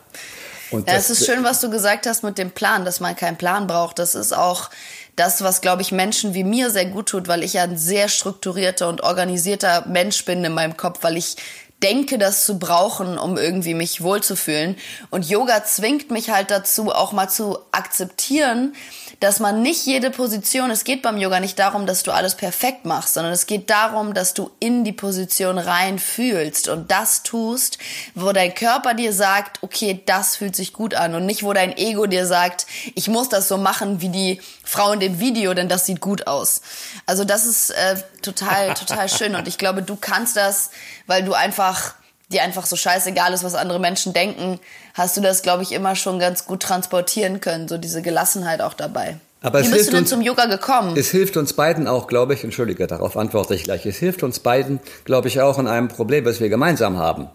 Und 0.70 0.86
Ja, 0.88 0.94
das- 0.96 1.08
es 1.08 1.20
ist 1.20 1.26
schön, 1.26 1.44
was 1.44 1.60
du 1.60 1.70
gesagt 1.70 2.06
hast 2.06 2.22
mit 2.24 2.36
dem 2.38 2.50
Plan, 2.50 2.84
dass 2.84 3.00
man 3.00 3.16
keinen 3.16 3.38
Plan 3.38 3.66
braucht. 3.66 3.98
Das 3.98 4.14
ist 4.14 4.36
auch 4.36 4.68
das, 5.16 5.42
was, 5.42 5.60
glaube 5.62 5.80
ich, 5.82 5.92
Menschen 5.92 6.34
wie 6.34 6.44
mir 6.44 6.70
sehr 6.70 6.84
gut 6.86 7.08
tut, 7.08 7.26
weil 7.28 7.42
ich 7.42 7.54
ja 7.54 7.62
ein 7.62 7.78
sehr 7.78 8.08
strukturierter 8.08 8.88
und 8.88 9.02
organisierter 9.02 9.84
Mensch 9.86 10.24
bin 10.26 10.44
in 10.44 10.52
meinem 10.52 10.76
Kopf, 10.76 10.98
weil 11.02 11.16
ich 11.16 11.36
denke, 11.82 12.18
das 12.18 12.44
zu 12.44 12.58
brauchen, 12.58 13.18
um 13.18 13.36
irgendwie 13.36 13.74
mich 13.74 14.02
wohlzufühlen. 14.02 14.76
Und 15.10 15.28
Yoga 15.28 15.64
zwingt 15.64 16.10
mich 16.10 16.30
halt 16.30 16.50
dazu, 16.50 16.90
auch 16.92 17.12
mal 17.12 17.28
zu 17.28 17.58
akzeptieren, 17.72 18.74
dass 19.20 19.40
man 19.40 19.62
nicht 19.62 19.84
jede 19.84 20.10
Position, 20.10 20.70
es 20.70 20.84
geht 20.84 21.02
beim 21.02 21.18
Yoga 21.18 21.40
nicht 21.40 21.58
darum, 21.58 21.86
dass 21.86 22.04
du 22.04 22.12
alles 22.12 22.36
perfekt 22.36 22.84
machst, 22.84 23.14
sondern 23.14 23.32
es 23.32 23.46
geht 23.46 23.68
darum, 23.68 24.14
dass 24.14 24.32
du 24.32 24.50
in 24.60 24.84
die 24.84 24.92
Position 24.92 25.58
rein 25.58 25.98
fühlst 25.98 26.68
und 26.68 26.90
das 26.90 27.24
tust, 27.24 27.78
wo 28.14 28.32
dein 28.32 28.54
Körper 28.54 28.94
dir 28.94 29.12
sagt, 29.12 29.62
okay, 29.62 30.00
das 30.06 30.36
fühlt 30.36 30.54
sich 30.54 30.72
gut 30.72 30.94
an 30.94 31.14
und 31.16 31.26
nicht, 31.26 31.42
wo 31.42 31.52
dein 31.52 31.76
Ego 31.76 32.06
dir 32.06 32.26
sagt, 32.26 32.66
ich 32.94 33.08
muss 33.08 33.28
das 33.28 33.48
so 33.48 33.56
machen 33.56 34.00
wie 34.00 34.10
die 34.10 34.40
Frau 34.62 34.92
in 34.92 35.00
dem 35.00 35.18
Video, 35.18 35.52
denn 35.52 35.68
das 35.68 35.86
sieht 35.86 36.00
gut 36.00 36.28
aus. 36.28 36.60
Also 37.06 37.24
das 37.24 37.44
ist 37.44 37.70
äh, 37.70 37.96
total, 38.22 38.74
total 38.74 39.08
schön 39.10 39.34
und 39.34 39.48
ich 39.48 39.58
glaube, 39.58 39.82
du 39.82 39.96
kannst 39.96 40.36
das, 40.36 40.70
weil 41.06 41.24
du 41.24 41.34
einfach 41.34 41.94
dir 42.30 42.42
einfach 42.42 42.66
so 42.66 42.76
scheißegal 42.76 43.32
ist, 43.32 43.42
was 43.44 43.54
andere 43.54 43.80
Menschen 43.80 44.12
denken, 44.12 44.60
hast 44.94 45.16
du 45.16 45.20
das, 45.20 45.42
glaube 45.42 45.62
ich, 45.62 45.72
immer 45.72 45.96
schon 45.96 46.18
ganz 46.18 46.44
gut 46.44 46.60
transportieren 46.62 47.40
können, 47.40 47.68
so 47.68 47.78
diese 47.78 48.02
Gelassenheit 48.02 48.60
auch 48.60 48.74
dabei. 48.74 49.16
Aber 49.40 49.60
Wie 49.60 49.64
es 49.64 49.70
bist 49.70 49.74
hilft 49.76 49.88
du 49.88 49.92
denn 49.92 50.00
uns- 50.02 50.10
zum 50.10 50.20
Yoga 50.20 50.46
gekommen? 50.46 50.96
Es 50.96 51.10
hilft 51.10 51.36
uns 51.36 51.52
beiden 51.54 51.86
auch, 51.86 52.06
glaube 52.06 52.34
ich, 52.34 52.44
entschuldige, 52.44 52.86
darauf 52.86 53.16
antworte 53.16 53.54
ich 53.54 53.62
gleich, 53.64 53.86
es 53.86 53.96
hilft 53.96 54.22
uns 54.22 54.40
beiden, 54.40 54.80
glaube 55.04 55.28
ich, 55.28 55.40
auch 55.40 55.58
in 55.58 55.66
einem 55.66 55.88
Problem, 55.88 56.24
was 56.24 56.40
wir 56.40 56.48
gemeinsam 56.48 56.98
haben. 56.98 57.28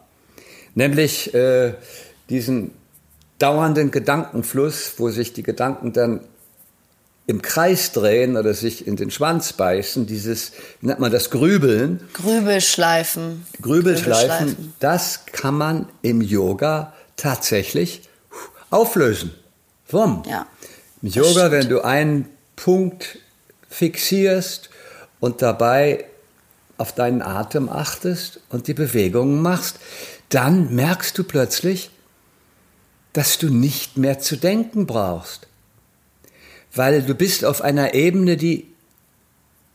Nämlich 0.75 1.33
äh, 1.33 1.73
diesen 2.29 2.71
dauernden 3.39 3.89
Gedankenfluss, 3.91 4.93
wo 4.97 5.09
sich 5.09 5.33
die 5.33 5.43
Gedanken 5.43 5.93
dann 5.93 6.21
im 7.25 7.41
Kreis 7.41 7.91
drehen 7.93 8.35
oder 8.35 8.53
sich 8.53 8.85
in 8.85 8.95
den 8.95 9.09
Schwanz 9.09 9.53
beißen, 9.53 10.05
dieses, 10.05 10.51
wie 10.81 10.87
nennt 10.87 10.99
man 10.99 11.11
das, 11.11 11.29
Grübeln, 11.29 12.01
Grübelschleifen. 12.13 13.45
Grübelschleifen, 13.61 14.73
das 14.79 15.25
kann 15.25 15.55
man 15.55 15.87
im 16.01 16.21
Yoga 16.21 16.93
tatsächlich 17.15 18.01
auflösen. 18.69 19.33
Wumm. 19.87 20.23
Ja. 20.27 20.47
Im 21.01 21.09
Yoga, 21.09 21.29
stimmt. 21.29 21.51
wenn 21.51 21.69
du 21.69 21.81
einen 21.81 22.29
Punkt 22.55 23.19
fixierst 23.69 24.69
und 25.19 25.41
dabei 25.41 26.05
auf 26.77 26.93
deinen 26.93 27.21
Atem 27.21 27.69
achtest 27.69 28.41
und 28.49 28.67
die 28.67 28.73
Bewegungen 28.73 29.41
machst, 29.41 29.79
dann 30.29 30.73
merkst 30.75 31.17
du 31.17 31.23
plötzlich, 31.23 31.91
dass 33.13 33.37
du 33.37 33.49
nicht 33.49 33.97
mehr 33.97 34.19
zu 34.19 34.35
denken 34.35 34.85
brauchst. 34.87 35.47
Weil 36.75 37.03
du 37.03 37.13
bist 37.13 37.45
auf 37.45 37.61
einer 37.61 37.93
Ebene, 37.93 38.37
die, 38.37 38.67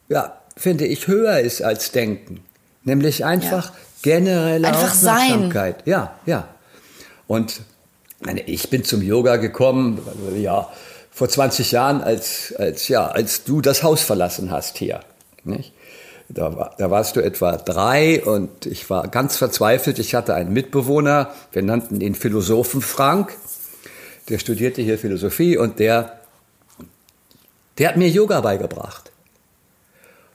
ja, 0.09 0.41
finde 0.57 0.87
ich, 0.87 1.07
höher 1.07 1.41
ist 1.41 1.63
als 1.63 1.93
Denken. 1.93 2.41
Nämlich 2.85 3.25
einfach 3.25 3.73
generelle 4.03 4.69
Einfach 4.69 4.95
sein. 4.95 5.15
Aufmerksamkeit. 5.15 5.87
Ja, 5.87 6.19
ja. 6.27 6.49
Und 7.27 7.61
ich 8.47 8.71
bin 8.71 8.85
zum 8.85 9.03
Yoga 9.03 9.37
gekommen, 9.37 10.01
ja, 10.37 10.69
vor 11.11 11.29
20 11.29 11.73
Jahren, 11.73 12.01
als, 12.01 12.55
als, 12.57 12.89
ja, 12.89 13.07
als 13.07 13.45
du 13.45 13.61
das 13.61 13.83
Haus 13.83 14.03
verlassen 14.03 14.51
hast 14.51 14.79
hier. 14.79 15.01
Nicht? 15.45 15.73
Da, 16.29 16.55
war, 16.57 16.75
da 16.79 16.91
warst 16.91 17.17
du 17.17 17.21
etwa 17.21 17.57
drei 17.57 18.23
und 18.23 18.67
ich 18.67 18.89
war 18.91 19.09
ganz 19.09 19.37
verzweifelt. 19.37 19.99
Ich 19.99 20.15
hatte 20.15 20.35
einen 20.35 20.53
Mitbewohner, 20.53 21.33
wir 21.53 21.63
nannten 21.63 22.01
ihn 22.01 22.15
Philosophen 22.15 22.83
Frank, 22.83 23.37
der 24.29 24.39
studierte 24.39 24.83
hier 24.83 24.99
Philosophie 24.99 25.57
und 25.57 25.79
der, 25.79 26.18
der 27.79 27.89
hat 27.89 27.97
mir 27.97 28.09
Yoga 28.09 28.41
beigebracht. 28.41 29.13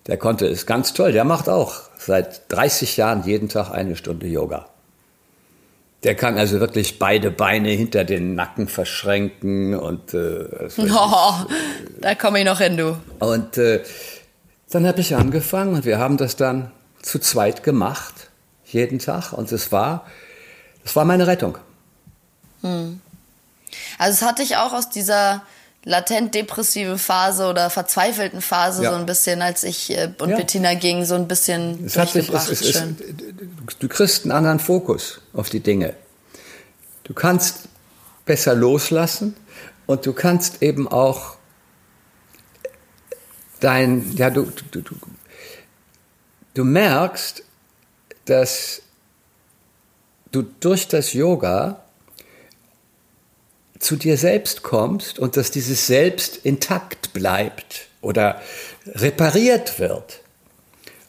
Der 0.08 0.18
konnte 0.18 0.48
es 0.48 0.66
ganz 0.66 0.94
toll. 0.94 1.12
Der 1.12 1.24
macht 1.24 1.48
auch 1.48 1.82
seit 1.98 2.52
30 2.52 2.98
Jahren 2.98 3.24
jeden 3.24 3.50
Tag 3.50 3.72
eine 3.72 3.96
Stunde 3.96 4.28
Yoga. 4.28 4.68
Der 6.04 6.16
kann 6.16 6.38
also 6.38 6.60
wirklich 6.60 7.00
beide 7.00 7.32
Beine 7.32 7.70
hinter 7.70 8.04
den 8.04 8.36
Nacken 8.36 8.68
verschränken 8.68 9.74
und 9.76 10.14
äh, 10.14 10.52
weiß 10.78 10.80
Oh, 10.92 11.34
da 12.02 12.16
komme 12.16 12.40
ich 12.40 12.46
noch 12.46 12.60
hin, 12.60 12.76
du. 12.76 12.98
und 13.20 13.58
äh, 13.58 13.82
dann 14.70 14.86
habe 14.88 15.00
ich 15.00 15.16
angefangen 15.16 15.76
und 15.76 15.86
wir 15.86 16.00
haben 16.00 16.18
das 16.18 16.36
dann 16.36 16.72
zu 17.02 17.20
zweit 17.20 17.64
gemacht, 17.64 18.30
jeden 18.66 19.00
Tag. 19.00 19.32
Und 19.32 19.52
es 19.52 19.72
war, 19.72 20.06
das 20.84 20.96
war 20.96 21.06
meine 21.06 21.28
Rettung. 21.28 21.58
Also 22.64 22.94
es 24.00 24.22
hatte 24.24 24.42
ich 24.42 24.58
auch 24.58 24.74
aus 24.74 24.90
dieser 24.90 25.44
latent 25.86 26.34
depressiven 26.34 26.98
Phase 26.98 27.46
oder 27.48 27.70
verzweifelten 27.70 28.42
Phase 28.42 28.84
Ja. 28.84 28.92
so 28.92 28.96
ein 28.98 29.06
bisschen, 29.06 29.42
als 29.42 29.64
ich 29.64 29.90
äh, 29.92 30.10
und 30.20 30.30
Ja. 30.30 30.38
Bettina 30.38 30.74
ging, 30.76 31.04
so 31.06 31.16
ein 31.16 31.28
bisschen 31.28 31.86
Es 31.86 31.98
hat 31.98 32.10
sich, 32.10 32.30
es, 32.32 32.50
es, 32.50 32.62
es, 32.62 32.84
du 33.80 33.88
kriegst 33.90 34.24
einen 34.24 34.32
anderen 34.32 34.60
Fokus 34.60 35.20
auf 35.34 35.50
die 35.50 35.60
Dinge. 35.60 35.96
Du 37.04 37.14
kannst 37.14 37.68
besser 38.26 38.56
loslassen 38.56 39.36
und 39.86 40.06
du 40.06 40.14
kannst 40.14 40.62
eben 40.64 40.88
auch 40.88 41.36
dein, 43.60 44.16
ja, 44.16 44.30
du, 44.30 44.44
du, 44.72 44.82
du, 44.82 44.96
du 46.54 46.64
merkst, 46.64 47.44
dass 48.26 48.82
du 50.32 50.44
durch 50.62 50.88
das 50.88 51.12
Yoga 51.14 51.83
zu 53.84 53.96
dir 53.96 54.18
selbst 54.18 54.64
kommst 54.64 55.20
und 55.20 55.38
dass 55.38 55.52
dieses 55.52 55.88
Selbst 55.88 56.38
intakt 56.38 57.14
bleibt 57.14 57.88
oder 58.02 58.42
repariert 58.88 59.80
wird. 59.80 60.22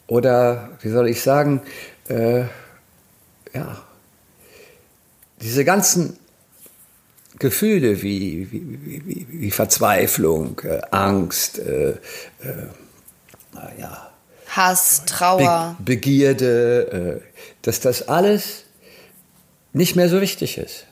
Oder, 0.07 0.71
wie 0.83 0.91
soll 0.91 1.09
ich 1.09 1.23
sagen, 1.23 1.63
äh, 2.09 2.43
ja, 3.55 3.83
diese 5.41 5.65
ganzen 5.65 6.19
Gefühle 7.39 8.03
wie, 8.03 8.51
wie, 8.53 9.07
wie, 9.07 9.27
wie 9.29 9.51
Verzweiflung, 9.51 10.61
äh, 10.61 10.81
Angst, 10.91 11.59
äh, 11.59 11.91
äh, 11.91 11.97
ja, 13.79 14.11
Hass, 14.49 15.05
Trauer, 15.07 15.77
Be 15.79 15.97
Begierde, 15.97 17.23
äh, 17.23 17.39
dass 17.63 17.81
das 17.81 18.09
alles 18.09 18.65
nicht 19.73 19.97
mehr 19.97 20.09
so 20.09 20.21
wichtig 20.21 20.59
ist. 20.59 20.87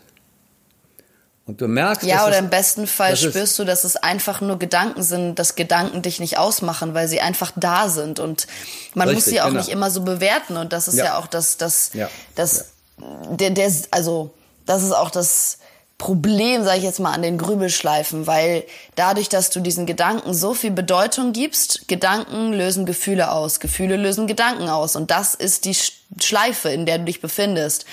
Und 1.44 1.60
du 1.60 1.66
merkst, 1.66 2.04
ja, 2.04 2.24
oder 2.26 2.38
im 2.38 2.50
besten 2.50 2.86
Fall 2.86 3.16
spürst 3.16 3.58
du, 3.58 3.64
dass 3.64 3.82
es 3.82 3.96
einfach 3.96 4.40
nur 4.40 4.60
Gedanken 4.60 5.02
sind, 5.02 5.40
dass 5.40 5.56
Gedanken 5.56 6.00
dich 6.02 6.20
nicht 6.20 6.38
ausmachen, 6.38 6.94
weil 6.94 7.08
sie 7.08 7.20
einfach 7.20 7.50
da 7.56 7.88
sind 7.88 8.20
und 8.20 8.46
man 8.94 9.08
richtig, 9.08 9.24
muss 9.24 9.32
sie 9.32 9.40
auch 9.40 9.48
genau. 9.48 9.58
nicht 9.58 9.70
immer 9.70 9.90
so 9.90 10.02
bewerten 10.02 10.56
und 10.56 10.72
das 10.72 10.86
ist 10.86 10.98
ja, 10.98 11.06
ja 11.06 11.18
auch 11.18 11.26
das, 11.26 11.56
das, 11.56 11.90
ja. 11.94 12.08
das, 12.36 12.72
ja. 13.00 13.06
der, 13.30 13.50
der, 13.50 13.72
also 13.90 14.32
das 14.66 14.84
ist 14.84 14.92
auch 14.92 15.10
das 15.10 15.58
Problem, 15.98 16.64
sage 16.64 16.78
ich 16.78 16.84
jetzt 16.84 17.00
mal, 17.00 17.12
an 17.12 17.22
den 17.22 17.38
Grübelschleifen, 17.38 18.26
weil 18.28 18.64
dadurch, 18.94 19.28
dass 19.28 19.50
du 19.50 19.60
diesen 19.60 19.84
Gedanken 19.84 20.34
so 20.34 20.54
viel 20.54 20.70
Bedeutung 20.70 21.32
gibst, 21.32 21.88
Gedanken 21.88 22.52
lösen 22.52 22.86
Gefühle 22.86 23.32
aus, 23.32 23.58
Gefühle 23.58 23.96
lösen 23.96 24.28
Gedanken 24.28 24.68
aus 24.68 24.94
und 24.94 25.10
das 25.10 25.34
ist 25.34 25.64
die 25.64 25.76
Schleife, 26.20 26.68
in 26.70 26.86
der 26.86 26.98
du 26.98 27.04
dich 27.04 27.20
befindest. 27.20 27.84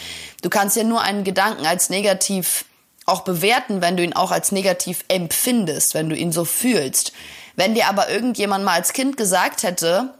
Du 0.43 0.49
kannst 0.49 0.75
ja 0.75 0.83
nur 0.83 1.01
einen 1.01 1.23
Gedanken 1.23 1.65
als 1.65 1.89
negativ 1.89 2.65
auch 3.09 3.21
bewerten, 3.21 3.81
wenn 3.81 3.97
du 3.97 4.03
ihn 4.03 4.13
auch 4.13 4.31
als 4.31 4.51
negativ 4.51 5.03
empfindest, 5.07 5.93
wenn 5.93 6.09
du 6.09 6.15
ihn 6.15 6.31
so 6.31 6.45
fühlst. 6.45 7.11
Wenn 7.55 7.75
dir 7.75 7.87
aber 7.87 8.09
irgendjemand 8.09 8.63
mal 8.63 8.73
als 8.73 8.93
Kind 8.93 9.17
gesagt 9.17 9.63
hätte, 9.63 10.13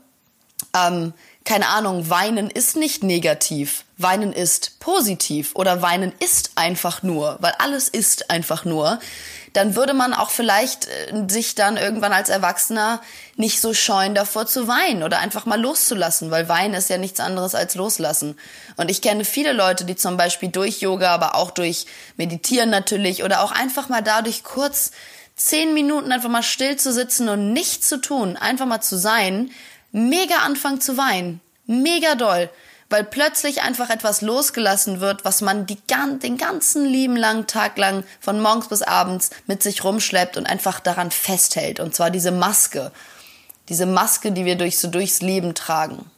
ähm, 0.76 1.14
keine 1.46 1.68
Ahnung, 1.70 2.10
weinen 2.10 2.50
ist 2.50 2.76
nicht 2.76 3.04
negativ, 3.04 3.86
weinen 3.98 4.34
ist 4.34 4.80
positiv 4.80 5.52
oder 5.56 5.82
weinen 5.82 6.14
ist 6.20 6.52
einfach 6.56 7.02
nur, 7.02 7.38
weil 7.40 7.54
alles 7.60 7.88
ist 7.88 8.30
einfach 8.30 8.66
nur, 8.66 9.00
dann 9.54 9.76
würde 9.76 9.94
man 9.94 10.14
auch 10.14 10.30
vielleicht 10.30 10.88
äh, 10.88 11.26
sich 11.28 11.56
dann 11.56 11.78
irgendwann 11.78 12.14
als 12.14 12.30
Erwachsener 12.30 13.02
nicht 13.36 13.62
so 13.62 13.74
scheuen 13.74 14.16
davor 14.16 14.46
zu 14.46 14.68
weinen 14.68 15.04
oder 15.04 15.20
einfach 15.20 15.46
mal 15.46 15.60
loszulassen, 15.60 16.32
weil 16.32 16.50
weinen 16.50 16.74
ist 16.74 16.90
ja 16.90 16.98
nichts 16.98 17.20
anderes 17.20 17.56
als 17.56 17.76
loslassen. 17.76 18.38
Und 18.78 18.90
ich 18.90 19.02
kenne 19.02 19.26
viele 19.26 19.54
Leute, 19.54 19.86
die 19.86 19.96
zum 19.96 20.18
Beispiel 20.18 20.50
durch 20.50 20.82
Yoga, 20.82 21.14
aber 21.14 21.36
auch 21.36 21.52
durch 21.52 21.86
Meditieren 22.18 22.70
natürlich 22.70 23.24
oder 23.24 23.42
auch 23.44 23.52
einfach 23.52 23.90
mal 23.90 24.02
dadurch 24.02 24.44
kurz 24.44 24.92
zehn 25.36 25.74
Minuten 25.74 26.12
einfach 26.12 26.30
mal 26.30 26.44
still 26.44 26.76
zu 26.76 26.92
sitzen 26.92 27.30
und 27.30 27.54
nichts 27.54 27.88
zu 27.88 28.02
tun, 28.02 28.38
einfach 28.38 28.66
mal 28.66 28.82
zu 28.82 28.98
sein, 28.98 29.52
mega 29.92 30.38
anfangen 30.46 30.82
zu 30.82 30.98
weinen. 30.98 31.42
Mega 31.66 32.16
doll 32.16 32.50
weil 32.90 33.04
plötzlich 33.04 33.62
einfach 33.62 33.90
etwas 33.90 34.22
losgelassen 34.22 35.00
wird, 35.00 35.24
was 35.24 35.42
man 35.42 35.66
die, 35.66 35.78
den 36.24 36.38
ganzen 36.38 36.86
lieben 36.86 37.16
langen 37.16 37.46
Tag 37.46 37.78
lang 37.78 38.04
von 38.20 38.42
morgens 38.42 38.68
bis 38.68 38.82
abends 38.82 39.30
mit 39.46 39.62
sich 39.62 39.84
rumschleppt 39.84 40.38
und 40.38 40.48
einfach 40.48 40.80
daran 40.80 41.12
festhält. 41.12 41.80
Und 41.80 41.94
zwar 41.94 42.10
diese 42.10 42.32
Maske. 42.32 42.92
Diese 43.70 43.86
Maske, 43.86 44.32
die 44.32 44.46
wir 44.46 44.56
durch, 44.56 44.80
so 44.80 44.88
durchs 44.88 45.22
Leben 45.22 45.54
tragen. 45.54 46.10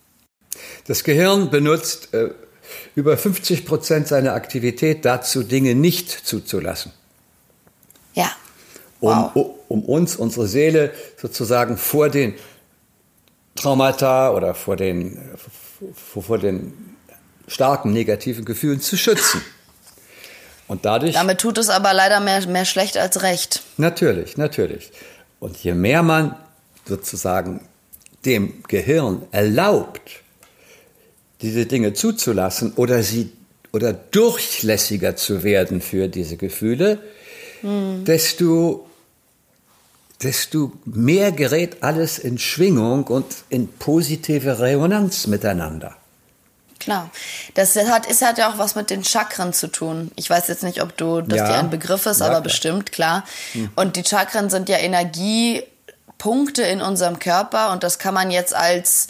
Das 0.88 1.04
Gehirn 1.04 1.50
benutzt 1.50 2.14
äh, 2.14 2.30
über 2.96 3.18
50 3.18 3.66
Prozent 3.66 4.08
seiner 4.08 4.34
Aktivität 4.34 5.04
dazu, 5.04 5.44
Dinge 5.44 5.76
nicht 5.76 6.10
zuzulassen. 6.10 6.94
Ja. 8.14 8.32
Wow. 9.02 9.36
Um, 9.36 9.52
um 9.68 9.86
uns, 9.86 10.16
unsere 10.16 10.48
Seele 10.48 10.94
sozusagen 11.18 11.78
vor 11.78 12.10
den 12.10 12.36
Traumata 13.56 14.32
oder 14.32 14.54
vor 14.54 14.78
den, 14.78 15.18
vor 15.94 16.38
den 16.38 16.74
starken 17.48 17.92
negativen 17.92 18.46
Gefühlen 18.46 18.80
zu 18.80 18.98
schützen. 18.98 19.42
Und 20.68 20.86
dadurch. 20.86 21.14
Damit 21.14 21.40
tut 21.40 21.58
es 21.58 21.70
aber 21.70 21.94
leider 21.94 22.20
mehr, 22.22 22.46
mehr 22.48 22.66
schlecht 22.66 22.98
als 22.98 23.24
recht. 23.24 23.62
Natürlich, 23.78 24.38
natürlich. 24.38 24.92
Und 25.40 25.58
je 25.58 25.74
mehr 25.74 26.02
man 26.02 26.36
sozusagen 26.88 27.62
dem 28.26 28.64
Gehirn 28.68 29.24
erlaubt, 29.32 30.22
diese 31.42 31.66
Dinge 31.66 31.94
zuzulassen 31.94 32.74
oder 32.76 33.04
sie 33.04 33.32
oder 33.74 33.94
durchlässiger 33.94 35.16
zu 35.16 35.44
werden 35.44 35.82
für 35.82 36.08
diese 36.08 36.38
Gefühle, 36.38 37.00
hm. 37.62 38.06
desto 38.06 38.88
desto 40.24 40.72
mehr 40.86 41.32
gerät 41.32 41.84
alles 41.84 42.20
in 42.20 42.38
Schwingung 42.38 43.06
und 43.06 43.26
in 43.50 43.68
positive 43.68 44.60
Resonanz 44.60 45.28
miteinander. 45.28 45.96
Klar. 46.80 47.12
Das 47.54 47.76
hat, 47.76 48.08
ist, 48.08 48.24
hat 48.24 48.38
ja 48.40 48.52
auch 48.52 48.58
was 48.58 48.76
mit 48.76 48.90
den 48.90 49.04
Chakren 49.04 49.54
zu 49.54 49.68
tun. 49.68 50.12
Ich 50.16 50.30
weiß 50.30 50.48
jetzt 50.48 50.64
nicht, 50.64 50.82
ob 50.82 50.98
du, 50.98 51.22
dass 51.22 51.38
ja. 51.38 51.48
dir 51.48 51.60
ein 51.60 51.70
Begriff 51.70 52.06
ist, 52.08 52.20
ja, 52.20 52.26
aber 52.26 52.36
klar. 52.36 52.44
bestimmt, 52.44 52.92
klar. 52.92 53.24
Hm. 53.54 53.70
Und 53.76 53.96
die 53.96 54.04
Chakren 54.04 54.50
sind 54.50 54.68
ja 54.68 54.78
Energiepunkte 54.78 56.64
in 56.64 56.82
unserem 56.82 57.20
Körper 57.20 57.72
und 57.72 57.84
das 57.84 58.00
kann 58.00 58.16
man 58.16 58.32
jetzt 58.32 58.56
als 58.56 59.08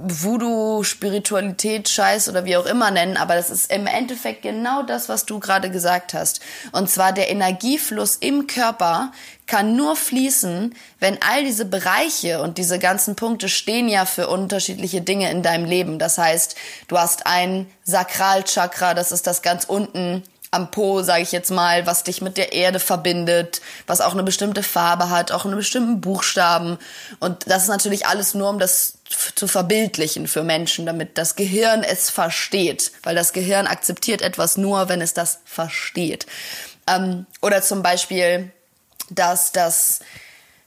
Voodoo, 0.00 0.84
Spiritualität, 0.84 1.88
Scheiß 1.88 2.28
oder 2.28 2.44
wie 2.44 2.56
auch 2.56 2.66
immer 2.66 2.90
nennen, 2.90 3.16
aber 3.16 3.34
das 3.34 3.50
ist 3.50 3.72
im 3.72 3.86
Endeffekt 3.86 4.42
genau 4.42 4.82
das, 4.82 5.08
was 5.08 5.26
du 5.26 5.40
gerade 5.40 5.70
gesagt 5.70 6.14
hast. 6.14 6.40
Und 6.72 6.88
zwar 6.88 7.12
der 7.12 7.30
Energiefluss 7.30 8.16
im 8.16 8.46
Körper 8.46 9.10
kann 9.46 9.74
nur 9.74 9.96
fließen, 9.96 10.74
wenn 11.00 11.18
all 11.22 11.42
diese 11.42 11.64
Bereiche 11.64 12.40
und 12.42 12.58
diese 12.58 12.78
ganzen 12.78 13.16
Punkte 13.16 13.48
stehen 13.48 13.88
ja 13.88 14.04
für 14.04 14.28
unterschiedliche 14.28 15.00
Dinge 15.00 15.30
in 15.30 15.42
deinem 15.42 15.64
Leben. 15.64 15.98
Das 15.98 16.18
heißt, 16.18 16.54
du 16.86 16.98
hast 16.98 17.26
ein 17.26 17.66
Sakralchakra, 17.82 18.94
das 18.94 19.10
ist 19.10 19.26
das 19.26 19.42
ganz 19.42 19.64
unten 19.64 20.22
am 20.50 20.70
Po, 20.70 21.02
sage 21.02 21.22
ich 21.22 21.32
jetzt 21.32 21.50
mal, 21.50 21.86
was 21.86 22.04
dich 22.04 22.22
mit 22.22 22.36
der 22.36 22.52
Erde 22.52 22.80
verbindet, 22.80 23.60
was 23.86 24.00
auch 24.00 24.12
eine 24.12 24.22
bestimmte 24.22 24.62
Farbe 24.62 25.10
hat, 25.10 25.30
auch 25.30 25.44
einen 25.44 25.56
bestimmten 25.56 26.00
Buchstaben. 26.00 26.78
Und 27.20 27.50
das 27.50 27.64
ist 27.64 27.68
natürlich 27.68 28.06
alles 28.06 28.34
nur, 28.34 28.48
um 28.48 28.58
das 28.58 28.94
zu 29.34 29.46
verbildlichen 29.46 30.26
für 30.26 30.42
Menschen, 30.42 30.86
damit 30.86 31.18
das 31.18 31.36
Gehirn 31.36 31.82
es 31.82 32.08
versteht. 32.08 32.92
Weil 33.02 33.14
das 33.14 33.32
Gehirn 33.32 33.66
akzeptiert 33.66 34.22
etwas 34.22 34.56
nur, 34.56 34.88
wenn 34.88 35.02
es 35.02 35.12
das 35.12 35.40
versteht. 35.44 36.26
Ähm, 36.86 37.26
oder 37.42 37.60
zum 37.60 37.82
Beispiel, 37.82 38.50
dass 39.10 39.52
das, 39.52 40.00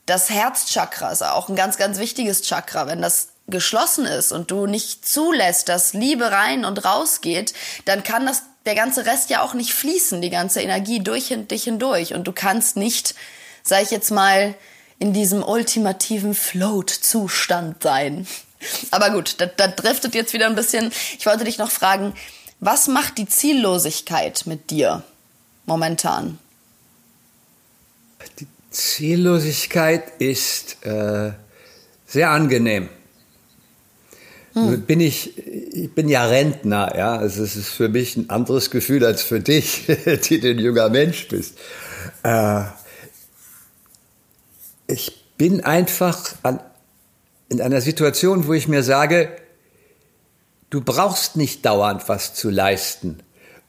das 0.06 0.30
Herzchakra 0.30 1.12
ist 1.12 1.24
auch 1.24 1.50
ein 1.50 1.56
ganz, 1.56 1.78
ganz 1.78 1.98
wichtiges 1.98 2.44
Chakra. 2.44 2.88
Wenn 2.88 3.02
das 3.02 3.30
geschlossen 3.48 4.06
ist 4.06 4.32
und 4.32 4.52
du 4.52 4.68
nicht 4.68 5.08
zulässt, 5.08 5.70
dass 5.70 5.94
Liebe 5.94 6.32
rein 6.32 6.66
und 6.66 6.86
raus 6.86 7.22
geht, 7.22 7.54
dann 7.86 8.04
kann 8.04 8.26
das 8.26 8.44
der 8.66 8.76
ganze 8.76 9.06
Rest 9.06 9.30
ja 9.30 9.42
auch 9.42 9.54
nicht 9.54 9.74
fließen, 9.74 10.22
die 10.22 10.30
ganze 10.30 10.62
Energie 10.62 11.00
durch 11.00 11.36
dich 11.50 11.64
hindurch. 11.64 12.14
Und 12.14 12.26
du 12.26 12.32
kannst 12.32 12.78
nicht, 12.78 13.16
sag 13.64 13.84
ich 13.84 13.92
jetzt 13.92 14.12
mal, 14.12 14.56
in 15.00 15.14
diesem 15.14 15.44
ultimativen 15.44 16.36
Float-Zustand 16.36 17.82
sein. 17.82 18.28
Aber 18.92 19.10
gut, 19.10 19.36
das, 19.40 19.50
das 19.58 19.76
driftet 19.76 20.14
jetzt 20.14 20.34
wieder 20.34 20.46
ein 20.46 20.56
bisschen. 20.56 20.92
Ich 21.18 21.26
wollte 21.26 21.44
dich 21.44 21.58
noch 21.58 21.72
fragen, 21.72 22.14
was 22.60 22.88
macht 22.88 23.18
die 23.18 23.28
Ziellosigkeit 23.28 24.44
mit 24.46 24.70
dir 24.70 25.04
momentan? 25.66 26.38
Die 28.40 28.48
Ziellosigkeit 28.70 30.04
ist 30.20 30.86
äh, 30.86 31.32
sehr 32.06 32.30
angenehm. 32.30 32.90
Hm. 34.54 34.82
Bin 34.82 35.00
ich, 35.00 35.38
ich 35.38 35.94
bin 35.94 36.10
ja 36.10 36.26
Rentner, 36.26 36.94
ja. 36.98 37.16
Also 37.16 37.44
es 37.44 37.56
ist 37.56 37.70
für 37.70 37.90
mich 37.90 38.18
ein 38.18 38.30
anderes 38.30 38.70
Gefühl 38.70 39.06
als 39.06 39.22
für 39.22 39.40
dich, 39.40 39.86
die 40.30 40.42
ein 40.48 40.60
junger 40.60 40.90
Mensch 40.90 41.28
bist. 41.28 41.58
Äh, 42.24 42.64
ich 44.88 45.26
bin 45.38 45.62
einfach 45.62 46.36
an, 46.44 46.60
in 47.50 47.62
einer 47.62 47.82
Situation, 47.82 48.48
wo 48.48 48.54
ich 48.54 48.68
mir 48.68 48.84
sage, 48.84 49.30
du 50.70 50.82
brauchst 50.82 51.38
nicht 51.38 51.66
dauernd 51.66 52.08
was 52.10 52.34
zu 52.34 52.50
leisten 52.50 53.24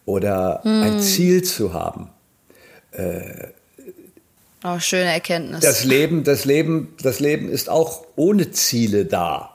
oder 0.05 0.61
hm. 0.63 0.83
ein 0.83 1.01
Ziel 1.01 1.43
zu 1.45 1.73
haben. 1.73 2.11
Äh, 2.91 3.49
oh, 4.65 4.79
schöne 4.81 5.13
Erkenntnis. 5.13 5.61
Das 5.61 5.85
Leben, 5.85 6.25
das 6.25 6.45
Leben, 6.45 6.95
das 7.01 7.21
Leben 7.21 7.49
ist 7.49 7.69
auch 7.69 8.05
ohne 8.17 8.51
Ziele 8.51 9.05
da. 9.05 9.52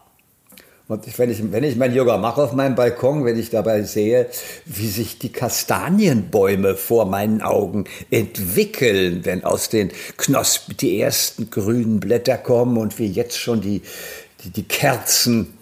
Und 0.90 1.18
wenn 1.18 1.30
ich, 1.30 1.52
wenn 1.52 1.66
ich 1.66 1.76
mein 1.76 1.94
Yoga 1.94 2.18
mache 2.18 2.42
auf 2.42 2.54
meinem 2.54 2.76
Balkon, 2.76 3.26
wenn 3.26 3.38
ich 3.38 3.50
dabei 3.50 3.84
sehe, 3.84 4.28
wie 4.66 4.88
sich 4.88 5.20
die 5.20 5.34
Kastanienbäume 5.34 6.76
vor 6.76 7.06
meinen 7.06 7.42
Augen 7.42 7.86
entwickeln, 8.10 9.26
wenn 9.26 9.44
aus 9.44 9.68
den 9.68 9.92
Knospen 10.16 10.78
die 10.78 11.02
ersten 11.02 11.50
grünen 11.50 12.00
Blätter 12.00 12.38
kommen 12.38 12.78
und 12.78 12.98
wie 13.00 13.08
jetzt 13.08 13.38
schon 13.38 13.60
die, 13.60 13.82
die, 14.44 14.50
die 14.50 14.64
Kerzen 14.64 15.58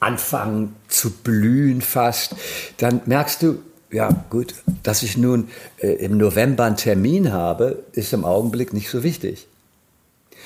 anfangen 0.00 0.74
zu 0.88 1.10
blühen 1.10 1.82
fast, 1.82 2.34
dann 2.78 3.02
merkst 3.04 3.42
du, 3.42 3.58
ja 3.90 4.24
gut, 4.30 4.54
dass 4.82 5.02
ich 5.02 5.18
nun 5.18 5.48
äh, 5.76 5.88
im 5.88 6.16
November 6.16 6.64
einen 6.64 6.76
Termin 6.78 7.32
habe, 7.32 7.84
ist 7.92 8.14
im 8.14 8.24
Augenblick 8.24 8.72
nicht 8.72 8.88
so 8.88 9.02
wichtig. 9.02 9.46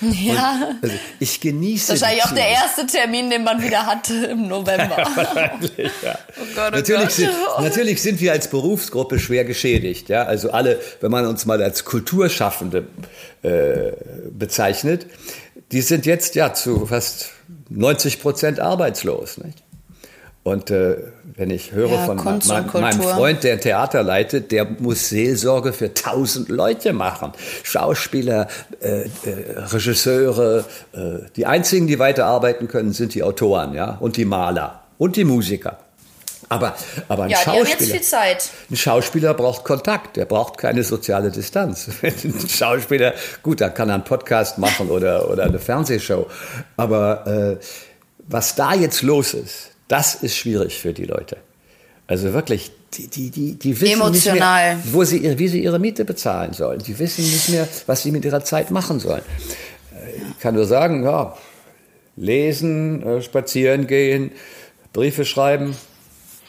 Ja. 0.01 0.77
also 0.81 0.95
ich 1.19 1.41
genieße 1.41 1.93
Wahrscheinlich 1.93 2.25
auch 2.25 2.35
der 2.35 2.49
erste 2.49 2.87
Termin, 2.87 3.31
den 3.31 3.45
man 3.45 3.63
wieder 3.63 3.87
hatte 3.87 4.15
im 4.27 4.49
November. 4.49 4.97
Wahrscheinlich, 5.15 5.91
ja. 6.03 6.19
Oh 6.41 6.45
Gott, 6.55 6.73
oh 6.73 6.77
natürlich, 6.77 7.01
Gott. 7.01 7.13
Sind, 7.13 7.33
natürlich 7.61 8.03
sind 8.03 8.21
wir 8.21 8.33
als 8.33 8.49
Berufsgruppe 8.49 9.19
schwer 9.19 9.45
geschädigt. 9.45 10.09
Ja? 10.09 10.25
Also 10.25 10.51
alle, 10.51 10.81
wenn 11.01 11.11
man 11.11 11.27
uns 11.27 11.47
mal 11.47 11.63
als 11.63 11.85
Kulturschaffende 11.85 12.87
äh, 13.43 13.93
bezeichnet, 14.31 15.07
die 15.73 15.81
sind 15.83 16.07
jetzt 16.07 16.35
ja 16.35 16.55
zu 16.55 16.87
fast 16.87 17.31
90 17.69 18.21
Prozent 18.21 18.61
arbeitslos. 18.61 19.39
Nicht? 19.39 19.63
Und 20.45 20.71
äh, 20.71 20.97
wenn 21.37 21.51
ich 21.51 21.73
höre 21.73 21.91
Ja, 21.91 22.07
von 22.07 22.17
mein, 22.17 22.35
und 22.37 22.75
meinem. 22.75 23.03
Freund, 23.03 23.45
der 23.45 23.55
ein 23.55 23.61
Theater 23.61 24.03
leitet, 24.03 24.51
der 24.51 24.65
muss 24.65 25.09
Seelsorge 25.09 25.73
für 25.73 25.93
tausend 25.93 26.49
Leute 26.49 26.93
machen. 26.93 27.33
Schauspieler, 27.65 28.49
äh, 28.81 29.03
äh, 29.03 29.09
Regisseure. 29.57 30.65
Äh, 30.93 31.31
die 31.37 31.45
einzigen, 31.45 31.87
die 31.87 31.99
weiterarbeiten 31.99 32.67
können, 32.69 32.93
sind 32.93 33.15
die 33.15 33.23
Autoren 33.23 33.75
ja? 33.75 33.99
und 34.01 34.17
die 34.17 34.25
Maler 34.25 34.83
und 34.97 35.17
die 35.17 35.25
Musiker. 35.25 35.79
Aber, 36.49 36.75
aber 37.09 37.25
ein 37.25 37.31
Ja, 37.31 37.39
Schauspieler, 37.39 38.01
ein 38.71 38.77
Schauspieler 38.77 39.35
braucht 39.35 39.65
Kontakt, 39.65 40.17
der 40.17 40.25
braucht 40.25 40.57
keine 40.57 40.83
soziale 40.83 41.31
Distanz. 41.31 41.91
Ein 42.03 42.49
Schauspieler, 42.49 43.13
gut, 43.43 43.61
dann 43.61 43.75
kann 43.75 43.91
er 43.91 43.97
einen 43.97 44.05
Podcast 44.05 44.57
machen 44.57 44.89
oder, 44.89 45.31
oder 45.31 45.45
eine 45.45 45.59
Fernsehshow. 45.59 46.27
Aber 46.79 47.27
äh, 47.27 47.65
was 48.29 48.55
da 48.55 48.73
jetzt 48.75 49.03
los 49.03 49.35
ist, 49.35 49.73
das 49.89 50.15
ist 50.15 50.37
schwierig 50.37 50.79
für 50.79 50.93
die 50.93 51.05
Leute. 51.05 51.39
Also 52.07 52.33
wirklich, 52.33 52.71
die, 52.95 53.09
die, 53.09 53.31
die, 53.31 53.55
die 53.55 53.81
wissen 53.81 54.01
Emotional. 54.01 54.77
nicht 54.77 54.85
mehr, 54.85 54.95
wo 54.95 55.05
sie, 55.05 55.39
wie 55.39 55.49
sie 55.49 55.63
ihre 55.63 55.79
Miete 55.79 56.05
bezahlen 56.05 56.55
sollen. 56.55 56.81
Die 56.81 56.99
wissen 56.99 57.23
nicht 57.23 57.51
mehr, 57.51 57.69
was 57.87 58.03
sie 58.03 58.13
mit 58.13 58.25
ihrer 58.25 58.43
Zeit 58.43 58.71
machen 58.71 58.99
sollen. 58.99 59.23
Ich 60.31 60.39
kann 60.41 60.55
nur 60.55 60.65
sagen, 60.65 61.05
ja, 61.05 61.37
lesen, 62.17 63.03
äh, 63.03 63.23
spazieren 63.23 63.87
gehen, 63.87 64.33
Briefe 64.93 65.25
schreiben, 65.25 65.77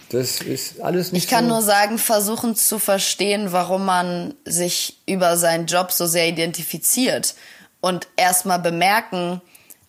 das 0.10 0.42
ist 0.42 0.82
alles 0.82 1.12
nicht 1.12 1.26
Ich 1.26 1.30
kann 1.30 1.46
so 1.46 1.52
nur 1.52 1.62
sagen, 1.62 1.98
versuchen 1.98 2.56
zu 2.56 2.80
verstehen, 2.80 3.52
warum 3.52 3.86
man 3.86 4.34
sich 4.46 4.98
über 5.06 5.38
seinen 5.38 5.68
Job 5.68 5.92
so 5.92 6.08
sehr 6.08 6.28
identifiziert. 6.28 7.36
Und 7.82 8.08
erstmal 8.18 8.60
bemerken, 8.60 9.42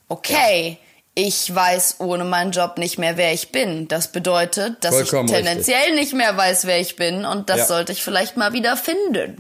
okay, 0.09 0.79
ich 1.15 1.55
weiß 1.55 1.97
ohne 1.99 2.25
meinen 2.25 2.53
Job 2.53 2.79
nicht 2.79 2.99
mehr, 2.99 3.17
wer 3.17 3.33
ich 3.33 3.51
bin. 3.53 3.89
Das 3.89 4.13
bedeutet, 4.13 4.77
dass 4.85 4.95
Vollkommen 4.95 5.29
ich 5.29 5.35
tendenziell 5.35 5.95
nicht 5.95 6.13
mehr 6.15 6.37
weiß, 6.37 6.67
wer 6.67 6.81
ich 6.81 6.97
bin. 6.97 7.25
Und 7.25 7.51
das 7.51 7.59
Ja. 7.59 7.67
sollte 7.67 7.93
ich 7.93 8.03
vielleicht 8.03 8.37
mal 8.37 8.53
wieder 8.53 8.77
finden. 8.77 9.39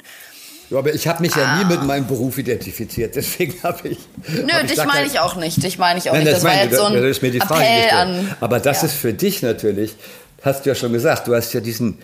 Ja, 0.68 0.78
aber 0.78 0.94
ich 0.94 1.08
habe 1.08 1.22
mich 1.22 1.34
ja 1.34 1.58
nie 1.58 1.64
mit 1.64 1.82
meinem 1.82 2.06
Beruf 2.06 2.38
identifiziert, 2.38 3.16
deswegen 3.16 3.54
habe 3.62 3.88
ich. 3.88 3.98
Nö, 4.28 4.52
hab 4.52 4.66
dich 4.68 4.76
da 4.76 4.84
meine 4.84 5.06
ich 5.06 5.18
auch 5.20 5.34
nicht. 5.36 5.62
Dich 5.62 5.78
meine 5.78 5.98
ich 5.98 6.10
auch 6.10 6.14
Nein, 6.14 6.24
nicht. 6.24 6.32
das, 6.32 6.42
Das 6.42 6.44
war 6.44 6.56
meine 6.56 6.70
jetzt 6.70 6.78
so 6.78 6.86
ich, 6.88 6.94
ein 6.96 7.02
da 7.02 7.08
ist 7.08 7.22
mir 7.22 7.30
die 7.30 7.40
Frage 7.40 7.64
Appell 7.64 7.76
gestellt. 7.82 7.92
an. 8.00 8.36
Aber 8.40 8.60
das 8.60 8.82
ja. 8.82 8.86
ist 8.88 8.94
für 8.94 9.12
dich 9.12 9.42
natürlich, 9.42 9.96
hast 10.42 10.64
du 10.64 10.70
ja 10.70 10.74
schon 10.74 10.92
gesagt, 10.92 11.26
du 11.28 11.34
hast 11.34 11.52
ja 11.54 11.60
diesen, 11.60 11.98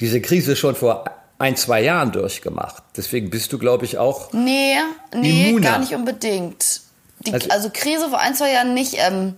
diese 0.00 0.20
Krise 0.20 0.56
schon 0.56 0.74
vor 0.74 1.04
ein, 1.38 1.56
zwei 1.56 1.82
Jahren 1.82 2.12
durchgemacht. 2.12 2.82
Deswegen 2.96 3.30
bist 3.30 3.52
du, 3.52 3.58
glaube 3.58 3.84
ich, 3.84 3.96
auch. 3.98 4.32
Nee, 4.32 4.74
nee, 5.14 5.50
Immuner. 5.50 5.70
gar 5.70 5.78
nicht 5.78 5.94
unbedingt. 5.94 6.80
Die, 7.26 7.32
Also- 7.34 7.48
also, 7.50 7.70
Krise 7.72 8.08
vor 8.08 8.18
ein, 8.20 8.34
zwei 8.34 8.52
Jahren 8.52 8.74
nicht. 8.74 8.94
Ähm, 8.98 9.36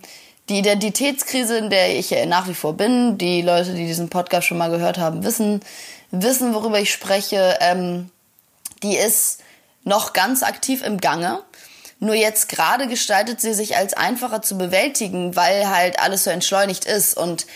die 0.48 0.58
Identitätskrise, 0.60 1.58
in 1.58 1.68
der 1.70 1.98
ich 1.98 2.08
ja 2.10 2.24
nach 2.24 2.48
wie 2.48 2.54
vor 2.54 2.72
bin, 2.74 3.18
die 3.18 3.42
Leute, 3.42 3.74
die 3.74 3.86
diesen 3.86 4.08
Podcast 4.08 4.46
schon 4.46 4.56
mal 4.56 4.70
gehört 4.70 4.96
haben, 4.96 5.22
wissen, 5.22 5.60
wissen, 6.10 6.54
worüber 6.54 6.80
ich 6.80 6.90
spreche. 6.92 7.58
Ähm, 7.60 8.10
die 8.82 8.96
ist 8.96 9.40
noch 9.84 10.12
ganz 10.14 10.42
aktiv 10.42 10.82
im 10.82 10.98
Gange. 11.00 11.40
Nur 12.00 12.14
jetzt 12.14 12.48
gerade 12.48 12.86
gestaltet 12.86 13.40
sie 13.40 13.52
sich 13.54 13.76
als 13.76 13.92
einfacher 13.92 14.40
zu 14.40 14.56
bewältigen, 14.56 15.34
weil 15.36 15.68
halt 15.68 15.98
alles 15.98 16.24
so 16.24 16.30
entschleunigt 16.30 16.84
ist. 16.84 17.14
Und 17.16 17.46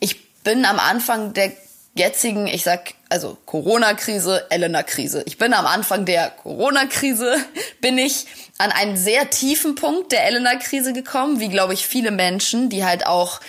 ich 0.00 0.32
bin 0.42 0.64
am 0.64 0.78
Anfang 0.78 1.32
der 1.34 1.52
jetzigen, 1.94 2.46
ich 2.46 2.64
sag, 2.64 2.94
also 3.08 3.36
Corona-Krise, 3.44 4.46
Elena-Krise. 4.50 5.22
Ich 5.26 5.38
bin 5.38 5.52
am 5.52 5.66
Anfang 5.66 6.04
der 6.04 6.30
Corona-Krise, 6.30 7.36
bin 7.80 7.98
ich 7.98 8.26
an 8.58 8.72
einen 8.72 8.96
sehr 8.96 9.30
tiefen 9.30 9.74
Punkt 9.74 10.12
der 10.12 10.26
Elena-Krise 10.26 10.92
gekommen, 10.92 11.40
wie 11.40 11.48
glaube 11.48 11.74
ich 11.74 11.86
viele 11.86 12.10
Menschen, 12.10 12.70
die 12.70 12.84
halt 12.84 13.06
auch 13.06 13.40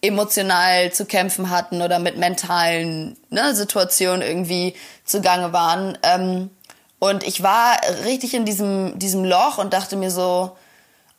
emotional 0.00 0.92
zu 0.92 1.06
kämpfen 1.06 1.50
hatten 1.50 1.80
oder 1.80 2.00
mit 2.00 2.18
mentalen 2.18 3.16
ne, 3.30 3.54
Situationen 3.54 4.22
irgendwie 4.22 4.74
zugange 5.04 5.52
waren. 5.52 5.96
Ähm, 6.02 6.50
und 6.98 7.22
ich 7.24 7.42
war 7.42 7.80
richtig 8.04 8.34
in 8.34 8.44
diesem, 8.44 8.98
diesem 8.98 9.24
Loch 9.24 9.58
und 9.58 9.72
dachte 9.72 9.96
mir 9.96 10.10
so, 10.10 10.56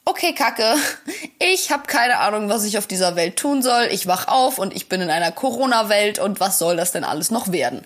okay, 0.06 0.34
Kacke, 0.34 0.76
ich 1.40 1.72
habe 1.72 1.88
keine 1.88 2.20
Ahnung, 2.20 2.50
was 2.50 2.64
ich 2.64 2.78
auf 2.78 2.88
dieser 2.88 3.16
Welt 3.16 3.38
tun 3.38 3.62
soll. 3.62 3.88
Ich 3.92 4.08
wach 4.08 4.28
auf 4.28 4.58
und 4.58 4.76
ich 4.76 4.90
bin 4.90 5.02
in 5.02 5.10
einer 5.10 5.32
Corona-Welt 5.32 6.20
und 6.20 6.40
was 6.40 6.60
soll 6.60 6.76
das 6.76 6.92
denn 6.92 7.04
alles 7.04 7.32
noch 7.32 7.52
werden? 7.52 7.84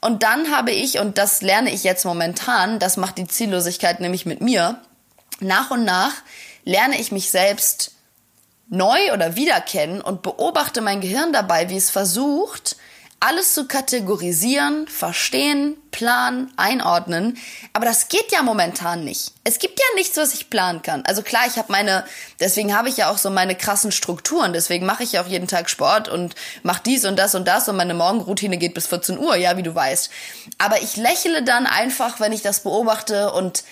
Und 0.00 0.22
dann 0.22 0.50
habe 0.50 0.70
ich, 0.70 0.98
und 0.98 1.18
das 1.18 1.42
lerne 1.42 1.72
ich 1.72 1.84
jetzt 1.84 2.04
momentan, 2.04 2.78
das 2.78 2.96
macht 2.96 3.18
die 3.18 3.26
Ziellosigkeit 3.26 4.00
nämlich 4.00 4.24
mit 4.24 4.40
mir, 4.40 4.80
nach 5.40 5.70
und 5.70 5.84
nach 5.84 6.12
lerne 6.64 7.00
ich 7.00 7.12
mich 7.12 7.30
selbst 7.30 7.92
neu 8.68 9.12
oder 9.12 9.36
wiederkennen 9.36 10.00
und 10.00 10.22
beobachte 10.22 10.80
mein 10.80 11.00
Gehirn 11.00 11.32
dabei, 11.32 11.68
wie 11.68 11.76
es 11.76 11.90
versucht, 11.90 12.76
alles 13.22 13.52
zu 13.52 13.68
kategorisieren, 13.68 14.88
verstehen, 14.88 15.76
planen, 15.90 16.50
einordnen. 16.56 17.36
Aber 17.74 17.84
das 17.84 18.08
geht 18.08 18.32
ja 18.32 18.42
momentan 18.42 19.04
nicht. 19.04 19.32
Es 19.44 19.58
gibt 19.58 19.78
ja 19.78 19.84
nichts, 19.94 20.16
was 20.16 20.32
ich 20.32 20.48
planen 20.48 20.80
kann. 20.80 21.04
Also 21.04 21.20
klar, 21.20 21.42
ich 21.46 21.58
habe 21.58 21.70
meine, 21.70 22.06
deswegen 22.40 22.74
habe 22.74 22.88
ich 22.88 22.96
ja 22.96 23.10
auch 23.10 23.18
so 23.18 23.28
meine 23.28 23.54
krassen 23.54 23.92
Strukturen. 23.92 24.54
Deswegen 24.54 24.86
mache 24.86 25.02
ich 25.02 25.12
ja 25.12 25.22
auch 25.22 25.26
jeden 25.26 25.48
Tag 25.48 25.68
Sport 25.68 26.08
und 26.08 26.34
mache 26.62 26.82
dies 26.86 27.04
und 27.04 27.18
das 27.18 27.34
und 27.34 27.46
das 27.46 27.68
und 27.68 27.76
meine 27.76 27.92
Morgenroutine 27.92 28.56
geht 28.56 28.72
bis 28.72 28.86
14 28.86 29.18
Uhr, 29.18 29.36
ja, 29.36 29.58
wie 29.58 29.62
du 29.62 29.74
weißt. 29.74 30.10
Aber 30.56 30.80
ich 30.80 30.96
lächle 30.96 31.42
dann 31.42 31.66
einfach, 31.66 32.20
wenn 32.20 32.32
ich 32.32 32.40
das 32.40 32.60
beobachte 32.60 33.32
und 33.32 33.64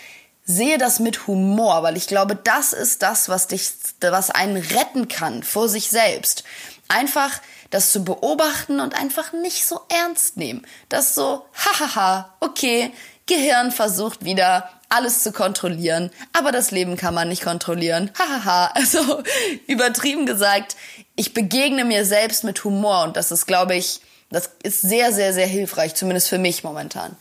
sehe 0.45 0.77
das 0.77 1.01
mit 1.01 1.27
Humor, 1.27 1.83
weil 1.83 1.97
ich 1.97 2.07
glaube, 2.07 2.35
das 2.37 2.75
ist 2.75 3.03
das, 3.03 3.31
was 3.31 3.47
dich, 3.47 3.71
was 4.01 4.31
einen 4.31 4.57
retten 4.57 5.09
kann 5.09 5.43
vor 5.43 5.71
sich 5.71 5.89
selbst. 5.89 6.45
Einfach 6.89 7.41
das 7.71 7.93
zu 7.93 8.05
beobachten 8.05 8.81
und 8.81 8.95
einfach 8.95 9.33
nicht 9.33 9.67
so 9.67 9.81
ernst 9.89 10.37
nehmen. 10.37 10.67
Das 10.89 11.15
so, 11.15 11.45
hahaha, 11.55 12.35
okay, 12.41 12.93
Gehirn 13.27 13.73
versucht 13.73 14.25
wieder 14.25 14.71
alles 14.89 15.23
zu 15.23 15.33
kontrollieren, 15.33 16.11
aber 16.33 16.51
das 16.51 16.71
Leben 16.71 16.97
kann 16.97 17.15
man 17.15 17.29
nicht 17.29 17.43
kontrollieren. 17.43 18.11
Hahaha, 18.19 18.67
also 18.75 19.23
übertrieben 19.67 20.27
gesagt, 20.27 20.77
ich 21.15 21.35
begegne 21.35 21.85
mir 21.85 22.05
selbst 22.05 22.45
mit 22.45 22.65
Humor 22.65 23.05
und 23.05 23.17
das 23.17 23.31
ist, 23.31 23.47
glaube 23.47 23.75
ich, 23.75 24.01
das 24.31 24.51
ist 24.63 24.83
sehr, 24.83 25.13
sehr, 25.13 25.33
sehr 25.33 25.47
hilfreich, 25.47 25.95
zumindest 25.95 26.29
für 26.29 26.39
mich 26.39 26.65
momentan. 26.65 27.17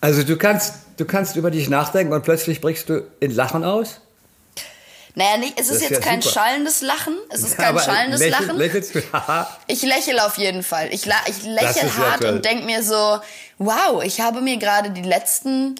Also 0.00 0.22
du 0.22 0.36
kannst, 0.36 0.74
du 0.96 1.04
kannst 1.04 1.36
über 1.36 1.50
dich 1.50 1.68
nachdenken 1.68 2.12
und 2.12 2.22
plötzlich 2.22 2.60
brichst 2.60 2.88
du 2.88 3.06
in 3.20 3.34
Lachen 3.34 3.64
aus? 3.64 4.00
Naja, 5.16 5.36
nicht, 5.36 5.58
es 5.60 5.68
ist 5.68 5.76
ist 5.76 5.82
jetzt 5.90 5.92
ja 6.04 6.10
kein 6.10 6.20
super. 6.22 6.34
schallendes 6.34 6.80
Lachen. 6.80 7.16
Es 7.30 7.42
ist 7.42 7.56
kein 7.56 7.66
Aber 7.66 7.80
schallendes 7.80 8.20
lächel- 8.20 8.30
Lachen. 8.30 8.56
Lächelst 8.58 8.94
du? 8.96 9.02
Ich 9.68 9.82
lächle 9.82 10.24
auf 10.26 10.38
jeden 10.38 10.62
Fall. 10.62 10.88
Ich, 10.92 11.06
ich 11.26 11.42
lächle 11.44 11.82
ja 11.88 11.96
hart 11.96 12.22
toll. 12.22 12.30
und 12.32 12.44
denk 12.44 12.64
mir 12.64 12.82
so, 12.82 13.20
wow, 13.58 14.02
ich 14.02 14.20
habe 14.20 14.40
mir 14.40 14.56
gerade 14.56 14.90
die 14.90 15.02
letzten 15.02 15.76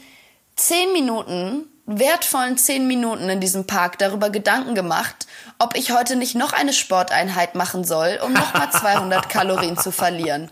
zehn 0.56 0.92
Minuten, 0.92 1.64
wertvollen 1.86 2.56
zehn 2.58 2.86
Minuten 2.86 3.28
in 3.28 3.40
diesem 3.40 3.66
Park 3.66 3.98
darüber 3.98 4.30
Gedanken 4.30 4.74
gemacht, 4.76 5.26
ob 5.58 5.76
ich 5.76 5.90
heute 5.90 6.14
nicht 6.16 6.34
noch 6.36 6.52
eine 6.52 6.72
Sporteinheit 6.72 7.56
machen 7.56 7.84
soll, 7.84 8.20
um 8.24 8.32
nochmal 8.32 8.70
200 8.70 9.28
Kalorien 9.28 9.76
zu 9.76 9.90
verlieren. 9.90 10.48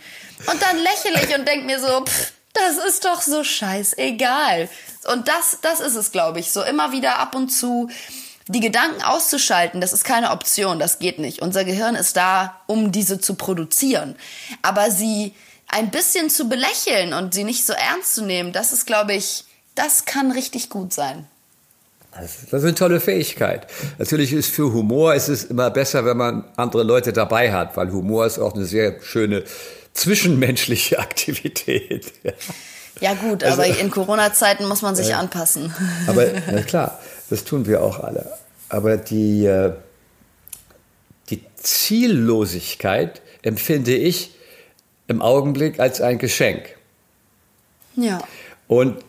Und 0.51 0.61
dann 0.61 0.77
lächle 0.77 1.23
ich 1.25 1.39
und 1.39 1.47
denk 1.47 1.65
mir 1.67 1.79
so, 1.79 2.05
pff, 2.05 2.33
das 2.53 2.77
ist 2.87 3.05
doch 3.05 3.23
so 3.23 3.45
scheißegal. 3.45 4.69
Und 5.13 5.29
das, 5.29 5.59
das 5.63 5.81
ist 5.81 5.95
es, 5.95 6.11
glaube 6.13 6.41
ich. 6.41 6.53
So 6.53 6.63
immer 6.63 6.93
wieder 6.93 7.19
ab 7.19 7.35
und 7.35 7.49
zu 7.49 7.89
die 8.49 8.61
Gedanken 8.61 9.03
auszuschalten, 9.03 9.81
das 9.81 9.93
ist 9.93 10.05
keine 10.05 10.31
Option, 10.33 10.79
das 10.79 10.99
geht 10.99 11.19
nicht. 11.19 11.41
Unser 11.43 11.65
Gehirn 11.65 11.95
ist 11.95 12.17
da, 12.17 12.61
um 12.67 12.91
diese 12.93 13.21
zu 13.21 13.35
produzieren. 13.35 14.17
Aber 14.63 14.91
sie 14.91 15.33
ein 15.69 15.91
bisschen 15.91 16.29
zu 16.29 16.49
belächeln 16.49 17.13
und 17.15 17.33
sie 17.35 17.45
nicht 17.45 17.65
so 17.67 17.73
ernst 17.73 18.15
zu 18.15 18.25
nehmen, 18.25 18.53
das 18.53 18.73
ist, 18.73 18.87
glaube 18.87 19.15
ich, 19.15 19.45
das 19.75 20.05
kann 20.05 20.31
richtig 20.33 20.69
gut 20.71 20.93
sein. 20.93 21.27
Das 22.15 22.43
ist 22.43 22.53
eine 22.65 22.75
tolle 22.75 23.01
Fähigkeit. 23.01 23.67
Natürlich 23.99 24.35
ist 24.35 24.51
für 24.51 24.71
Humor 24.75 25.15
ist 25.15 25.29
es 25.29 25.45
immer 25.45 25.71
besser, 25.71 26.05
wenn 26.05 26.19
man 26.19 26.45
andere 26.57 26.83
Leute 26.83 27.15
dabei 27.15 27.53
hat, 27.53 27.75
weil 27.79 27.91
Humor 27.91 28.27
ist 28.27 28.39
auch 28.39 28.55
eine 28.55 28.67
sehr 28.67 29.01
schöne 29.03 29.45
zwischenmenschliche 29.95 30.99
Aktivität. 30.99 32.13
Ja 33.01 33.15
gut, 33.15 33.43
Also- 33.43 33.63
aber 33.63 33.79
in 33.79 33.91
Corona-Zeiten 33.91 34.67
muss 34.69 34.83
man 34.83 34.95
sich 34.95 35.15
anpassen. 35.15 35.75
Aber 36.07 36.27
na 36.53 36.63
klar, 36.63 36.99
das 37.33 37.45
tun 37.45 37.65
wir 37.65 37.83
auch 37.83 37.99
alle. 38.01 38.31
Aber 38.69 38.99
die, 38.99 39.47
äh, 39.47 39.73
die 41.31 41.43
Ziellosigkeit 41.57 43.23
empfinde 43.41 43.95
ich 43.95 44.35
im 45.09 45.23
Augenblick 45.23 45.81
als 45.81 46.03
ein 46.03 46.19
Geschenk. 46.19 46.77
Ja. 47.97 48.23
Und 48.69 49.03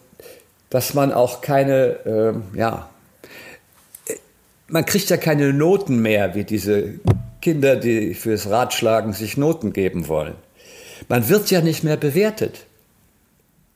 dass 0.69 0.93
man 0.93 1.11
auch 1.11 1.41
keine, 1.41 1.99
ähm, 2.05 2.43
ja, 2.55 2.89
man 4.69 4.85
kriegt 4.85 5.09
ja 5.09 5.17
keine 5.17 5.51
Noten 5.51 6.01
mehr, 6.01 6.33
wie 6.33 6.45
diese 6.45 6.93
Kinder, 7.41 7.75
die 7.75 8.13
fürs 8.13 8.49
Ratschlagen 8.49 9.11
sich 9.11 9.35
Noten 9.35 9.73
geben 9.73 10.07
wollen. 10.07 10.35
Man 11.09 11.27
wird 11.27 11.51
ja 11.51 11.59
nicht 11.59 11.83
mehr 11.83 11.97
bewertet. 11.97 12.67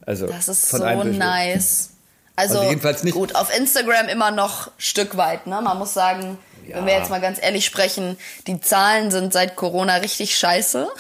Also 0.06 0.26
das 0.26 0.48
ist 0.48 0.70
so 0.70 0.78
nice. 1.04 1.97
Also, 2.38 2.60
also, 2.60 2.70
jedenfalls 2.70 3.04
nicht. 3.04 3.16
gut, 3.16 3.36
auf 3.36 3.56
Instagram 3.56 4.08
immer 4.08 4.30
noch 4.30 4.70
Stück 4.78 5.18
weit. 5.18 5.48
Ne? 5.48 5.60
Man 5.60 5.80
muss 5.80 5.96
sagen, 5.96 6.38
ja. 6.68 6.78
wenn 6.78 6.86
wir 6.86 6.94
jetzt 6.94 7.10
mal 7.10 7.20
ganz 7.20 7.40
ehrlich 7.42 7.66
sprechen, 7.66 8.16
die 8.46 8.62
Zahlen 8.62 9.10
sind 9.10 9.34
seit 9.34 9.56
Corona 9.56 9.96
richtig 9.98 10.38
scheiße. 10.38 10.88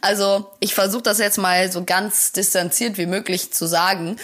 Also 0.00 0.50
ich 0.58 0.74
versuche 0.74 1.02
das 1.02 1.18
jetzt 1.18 1.38
mal 1.38 1.70
so 1.70 1.84
ganz 1.84 2.32
distanziert 2.32 2.98
wie 2.98 3.06
möglich 3.06 3.52
zu 3.52 3.66
sagen. 3.66 4.16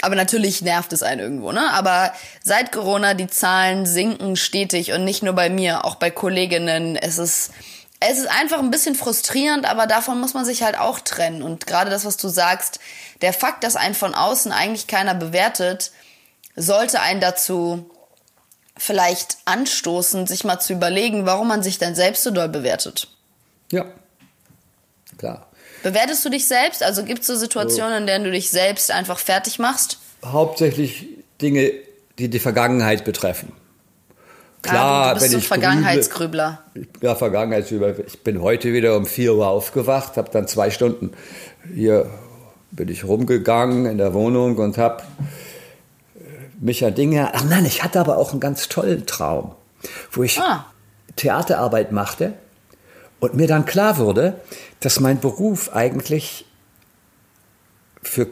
Aber 0.00 0.14
natürlich 0.14 0.62
nervt 0.62 0.92
es 0.92 1.02
einen 1.02 1.20
irgendwo, 1.20 1.52
ne? 1.52 1.72
Aber 1.72 2.12
seit 2.42 2.72
Corona, 2.72 3.14
die 3.14 3.26
Zahlen 3.26 3.86
sinken 3.86 4.36
stetig 4.36 4.92
und 4.92 5.04
nicht 5.04 5.22
nur 5.22 5.34
bei 5.34 5.50
mir, 5.50 5.84
auch 5.84 5.96
bei 5.96 6.10
Kolleginnen. 6.10 6.96
Es 6.96 7.18
ist, 7.18 7.50
es 8.08 8.18
ist 8.18 8.28
einfach 8.28 8.58
ein 8.58 8.70
bisschen 8.70 8.94
frustrierend, 8.94 9.66
aber 9.66 9.86
davon 9.86 10.20
muss 10.20 10.34
man 10.34 10.44
sich 10.44 10.62
halt 10.62 10.78
auch 10.78 11.00
trennen. 11.00 11.42
Und 11.42 11.66
gerade 11.66 11.90
das, 11.90 12.04
was 12.04 12.16
du 12.16 12.28
sagst, 12.28 12.80
der 13.22 13.32
Fakt, 13.32 13.64
dass 13.64 13.76
einen 13.76 13.94
von 13.94 14.14
außen 14.14 14.52
eigentlich 14.52 14.86
keiner 14.86 15.14
bewertet, 15.14 15.92
sollte 16.56 17.00
einen 17.00 17.20
dazu 17.20 17.90
vielleicht 18.76 19.38
anstoßen, 19.44 20.26
sich 20.26 20.44
mal 20.44 20.58
zu 20.60 20.72
überlegen, 20.72 21.26
warum 21.26 21.48
man 21.48 21.62
sich 21.62 21.78
denn 21.78 21.94
selbst 21.94 22.24
so 22.24 22.30
doll 22.30 22.48
bewertet. 22.48 23.08
Ja, 23.70 23.86
klar. 25.18 25.48
Bewertest 25.82 26.24
du 26.24 26.30
dich 26.30 26.48
selbst? 26.48 26.82
Also 26.82 27.04
gibt 27.04 27.20
es 27.20 27.26
so 27.26 27.36
Situationen, 27.36 27.98
in 27.98 28.06
denen 28.06 28.24
du 28.24 28.30
dich 28.30 28.50
selbst 28.50 28.90
einfach 28.90 29.18
fertig 29.18 29.58
machst? 29.58 29.98
Hauptsächlich 30.24 31.08
Dinge, 31.40 31.72
die 32.18 32.28
die 32.28 32.38
Vergangenheit 32.38 33.04
betreffen. 33.04 33.52
Klar, 34.64 35.06
ja, 35.06 35.08
du 35.08 35.14
bist 35.14 35.24
wenn 35.24 35.32
so 35.32 35.38
ich 35.38 35.48
Vergangenheitsgrübler. 35.48 36.64
Grüble, 36.72 36.88
ja, 37.00 37.14
Vergangenheitsgrübler. 37.14 37.94
Ich 38.06 38.22
bin 38.22 38.40
heute 38.40 38.72
wieder 38.72 38.96
um 38.96 39.06
4 39.06 39.34
Uhr 39.34 39.46
aufgewacht, 39.46 40.16
habe 40.16 40.30
dann 40.30 40.48
zwei 40.48 40.70
Stunden 40.70 41.12
hier 41.72 42.10
bin 42.70 42.88
ich 42.88 43.04
rumgegangen 43.04 43.86
in 43.86 43.98
der 43.98 44.14
Wohnung 44.14 44.56
und 44.56 44.78
habe 44.78 45.02
äh, 46.16 46.20
mich 46.60 46.84
an 46.84 46.94
Dinge. 46.94 47.30
Ach 47.34 47.44
nein, 47.44 47.64
ich 47.64 47.84
hatte 47.84 48.00
aber 48.00 48.18
auch 48.18 48.32
einen 48.32 48.40
ganz 48.40 48.68
tollen 48.68 49.06
Traum, 49.06 49.54
wo 50.10 50.22
ich 50.22 50.40
ah. 50.40 50.66
Theaterarbeit 51.16 51.92
machte 51.92 52.34
und 53.20 53.34
mir 53.34 53.46
dann 53.46 53.64
klar 53.64 53.98
wurde, 53.98 54.40
dass 54.80 54.98
mein 55.00 55.20
Beruf 55.20 55.72
eigentlich 55.72 56.46
für 58.02 58.26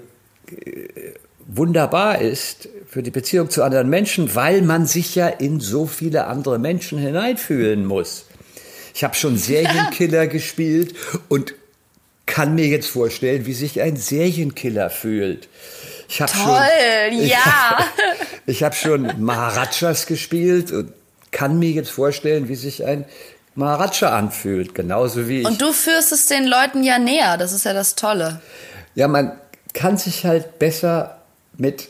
äh, 0.50 1.14
wunderbar 1.46 2.20
ist 2.20 2.68
für 2.88 3.02
die 3.02 3.10
Beziehung 3.10 3.50
zu 3.50 3.62
anderen 3.62 3.88
Menschen, 3.88 4.34
weil 4.34 4.62
man 4.62 4.86
sich 4.86 5.14
ja 5.14 5.28
in 5.28 5.60
so 5.60 5.86
viele 5.86 6.26
andere 6.26 6.58
Menschen 6.58 6.98
hineinfühlen 6.98 7.84
muss. 7.86 8.26
Ich 8.94 9.04
habe 9.04 9.14
schon 9.14 9.36
Serienkiller 9.36 10.26
gespielt 10.28 10.94
und 11.28 11.54
kann 12.26 12.54
mir 12.54 12.66
jetzt 12.66 12.88
vorstellen, 12.88 13.46
wie 13.46 13.52
sich 13.52 13.80
ein 13.80 13.96
Serienkiller 13.96 14.90
fühlt. 14.90 15.48
Ich 16.08 16.18
Toll, 16.18 16.28
schon, 17.08 17.18
ja. 17.22 17.78
Ich, 18.46 18.56
ich 18.56 18.62
habe 18.62 18.74
schon 18.74 19.22
Maharajas 19.22 20.06
gespielt 20.06 20.70
und 20.72 20.92
kann 21.30 21.58
mir 21.58 21.70
jetzt 21.70 21.90
vorstellen, 21.90 22.48
wie 22.48 22.54
sich 22.54 22.84
ein 22.84 23.06
Maharaja 23.54 24.16
anfühlt, 24.16 24.74
genauso 24.74 25.28
wie 25.28 25.40
ich. 25.40 25.46
Und 25.46 25.60
du 25.60 25.72
führst 25.72 26.12
es 26.12 26.26
den 26.26 26.46
Leuten 26.46 26.82
ja 26.84 26.98
näher, 26.98 27.36
das 27.36 27.52
ist 27.52 27.64
ja 27.64 27.72
das 27.72 27.94
Tolle. 27.94 28.40
Ja, 28.94 29.08
man 29.08 29.32
kann 29.72 29.96
sich 29.96 30.26
halt 30.26 30.58
besser 30.58 31.21
mit, 31.58 31.88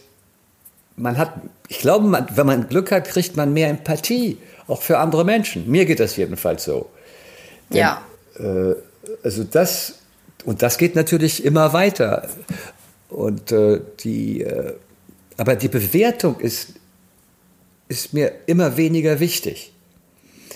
man 0.97 1.19
hat, 1.19 1.35
ich 1.69 1.79
glaube, 1.79 2.07
man, 2.07 2.27
wenn 2.35 2.47
man 2.47 2.69
Glück 2.69 2.91
hat, 2.93 3.07
kriegt 3.07 3.37
man 3.37 3.53
mehr 3.53 3.69
Empathie, 3.69 4.39
auch 4.67 4.83
für 4.83 4.99
andere 4.99 5.25
Menschen. 5.25 5.71
Mir 5.71 5.85
geht 5.85 6.01
das 6.01 6.17
jedenfalls 6.17 6.65
so. 6.65 6.91
Denn, 7.71 7.79
ja. 7.79 8.03
Äh, 8.39 8.75
also 9.23 9.45
das 9.45 10.03
und 10.45 10.63
das 10.63 10.79
geht 10.79 10.95
natürlich 10.95 11.45
immer 11.45 11.73
weiter. 11.73 12.29
Und 13.09 13.53
äh, 13.53 13.81
die, 14.01 14.43
äh, 14.43 14.75
aber 15.37 15.57
die 15.57 15.69
Bewertung 15.69 16.41
ist, 16.41 16.75
ist 17.89 18.13
mir 18.13 18.33
immer 18.47 18.77
weniger 18.77 19.21
wichtig. 19.21 19.72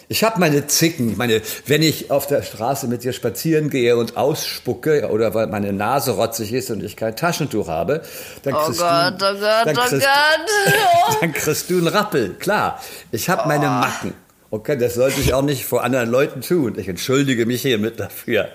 Ich 0.09 0.23
habe 0.23 0.39
meine 0.39 0.67
Zicken, 0.69 1.17
meine, 1.17 1.43
wenn 1.67 1.83
ich 1.83 2.13
auf 2.13 2.29
der 2.29 2.43
Straße 2.43 2.87
mit 2.87 3.03
dir 3.03 3.13
spazieren 3.13 3.71
gehe 3.71 3.97
und 3.97 4.17
ausspucke 4.17 5.09
oder 5.11 5.35
weil 5.35 5.49
meine 5.49 5.73
Nase 5.73 6.13
rotzig 6.13 6.53
ist 6.53 6.71
und 6.71 6.83
ich 6.83 6.97
kein 6.97 7.17
Taschentuch 7.17 7.67
habe, 7.67 8.03
dann 8.45 8.55
oh 8.55 8.59
kriegst, 8.59 8.81
Gott, 8.81 9.21
du, 9.21 9.25
oh 9.25 9.33
Gott, 9.33 9.67
dann, 9.67 9.77
oh 9.77 9.81
kriegst, 9.81 10.07
Gott. 10.07 11.17
dann 11.21 11.33
kriegst 11.33 11.71
du 11.71 11.79
einen 11.79 11.89
Rappel. 11.89 12.35
Klar, 12.35 12.81
ich 13.11 13.29
habe 13.29 13.43
oh. 13.45 13.49
meine 13.49 13.67
Macken. 13.67 14.15
Okay, 14.51 14.79
das 14.79 14.95
sollte 14.95 15.21
ich 15.21 15.35
auch 15.35 15.43
nicht 15.43 15.65
vor 15.65 15.83
anderen 15.83 16.09
Leuten 16.09 16.41
tun. 16.41 16.79
Ich 16.79 16.89
entschuldige 16.89 17.45
mich 17.45 17.63
hiermit 17.63 17.99
dafür. 17.99 18.49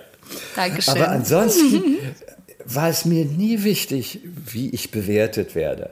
Dankeschön. 0.55 0.95
Aber 0.95 1.09
ansonsten 1.09 1.99
war 2.63 2.89
es 2.89 3.03
mir 3.03 3.25
nie 3.25 3.63
wichtig, 3.63 4.21
wie 4.23 4.69
ich 4.69 4.91
bewertet 4.91 5.53
werde. 5.53 5.89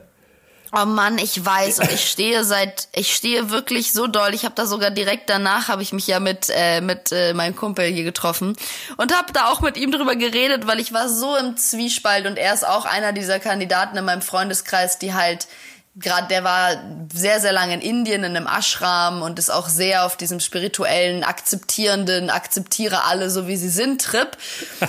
Oh 0.72 0.84
Mann, 0.84 1.18
ich 1.18 1.44
weiß 1.44 1.80
und 1.80 1.90
ich 1.90 2.08
stehe 2.08 2.44
seit, 2.44 2.86
ich 2.94 3.14
stehe 3.14 3.50
wirklich 3.50 3.92
so 3.92 4.06
doll. 4.06 4.34
Ich 4.34 4.44
habe 4.44 4.54
da 4.54 4.66
sogar 4.66 4.90
direkt 4.92 5.28
danach 5.28 5.66
habe 5.66 5.82
ich 5.82 5.92
mich 5.92 6.06
ja 6.06 6.20
mit 6.20 6.48
äh, 6.48 6.80
mit 6.80 7.10
äh, 7.10 7.34
meinem 7.34 7.56
Kumpel 7.56 7.86
hier 7.86 8.04
getroffen 8.04 8.56
und 8.96 9.16
habe 9.16 9.32
da 9.32 9.48
auch 9.48 9.62
mit 9.62 9.76
ihm 9.76 9.90
drüber 9.90 10.14
geredet, 10.14 10.68
weil 10.68 10.78
ich 10.78 10.92
war 10.92 11.08
so 11.08 11.36
im 11.36 11.56
Zwiespalt 11.56 12.26
und 12.26 12.36
er 12.36 12.54
ist 12.54 12.64
auch 12.64 12.84
einer 12.84 13.12
dieser 13.12 13.40
Kandidaten 13.40 13.96
in 13.96 14.04
meinem 14.04 14.22
Freundeskreis, 14.22 14.98
die 14.98 15.12
halt 15.12 15.48
gerade 15.96 16.28
der 16.28 16.44
war 16.44 16.70
sehr, 17.12 17.40
sehr 17.40 17.52
lange 17.52 17.74
in 17.74 17.80
Indien 17.80 18.22
in 18.22 18.36
einem 18.36 18.46
Ashram 18.46 19.22
und 19.22 19.40
ist 19.40 19.50
auch 19.50 19.68
sehr 19.68 20.04
auf 20.04 20.16
diesem 20.16 20.38
spirituellen, 20.38 21.24
akzeptierenden, 21.24 22.30
akzeptiere 22.30 23.04
alle 23.04 23.28
so 23.28 23.48
wie 23.48 23.56
sie 23.56 23.68
sind 23.68 24.00
Trip. 24.00 24.36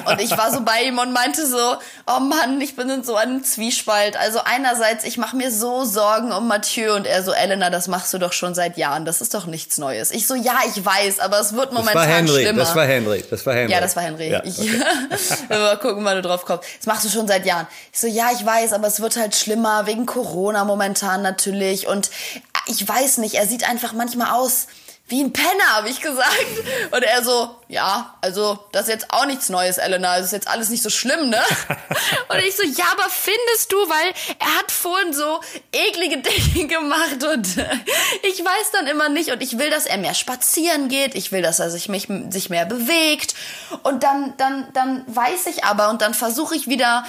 Und 0.05 0.21
ich 0.21 0.29
war 0.37 0.53
so 0.53 0.61
bei 0.61 0.83
ihm 0.83 0.99
und 0.99 1.11
meinte 1.11 1.47
so, 1.47 1.77
oh 2.05 2.19
Mann, 2.19 2.61
ich 2.61 2.75
bin 2.75 2.87
in 2.91 3.03
so 3.03 3.15
einem 3.15 3.43
Zwiespalt. 3.43 4.15
Also 4.15 4.41
einerseits, 4.45 5.03
ich 5.03 5.17
mache 5.17 5.35
mir 5.35 5.51
so 5.51 5.85
Sorgen 5.85 6.31
um 6.31 6.47
Mathieu 6.47 6.93
und 6.95 7.07
er 7.07 7.23
so, 7.23 7.31
Elena, 7.31 7.71
das 7.71 7.87
machst 7.87 8.13
du 8.13 8.19
doch 8.19 8.33
schon 8.33 8.53
seit 8.53 8.77
Jahren, 8.77 9.03
das 9.03 9.21
ist 9.21 9.33
doch 9.33 9.47
nichts 9.47 9.79
Neues. 9.79 10.11
Ich 10.11 10.27
so, 10.27 10.35
ja, 10.35 10.59
ich 10.67 10.85
weiß, 10.85 11.19
aber 11.19 11.39
es 11.39 11.53
wird 11.53 11.73
momentan 11.73 11.95
das 11.95 12.07
war 12.07 12.15
Henry, 12.15 12.41
schlimmer. 12.43 12.59
Das 12.59 12.75
war 12.75 12.85
Henry, 12.85 13.25
das 13.27 13.45
war 13.47 13.55
Henry. 13.55 13.71
Ja, 13.71 13.81
das 13.81 13.95
war 13.95 14.03
Henry. 14.03 14.29
Ja, 14.29 14.39
okay. 14.39 14.51
ich, 15.09 15.49
mal 15.49 15.77
gucken, 15.79 16.05
wann 16.05 16.17
du 16.17 16.21
drauf 16.21 16.45
kommst. 16.45 16.65
Das 16.77 16.85
machst 16.85 17.05
du 17.05 17.09
schon 17.09 17.27
seit 17.27 17.43
Jahren. 17.47 17.65
Ich 17.91 17.99
so, 17.99 18.05
ja, 18.05 18.29
ich 18.37 18.45
weiß, 18.45 18.73
aber 18.73 18.87
es 18.87 19.01
wird 19.01 19.17
halt 19.17 19.35
schlimmer 19.35 19.87
wegen 19.87 20.05
Corona 20.05 20.63
momentan 20.63 20.90
momentan 20.91 21.21
natürlich. 21.21 21.87
Und 21.87 22.11
ich 22.67 22.87
weiß 22.87 23.19
nicht, 23.19 23.35
er 23.35 23.47
sieht 23.47 23.67
einfach 23.67 23.93
manchmal 23.93 24.31
aus 24.31 24.67
wie 25.07 25.21
ein 25.21 25.33
Penner, 25.33 25.75
habe 25.75 25.89
ich 25.89 25.99
gesagt. 25.99 26.47
Und 26.91 27.03
er 27.03 27.21
so, 27.21 27.53
ja, 27.67 28.15
also 28.21 28.57
das 28.71 28.83
ist 28.83 28.89
jetzt 28.89 29.13
auch 29.13 29.25
nichts 29.25 29.49
Neues, 29.49 29.77
Elena. 29.77 30.15
Das 30.15 30.27
ist 30.27 30.31
jetzt 30.31 30.47
alles 30.47 30.69
nicht 30.69 30.81
so 30.81 30.89
schlimm, 30.89 31.29
ne? 31.29 31.41
Und 32.29 32.37
ich 32.39 32.55
so, 32.55 32.63
ja, 32.63 32.85
aber 32.93 33.09
findest 33.09 33.71
du, 33.73 33.75
weil 33.89 34.13
er 34.39 34.57
hat 34.57 34.71
vorhin 34.71 35.11
so 35.11 35.41
eklige 35.73 36.17
Dinge 36.21 36.67
gemacht 36.67 37.23
und 37.33 37.47
ich 38.23 38.39
weiß 38.39 38.71
dann 38.71 38.87
immer 38.87 39.09
nicht 39.09 39.31
und 39.31 39.43
ich 39.43 39.59
will, 39.59 39.69
dass 39.69 39.85
er 39.85 39.97
mehr 39.97 40.13
spazieren 40.13 40.87
geht. 40.87 41.15
Ich 41.15 41.33
will, 41.33 41.41
dass 41.41 41.59
er 41.59 41.69
sich, 41.69 41.89
mich, 41.89 42.07
sich 42.29 42.49
mehr 42.49 42.65
bewegt. 42.65 43.35
Und 43.83 44.03
dann, 44.03 44.33
dann, 44.37 44.71
dann 44.73 45.03
weiß 45.07 45.47
ich 45.47 45.65
aber 45.65 45.89
und 45.89 46.01
dann 46.01 46.13
versuche 46.13 46.55
ich 46.55 46.69
wieder 46.69 47.03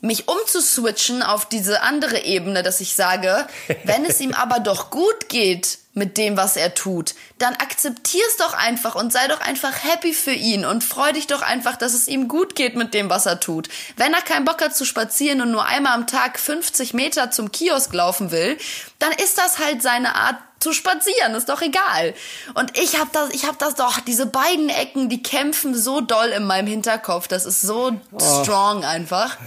mich 0.00 0.28
umzuswitchen 0.28 1.22
auf 1.22 1.46
diese 1.46 1.82
andere 1.82 2.24
Ebene, 2.24 2.62
dass 2.62 2.80
ich 2.80 2.94
sage, 2.94 3.46
wenn 3.84 4.04
es 4.04 4.20
ihm 4.20 4.32
aber 4.32 4.60
doch 4.60 4.90
gut 4.90 5.28
geht 5.28 5.78
mit 5.92 6.16
dem, 6.16 6.36
was 6.36 6.56
er 6.56 6.74
tut, 6.74 7.14
dann 7.38 7.54
akzeptier's 7.54 8.36
doch 8.38 8.54
einfach 8.54 8.94
und 8.94 9.12
sei 9.12 9.26
doch 9.28 9.40
einfach 9.40 9.82
happy 9.82 10.14
für 10.14 10.32
ihn 10.32 10.64
und 10.64 10.84
freu 10.84 11.12
dich 11.12 11.26
doch 11.26 11.42
einfach, 11.42 11.76
dass 11.76 11.94
es 11.94 12.06
ihm 12.06 12.28
gut 12.28 12.54
geht 12.54 12.76
mit 12.76 12.94
dem, 12.94 13.10
was 13.10 13.26
er 13.26 13.40
tut. 13.40 13.68
Wenn 13.96 14.14
er 14.14 14.22
keinen 14.22 14.44
Bock 14.44 14.62
hat 14.62 14.76
zu 14.76 14.84
spazieren 14.84 15.40
und 15.40 15.50
nur 15.50 15.66
einmal 15.66 15.94
am 15.94 16.06
Tag 16.06 16.38
50 16.38 16.94
Meter 16.94 17.30
zum 17.30 17.50
Kiosk 17.50 17.92
laufen 17.92 18.30
will, 18.30 18.56
dann 19.00 19.12
ist 19.12 19.36
das 19.36 19.58
halt 19.58 19.82
seine 19.82 20.14
Art 20.14 20.36
zu 20.60 20.72
spazieren, 20.72 21.34
ist 21.34 21.48
doch 21.48 21.62
egal. 21.62 22.14
Und 22.54 22.78
ich 22.78 22.98
habe 22.98 23.10
das, 23.12 23.30
ich 23.30 23.46
habe 23.46 23.56
das 23.58 23.74
doch, 23.74 23.98
diese 24.00 24.26
beiden 24.26 24.68
Ecken, 24.68 25.08
die 25.08 25.22
kämpfen 25.22 25.74
so 25.74 26.00
doll 26.00 26.28
in 26.28 26.44
meinem 26.44 26.68
Hinterkopf, 26.68 27.26
das 27.28 27.46
ist 27.46 27.62
so 27.62 27.98
oh. 28.12 28.42
strong 28.42 28.84
einfach. 28.84 29.38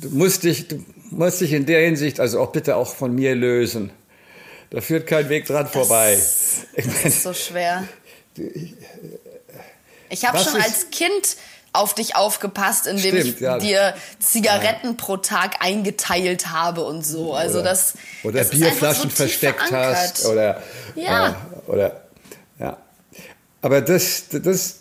Du 0.00 0.08
musst 0.10 0.44
dich, 0.44 0.68
du 0.68 0.84
musst 1.10 1.40
dich 1.40 1.52
in 1.52 1.66
der 1.66 1.80
Hinsicht 1.82 2.18
also 2.18 2.40
auch 2.40 2.50
bitte 2.50 2.76
auch 2.76 2.94
von 2.94 3.14
mir 3.14 3.34
lösen. 3.34 3.90
Da 4.70 4.80
führt 4.80 5.06
kein 5.06 5.28
Weg 5.28 5.46
dran 5.46 5.64
das, 5.64 5.72
vorbei. 5.72 6.18
Ich 6.74 6.84
das 6.84 7.04
ist 7.04 7.22
so 7.22 7.32
schwer. 7.32 7.86
Ich 10.10 10.26
habe 10.26 10.38
schon 10.38 10.60
als 10.60 10.90
Kind 10.90 11.36
auf 11.78 11.94
dich 11.94 12.16
aufgepasst, 12.16 12.86
indem 12.86 13.16
Stimmt, 13.16 13.34
ich 13.36 13.40
ja. 13.40 13.58
dir 13.58 13.94
Zigaretten 14.18 14.88
ja. 14.88 14.94
pro 14.96 15.16
Tag 15.16 15.56
eingeteilt 15.64 16.50
habe 16.50 16.84
und 16.84 17.06
so. 17.06 17.34
Also 17.34 17.60
oder, 17.60 17.70
das 17.70 17.94
oder 18.22 18.38
das 18.40 18.50
Bierflaschen 18.50 19.10
so 19.10 19.16
versteckt 19.16 19.62
verankert. 19.62 19.96
hast 19.96 20.26
oder 20.26 20.62
ja 20.94 21.28
äh, 21.28 21.70
oder 21.70 22.00
ja. 22.58 22.76
Aber 23.62 23.80
das 23.80 24.24
das 24.30 24.76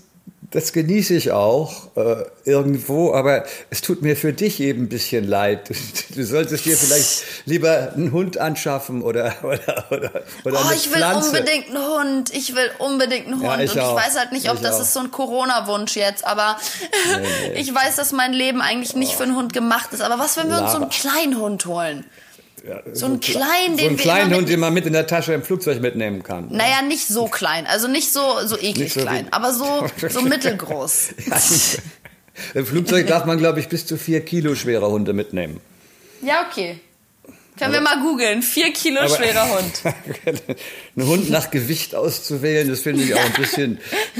das 0.51 0.71
genieße 0.71 1.13
ich 1.13 1.31
auch 1.31 1.95
äh, 1.97 2.23
irgendwo, 2.45 3.13
aber 3.13 3.43
es 3.69 3.81
tut 3.81 4.01
mir 4.01 4.15
für 4.15 4.31
dich 4.31 4.61
eben 4.61 4.83
ein 4.83 4.89
bisschen 4.89 5.27
leid. 5.27 5.69
Du 6.15 6.23
solltest 6.23 6.63
dir 6.65 6.77
vielleicht 6.77 7.23
lieber 7.45 7.91
einen 7.93 8.13
Hund 8.13 8.37
anschaffen 8.37 9.01
oder 9.01 9.35
oder 9.43 9.85
oder, 9.91 10.11
oder 10.45 10.59
oh, 10.65 10.71
ich 10.73 10.87
will 10.89 10.97
Pflanze. 11.01 11.29
unbedingt 11.31 11.67
einen 11.69 11.85
Hund. 11.85 12.33
Ich 12.33 12.55
will 12.55 12.71
unbedingt 12.79 13.27
einen 13.27 13.41
Ja, 13.43 13.51
Hund. 13.53 13.63
ich 13.63 13.71
und 13.71 13.77
ich 13.77 13.83
auch. 13.83 13.95
weiß 13.97 14.17
halt 14.17 14.31
nicht, 14.31 14.49
ob 14.49 14.55
Ich 14.55 14.61
das 14.61 14.77
auch. 14.77 14.81
ist 14.83 14.93
so 14.93 15.01
ein 15.01 15.11
Corona-Wunsch 15.11 15.97
jetzt, 15.97 16.25
aber 16.25 16.57
ich 17.55 17.73
weiß, 17.75 17.97
dass 17.97 18.13
mein 18.13 18.31
Leben 18.31 18.61
eigentlich 18.61 18.95
nicht 18.95 19.15
für 19.15 19.23
einen 19.23 19.35
Hund 19.35 19.51
gemacht 19.51 19.91
ist. 19.91 20.01
Aber 20.01 20.17
was, 20.17 20.37
wenn 20.37 20.49
wir 20.49 20.61
uns 20.61 20.71
so 20.71 20.77
einen 20.77 20.89
kleinen 20.89 21.37
Hund 21.39 21.65
holen? 21.65 22.05
So 22.93 23.05
einen 23.05 23.19
Kle- 23.19 23.31
kleinen, 23.33 23.77
so 23.77 23.85
einen 23.85 23.97
kleinen 23.97 24.29
Hund, 24.31 24.41
mit 24.41 24.49
den 24.49 24.59
man 24.59 24.73
mit 24.73 24.85
in 24.85 24.93
der 24.93 25.07
Tasche 25.07 25.33
im 25.33 25.43
Flugzeug 25.43 25.79
mitnehmen 25.81 26.23
kann. 26.23 26.47
Naja, 26.51 26.81
nicht 26.81 27.07
so 27.07 27.27
klein, 27.27 27.65
also 27.67 27.87
nicht 27.87 28.11
so, 28.11 28.21
so 28.45 28.55
eklig 28.57 28.77
Nicht 28.77 28.93
so 28.93 29.01
klein, 29.01 29.27
wie- 29.27 29.33
aber 29.33 29.53
so, 29.53 29.87
so 30.09 30.21
mittelgroß. 30.21 31.09
Im 32.53 32.65
Flugzeug 32.65 33.07
darf 33.07 33.25
man, 33.25 33.37
glaube 33.37 33.59
ich, 33.59 33.67
bis 33.67 33.85
zu 33.85 33.97
vier 33.97 34.21
Kilo 34.21 34.53
schwere 34.55 34.89
Hunde 34.89 35.13
mitnehmen. 35.13 35.59
Ja, 36.21 36.47
okay. 36.49 36.79
Können 37.57 37.73
wir 37.73 37.81
mal 37.81 37.99
googeln. 38.01 38.41
Vier 38.41 38.71
Kilo 38.73 38.99
Aber- 39.01 39.09
schwerer 39.09 39.49
Hund. 39.57 39.81
Einen 40.95 41.07
Hund 41.07 41.29
nach 41.29 41.49
Gewicht 41.51 41.95
auszuwählen, 41.95 42.67
das 42.69 42.81
finde 42.81 43.03
ich 43.03 43.13
auch 43.15 43.19
ein 43.23 43.33
bisschen 43.33 43.79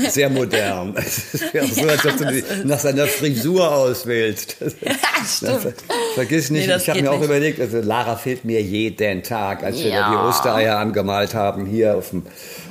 sehr 0.09 0.29
modern. 0.29 0.95
Es 1.33 1.53
wäre 1.53 1.67
so, 1.67 1.87
als 1.87 2.05
ob 2.05 2.17
du 2.17 2.25
die 2.25 2.43
nach 2.65 2.79
seiner 2.79 3.07
Frisur 3.07 3.71
auswählst. 3.75 4.57
stimmt. 5.37 5.73
Vergiss 6.15 6.49
nicht, 6.49 6.67
Nee, 6.67 6.75
ich 6.75 6.89
habe 6.89 7.01
mir 7.01 7.11
auch 7.11 7.17
nicht. 7.19 7.25
überlegt, 7.25 7.59
also 7.61 7.79
Lara 7.81 8.15
fehlt 8.15 8.43
mir 8.45 8.61
jeden 8.61 9.23
Tag, 9.23 9.63
als 9.63 9.77
wir 9.77 9.89
da 9.91 9.97
Ja. 9.97 10.09
die 10.11 10.15
Ostereier 10.17 10.77
angemalt 10.77 11.33
haben, 11.33 11.65
hier 11.65 11.95
auf 11.97 12.09
dem, 12.11 12.23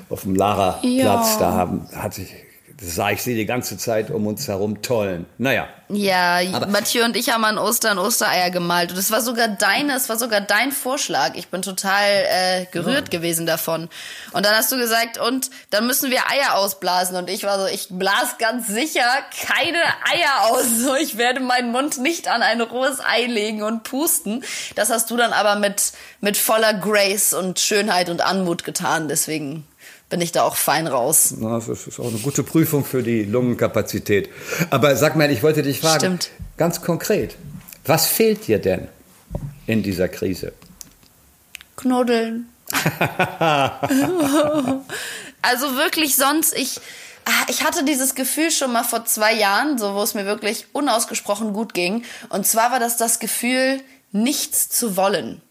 auf 0.09 0.23
dem 0.23 0.35
Lara-Platz, 0.35 0.83
Ja. 0.95 1.37
da 1.39 1.53
haben, 1.53 1.89
hatte 1.95 2.23
ich, 2.23 2.33
sah 2.81 3.11
ich 3.11 3.23
sie 3.23 3.35
die 3.35 3.47
ganze 3.47 3.79
Zeit 3.79 4.11
um 4.11 4.27
uns 4.27 4.49
herum 4.49 4.83
tollen. 4.83 5.27
Naja, 5.39 5.69
Ja, 5.89 6.41
Mathieu 6.69 7.05
und 7.05 7.17
ich 7.17 7.31
haben 7.31 7.45
an 7.45 7.59
Ostern 7.59 7.99
Ostereier 7.99 8.51
gemalt. 8.51 8.91
Und 8.91 8.99
es 8.99 9.11
war 9.11 9.21
sogar 9.21 9.49
deine, 9.49 9.95
es 9.95 10.09
war 10.09 10.19
sogar 10.19 10.41
dein 10.41 10.73
Vorschlag. 10.73 11.37
Ich 11.37 11.49
bin 11.49 11.63
total 11.63 12.03
äh, 12.29 12.67
gerührt 12.73 13.11
gewesen 13.11 13.47
davon. 13.47 13.89
Und 14.33 14.45
dann 14.45 14.55
hast 14.55 14.73
du 14.73 14.77
gesagt, 14.77 15.17
und 15.19 15.49
dann 15.71 15.87
müssen 15.87 16.11
wir 16.11 16.29
Eier 16.29 16.57
ausblasen. 16.57 17.17
Und 17.17 17.31
ich 17.31 17.45
war 17.45 17.61
so, 17.61 17.67
ich 17.67 17.87
blas 17.91 18.37
ganz 18.39 18.67
sicher 18.67 19.07
keine 19.47 19.79
Eier 20.13 20.51
aus. 20.51 20.65
So, 20.79 20.95
ich 20.97 21.19
werde 21.19 21.41
meinen 21.41 21.71
Mund 21.71 21.99
nicht 21.99 22.29
an 22.29 22.43
ein 22.43 22.61
rohes 22.61 22.99
Ei 23.01 23.27
legen 23.27 23.63
und 23.63 23.85
pusten. 23.85 24.45
Das 24.75 24.91
hast 24.91 25.11
du 25.11 25.17
dann 25.17 25.33
aber 25.33 25.57
mit, 25.57 25.93
mit 26.21 26.37
voller 26.37 26.75
Grace 26.75 27.33
und 27.33 27.61
Schönheit 27.61 28.11
und 28.11 28.21
Anmut 28.21 28.65
getan. 28.65 29.09
Deswegen 29.09 29.67
bin 30.09 30.21
ich 30.21 30.33
da 30.33 30.43
auch 30.43 30.57
fein 30.57 30.87
raus. 30.87 31.35
Na, 31.39 31.59
das 31.59 31.87
ist 31.87 31.99
auch 31.99 32.09
eine 32.09 32.19
gute 32.19 32.43
Prüfung 32.43 32.85
für 32.85 33.03
die 33.03 33.25
Lungenkapazität. 33.25 34.29
Aber 34.71 34.95
sag 34.97 35.17
mal, 35.17 35.31
ich 35.31 35.43
wollte 35.43 35.63
dich 35.63 35.81
fragen, 35.81 35.99
Stimmt. 35.99 36.31
ganz 36.57 36.81
konkret, 36.81 37.37
was 37.85 38.07
fehlt 38.07 38.47
dir 38.47 38.59
denn 38.59 38.89
in 39.67 39.83
dieser 39.83 40.09
Krise? 40.09 40.53
Knuddeln. 41.77 42.49
also 45.43 45.77
wirklich 45.77 46.17
sonst, 46.17 46.57
ich, 46.57 46.81
ah, 47.25 47.47
ich 47.49 47.65
hatte 47.65 47.85
dieses 47.85 48.15
Gefühl 48.15 48.51
schon 48.51 48.73
mal 48.73 48.85
vor 48.85 49.05
zwei 49.05 49.33
Jahren, 49.35 49.79
so 49.79 49.95
wo 49.95 50.03
es 50.03 50.15
mir 50.15 50.25
wirklich 50.25 50.67
unausgesprochen 50.73 51.53
gut 51.53 51.75
ging. 51.75 52.05
Und 52.29 52.47
zwar 52.47 52.71
war 52.71 52.81
das 52.81 52.97
das 52.97 53.19
Gefühl, 53.19 53.81
nichts 54.13 54.69
zu 54.69 54.97
wollen. 54.97 55.43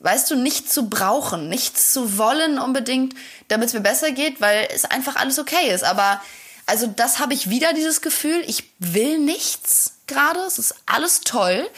Weißt 0.00 0.30
du, 0.30 0.36
nichts 0.36 0.72
zu 0.72 0.90
brauchen, 0.90 1.48
nichts 1.48 1.92
zu 1.92 2.18
wollen 2.18 2.58
unbedingt, 2.58 3.14
damit 3.48 3.68
es 3.68 3.74
mir 3.74 3.80
besser 3.80 4.10
geht, 4.10 4.40
weil 4.40 4.68
es 4.74 4.84
einfach 4.84 5.16
alles 5.16 5.38
okay 5.38 5.70
ist. 5.72 5.84
Aber 5.84 6.20
also 6.66 6.86
das 6.86 7.18
habe 7.18 7.32
ich 7.32 7.48
wieder 7.48 7.72
dieses 7.72 8.02
Gefühl, 8.02 8.42
ich 8.46 8.70
will 8.78 9.18
nichts 9.18 9.92
gerade, 10.06 10.40
es 10.40 10.58
ist 10.58 10.74
alles 10.84 11.20
toll. 11.22 11.68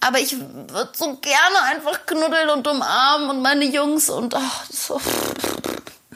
Aber 0.00 0.20
ich 0.20 0.38
würde 0.38 0.92
so 0.94 1.16
gerne 1.16 1.62
einfach 1.72 2.06
knuddeln 2.06 2.50
und 2.50 2.66
umarmen 2.68 3.30
und 3.30 3.42
meine 3.42 3.64
Jungs 3.64 4.08
und 4.08 4.34
ach, 4.34 4.66
das, 4.68 4.76
ist 4.76 4.86
so 4.86 5.00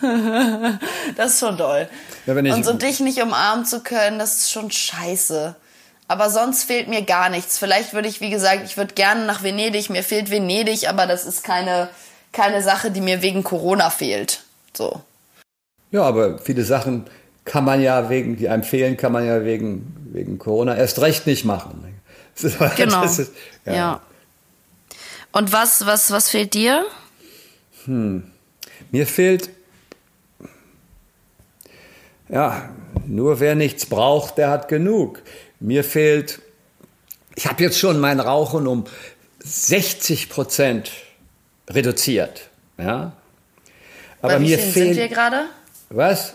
das 1.16 1.32
ist 1.32 1.40
schon 1.40 1.56
doll. 1.56 1.88
Ja, 2.26 2.34
und 2.34 2.64
so 2.64 2.74
dich 2.74 3.00
nicht 3.00 3.20
umarmen 3.20 3.64
zu 3.64 3.80
können, 3.80 4.20
das 4.20 4.36
ist 4.38 4.52
schon 4.52 4.70
scheiße. 4.70 5.56
Aber 6.08 6.28
sonst 6.30 6.64
fehlt 6.64 6.88
mir 6.88 7.02
gar 7.02 7.30
nichts. 7.30 7.58
Vielleicht 7.58 7.94
würde 7.94 8.08
ich, 8.08 8.20
wie 8.20 8.30
gesagt, 8.30 8.62
ich 8.64 8.76
würde 8.76 8.94
gerne 8.94 9.24
nach 9.24 9.42
Venedig. 9.42 9.88
Mir 9.88 10.02
fehlt 10.02 10.30
Venedig, 10.30 10.88
aber 10.88 11.06
das 11.06 11.24
ist 11.24 11.42
keine, 11.44 11.88
keine 12.32 12.62
Sache, 12.62 12.90
die 12.90 13.00
mir 13.00 13.22
wegen 13.22 13.42
Corona 13.44 13.88
fehlt. 13.90 14.42
So. 14.76 15.00
Ja, 15.90 16.02
aber 16.02 16.38
viele 16.38 16.64
Sachen 16.64 17.06
kann 17.44 17.64
man 17.64 17.80
ja 17.82 18.08
wegen, 18.10 18.36
die 18.36 18.48
einem 18.48 18.62
fehlen, 18.62 18.96
kann 18.96 19.12
man 19.12 19.26
ja 19.26 19.44
wegen, 19.44 19.96
wegen 20.12 20.38
Corona 20.38 20.76
erst 20.76 21.00
recht 21.00 21.26
nicht 21.26 21.44
machen. 21.44 21.84
Das 22.34 22.44
ist- 22.44 22.76
Genau. 22.76 23.04
ist- 23.04 23.32
ja. 23.66 24.00
Und 25.32 25.52
was, 25.52 25.84
was, 25.84 26.10
was 26.10 26.30
fehlt 26.30 26.54
dir? 26.54 26.84
Mir 27.86 29.06
fehlt, 29.06 29.50
ja, 32.28 32.70
nur 33.06 33.40
wer 33.40 33.54
nichts 33.54 33.84
braucht, 33.86 34.38
der 34.38 34.48
hat 34.50 34.68
genug. 34.68 35.20
Mir 35.62 35.84
fehlt, 35.84 36.40
ich 37.36 37.46
habe 37.46 37.62
jetzt 37.62 37.78
schon 37.78 38.00
mein 38.00 38.18
Rauchen 38.18 38.66
um 38.66 38.84
60 39.44 40.28
Prozent 40.28 40.90
reduziert. 41.70 42.48
Ja? 42.78 43.12
Aber 44.20 44.34
Bei 44.34 44.40
wie 44.40 44.48
mir 44.48 44.58
vielen 44.58 44.72
fehlt, 44.72 44.86
sind 44.88 44.96
wir 44.96 45.08
gerade? 45.08 45.44
was? 45.90 46.34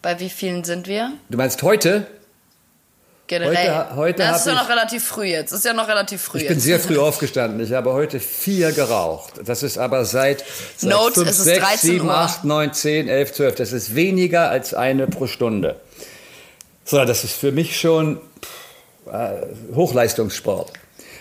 Bei 0.00 0.18
wie 0.20 0.30
vielen 0.30 0.64
sind 0.64 0.86
wir? 0.88 1.12
Du 1.28 1.36
meinst 1.36 1.62
heute? 1.62 2.06
Generell. 3.26 3.54
Heute- 3.56 3.96
heute 3.96 4.18
das 4.22 4.40
ist 4.40 4.46
ja 4.46 4.54
noch 4.54 4.68
relativ 4.70 5.04
früh 5.04 5.24
jetzt. 5.26 5.52
Ist 5.52 5.64
ja 5.64 5.72
noch 5.74 5.88
relativ 5.88 6.22
früh 6.22 6.38
Ich 6.38 6.44
jetzt. 6.44 6.50
bin 6.50 6.60
sehr 6.60 6.80
früh 6.80 6.96
aufgestanden. 7.08 7.60
Ich 7.60 7.72
habe 7.72 7.92
heute 7.92 8.20
vier 8.20 8.72
geraucht. 8.72 9.34
Das 9.44 9.62
ist 9.64 9.76
aber 9.76 10.04
seit, 10.06 10.44
seit 10.78 10.90
Note, 10.90 11.14
5, 11.24 11.28
es 11.28 11.38
ist 11.40 11.44
6, 11.44 11.58
13 11.60 11.90
7, 11.90 12.06
Uhr. 12.06 12.14
8, 12.16 12.44
9, 12.44 12.72
10, 12.72 13.08
11, 13.08 13.32
12. 13.34 13.54
Das 13.56 13.72
ist 13.72 13.94
weniger 13.94 14.48
als 14.48 14.72
eine 14.72 15.08
pro 15.08 15.26
Stunde. 15.26 15.78
So, 16.86 17.04
das 17.04 17.24
ist 17.24 17.32
für 17.32 17.50
mich 17.50 17.78
schon 17.78 18.20
äh, 19.12 19.42
Hochleistungssport. 19.74 20.72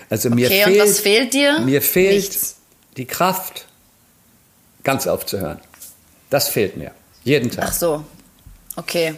Also 0.10 0.30
mir 0.30 0.46
Okay, 0.46 0.64
und 0.64 0.72
fehlt, 0.74 0.84
was 0.84 1.00
fehlt 1.00 1.34
dir? 1.34 1.60
Mir 1.60 1.82
fehlt 1.82 2.14
Nichts. 2.14 2.58
die 2.98 3.06
Kraft, 3.06 3.66
ganz 4.84 5.08
aufzuhören. 5.08 5.60
Das 6.30 6.50
fehlt 6.50 6.78
mir. 6.78 6.92
Jeden 7.24 7.50
Tag. 7.50 7.66
Ach 7.70 7.74
so. 7.74 8.04
Okay. 8.76 9.16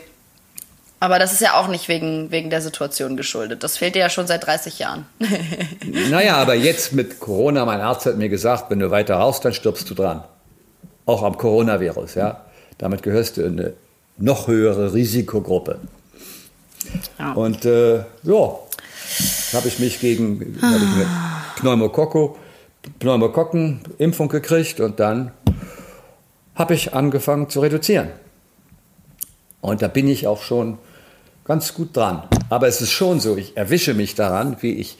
Aber 1.01 1.19
das 1.19 1.33
ist 1.33 1.41
ja 1.41 1.59
auch 1.59 1.67
nicht 1.67 1.89
wegen, 1.89 2.31
wegen 2.31 2.49
der 2.49 2.61
Situation 2.61 3.17
geschuldet. 3.17 3.63
Das 3.63 3.77
fehlt 3.77 3.95
dir 3.95 3.99
ja 3.99 4.09
schon 4.09 4.25
seit 4.25 4.45
30 4.47 4.79
Jahren. 4.79 5.05
Naja, 6.09 6.37
aber 6.37 6.55
jetzt 6.55 6.93
mit 6.93 7.19
Corona, 7.19 7.65
mein 7.65 7.81
Arzt 7.81 8.05
hat 8.05 8.17
mir 8.17 8.29
gesagt, 8.29 8.69
wenn 8.69 8.79
du 8.79 8.89
weiter 8.89 9.15
rauchst, 9.15 9.43
dann 9.45 9.53
stirbst 9.53 9.89
du 9.89 9.93
dran. 9.93 10.23
Auch 11.05 11.23
am 11.23 11.37
Coronavirus, 11.37 12.15
ja. 12.15 12.45
Damit 12.77 13.03
gehörst 13.03 13.37
du 13.37 13.41
in 13.41 13.59
eine 13.59 13.73
noch 14.17 14.47
höhere 14.47 14.93
Risikogruppe. 14.93 15.79
Ja. 17.19 17.33
Und 17.33 17.65
äh, 17.65 17.97
ja, 18.23 18.59
habe 19.53 19.67
ich 19.67 19.79
mich 19.79 19.99
gegen 19.99 20.57
hab 20.61 20.81
ich 20.81 21.67
Pneumokokken-Impfung 22.99 24.29
gekriegt 24.29 24.79
und 24.79 24.99
dann 24.99 25.31
habe 26.55 26.73
ich 26.73 26.93
angefangen 26.93 27.49
zu 27.49 27.61
reduzieren. 27.61 28.09
Und 29.61 29.81
da 29.81 29.87
bin 29.87 30.07
ich 30.07 30.27
auch 30.27 30.41
schon 30.41 30.77
ganz 31.45 31.73
gut 31.73 31.95
dran. 31.95 32.23
Aber 32.49 32.67
es 32.67 32.81
ist 32.81 32.91
schon 32.91 33.19
so, 33.19 33.37
ich 33.37 33.57
erwische 33.57 33.93
mich 33.93 34.15
daran, 34.15 34.57
wie 34.61 34.73
ich 34.73 34.97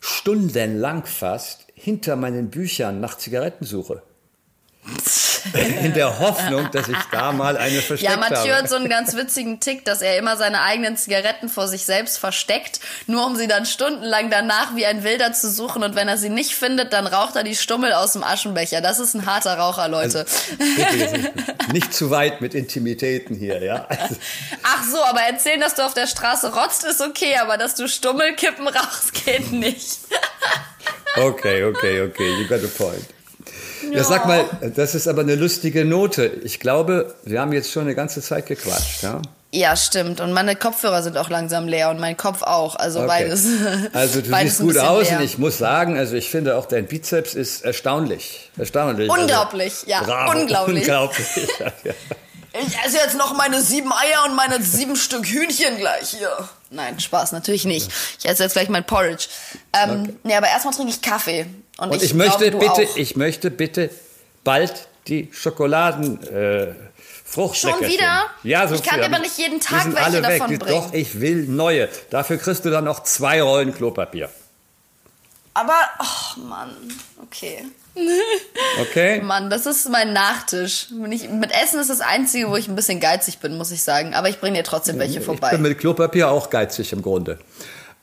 stundenlang 0.00 1.04
fast 1.04 1.66
hinter 1.74 2.16
meinen 2.16 2.50
Büchern 2.50 3.00
nach 3.00 3.16
Zigaretten 3.16 3.64
suche. 3.64 4.02
In 5.82 5.94
der 5.94 6.18
Hoffnung, 6.18 6.70
dass 6.70 6.88
ich 6.88 6.96
da 7.10 7.32
mal 7.32 7.56
eine 7.56 7.80
versteckt 7.80 8.12
Ja, 8.12 8.18
Mathieu 8.18 8.52
habe. 8.52 8.62
hat 8.62 8.68
so 8.68 8.76
einen 8.76 8.88
ganz 8.88 9.14
witzigen 9.16 9.60
Tick, 9.60 9.84
dass 9.84 10.02
er 10.02 10.16
immer 10.18 10.36
seine 10.36 10.62
eigenen 10.62 10.96
Zigaretten 10.96 11.48
vor 11.48 11.68
sich 11.68 11.84
selbst 11.84 12.18
versteckt, 12.18 12.80
nur 13.06 13.26
um 13.26 13.36
sie 13.36 13.48
dann 13.48 13.66
stundenlang 13.66 14.30
danach 14.30 14.76
wie 14.76 14.86
ein 14.86 15.04
Wilder 15.04 15.32
zu 15.32 15.50
suchen. 15.50 15.82
Und 15.82 15.94
wenn 15.94 16.08
er 16.08 16.18
sie 16.18 16.28
nicht 16.28 16.54
findet, 16.54 16.92
dann 16.92 17.06
raucht 17.06 17.36
er 17.36 17.42
die 17.44 17.56
Stummel 17.56 17.92
aus 17.92 18.12
dem 18.12 18.22
Aschenbecher. 18.22 18.80
Das 18.80 18.98
ist 18.98 19.14
ein 19.14 19.26
harter 19.26 19.58
Raucher, 19.58 19.88
Leute. 19.88 20.26
Jetzt 20.76 21.72
nicht 21.72 21.92
zu 21.92 22.10
weit 22.10 22.40
mit 22.40 22.54
Intimitäten 22.54 23.36
hier, 23.36 23.62
ja. 23.62 23.86
Also, 23.88 24.16
Ach 24.62 24.84
so, 24.90 25.02
aber 25.04 25.20
erzählen, 25.22 25.60
dass 25.60 25.74
du 25.74 25.82
auf 25.82 25.94
der 25.94 26.06
Straße 26.06 26.54
rotzt, 26.54 26.84
ist 26.84 27.00
okay, 27.00 27.36
aber 27.40 27.56
dass 27.56 27.74
du 27.74 27.88
Stummelkippen 27.88 28.68
rauchst, 28.68 29.24
geht 29.24 29.52
nicht. 29.52 29.98
okay, 31.16 31.64
okay, 31.64 32.02
okay, 32.02 32.30
you 32.38 32.46
got 32.46 32.62
a 32.64 32.68
point. 32.76 33.04
Ja. 33.90 34.04
sag 34.04 34.26
mal, 34.26 34.44
das 34.74 34.94
ist 34.94 35.08
aber 35.08 35.22
eine 35.22 35.34
lustige 35.34 35.84
Note. 35.84 36.26
Ich 36.44 36.60
glaube, 36.60 37.14
wir 37.24 37.40
haben 37.40 37.52
jetzt 37.52 37.70
schon 37.72 37.82
eine 37.82 37.94
ganze 37.94 38.22
Zeit 38.22 38.46
gequatscht, 38.46 39.02
ja? 39.02 39.20
Ja, 39.54 39.76
stimmt. 39.76 40.20
Und 40.22 40.32
meine 40.32 40.56
Kopfhörer 40.56 41.02
sind 41.02 41.18
auch 41.18 41.28
langsam 41.28 41.68
leer 41.68 41.90
und 41.90 42.00
mein 42.00 42.16
Kopf 42.16 42.42
auch. 42.42 42.74
Also 42.76 43.00
Okay. 43.00 43.08
beides. 43.08 43.44
Also 43.92 44.22
du 44.22 44.30
beides 44.30 44.56
siehst 44.58 44.66
gut 44.66 44.78
aus 44.78 45.08
leer. 45.10 45.18
und 45.18 45.24
ich 45.24 45.36
muss 45.36 45.58
sagen, 45.58 45.98
also 45.98 46.16
ich 46.16 46.30
finde 46.30 46.56
auch 46.56 46.64
dein 46.64 46.86
Bizeps 46.86 47.34
ist 47.34 47.62
erstaunlich. 47.62 48.50
Erstaunlich. 48.56 49.10
Unglaublich, 49.10 49.74
ja, 49.86 50.02
bravo, 50.02 50.38
unglaublich. 50.40 50.78
Unglaublich. 50.88 51.26
ja, 51.60 51.66
ja. 51.84 51.92
Ich 52.66 52.78
esse 52.86 52.96
jetzt 52.98 53.16
noch 53.16 53.34
meine 53.36 53.60
sieben 53.62 53.92
Eier 53.92 54.24
und 54.28 54.36
meine 54.36 54.62
sieben 54.62 54.96
Stück 54.96 55.26
Hühnchen 55.26 55.76
gleich 55.78 56.10
hier. 56.18 56.30
Nein, 56.70 56.98
Spaß, 57.00 57.32
natürlich 57.32 57.64
nicht. 57.64 57.90
Ich 58.18 58.26
esse 58.28 58.42
jetzt 58.42 58.52
gleich 58.52 58.68
mein 58.70 58.84
Porridge. 58.84 59.26
Ähm, 59.74 60.02
okay. 60.02 60.14
Nee, 60.22 60.34
aber 60.34 60.48
erstmal 60.48 60.74
trinke 60.74 60.90
ich 60.92 61.00
Kaffee. 61.02 61.46
Und, 61.78 61.90
und 61.90 61.96
ich, 61.96 62.10
ich 62.10 62.14
möchte 62.14 62.50
glaube, 62.50 62.66
bitte, 62.66 62.88
auch. 62.88 62.96
ich 62.96 63.16
möchte 63.16 63.50
bitte 63.50 63.90
bald 64.44 64.88
die 65.08 65.28
Schokoladen. 65.32 66.22
Äh. 66.26 66.74
Schon 67.54 67.80
wieder? 67.80 68.26
Ja, 68.42 68.68
so 68.68 68.74
Ich 68.74 68.82
kann 68.82 69.00
dir 69.00 69.06
aber 69.06 69.20
nicht 69.20 69.38
jeden 69.38 69.58
Tag 69.58 69.86
welche 69.86 70.02
alle 70.02 70.20
davon 70.20 70.50
weg. 70.50 70.58
bringen. 70.60 70.82
Doch, 70.82 70.92
ich 70.92 71.18
will 71.18 71.46
neue. 71.46 71.88
Dafür 72.10 72.36
kriegst 72.36 72.66
du 72.66 72.70
dann 72.70 72.84
noch 72.84 73.04
zwei 73.04 73.40
Rollen 73.40 73.74
Klopapier. 73.74 74.28
Aber, 75.54 75.78
oh 75.98 76.40
Mann, 76.40 76.76
okay. 77.22 77.64
Okay. 78.80 79.20
Mann, 79.20 79.50
das 79.50 79.66
ist 79.66 79.88
mein 79.90 80.12
Nachtisch. 80.14 80.88
Ich, 81.10 81.28
mit 81.28 81.52
Essen 81.52 81.78
ist 81.78 81.90
das 81.90 82.00
Einzige, 82.00 82.48
wo 82.48 82.56
ich 82.56 82.68
ein 82.68 82.74
bisschen 82.74 83.00
geizig 83.00 83.38
bin, 83.38 83.58
muss 83.58 83.70
ich 83.70 83.82
sagen. 83.82 84.14
Aber 84.14 84.30
ich 84.30 84.40
bringe 84.40 84.56
dir 84.56 84.64
trotzdem 84.64 84.98
welche 84.98 85.20
vorbei. 85.20 85.48
Ich 85.48 85.52
bin 85.52 85.62
mit 85.62 85.78
Klopapier 85.78 86.30
auch 86.30 86.48
geizig 86.48 86.92
im 86.92 87.02
Grunde. 87.02 87.38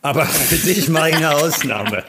Aber 0.02 0.26
für 0.26 0.56
dich 0.56 0.88
mache 0.88 1.10
ich 1.10 1.16
eine 1.18 1.36
Ausnahme. 1.36 2.04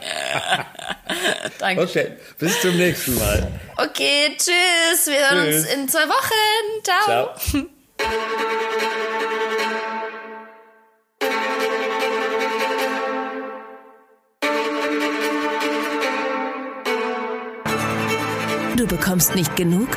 Danke. 1.58 1.82
Okay, 1.82 2.12
bis 2.38 2.60
zum 2.60 2.76
nächsten 2.76 3.18
Mal. 3.18 3.48
Okay, 3.76 4.36
tschüss. 4.36 5.06
Wir 5.06 5.28
hören 5.28 5.48
uns 5.48 5.66
in 5.66 5.88
zwei 5.88 6.08
Wochen. 6.08 6.84
Ciao. 6.84 7.34
Ciao. 7.36 7.66
Du 18.76 18.86
bekommst 18.86 19.34
nicht 19.34 19.56
genug? 19.56 19.88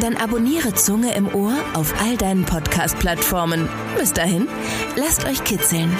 Dann 0.00 0.16
abonniere 0.16 0.72
Zunge 0.74 1.14
im 1.14 1.34
Ohr 1.34 1.54
auf 1.74 1.92
all 2.00 2.16
deinen 2.16 2.44
Podcast-Plattformen. 2.44 3.68
Bis 3.98 4.12
dahin, 4.12 4.48
lasst 4.96 5.24
euch 5.26 5.42
kitzeln. 5.44 5.94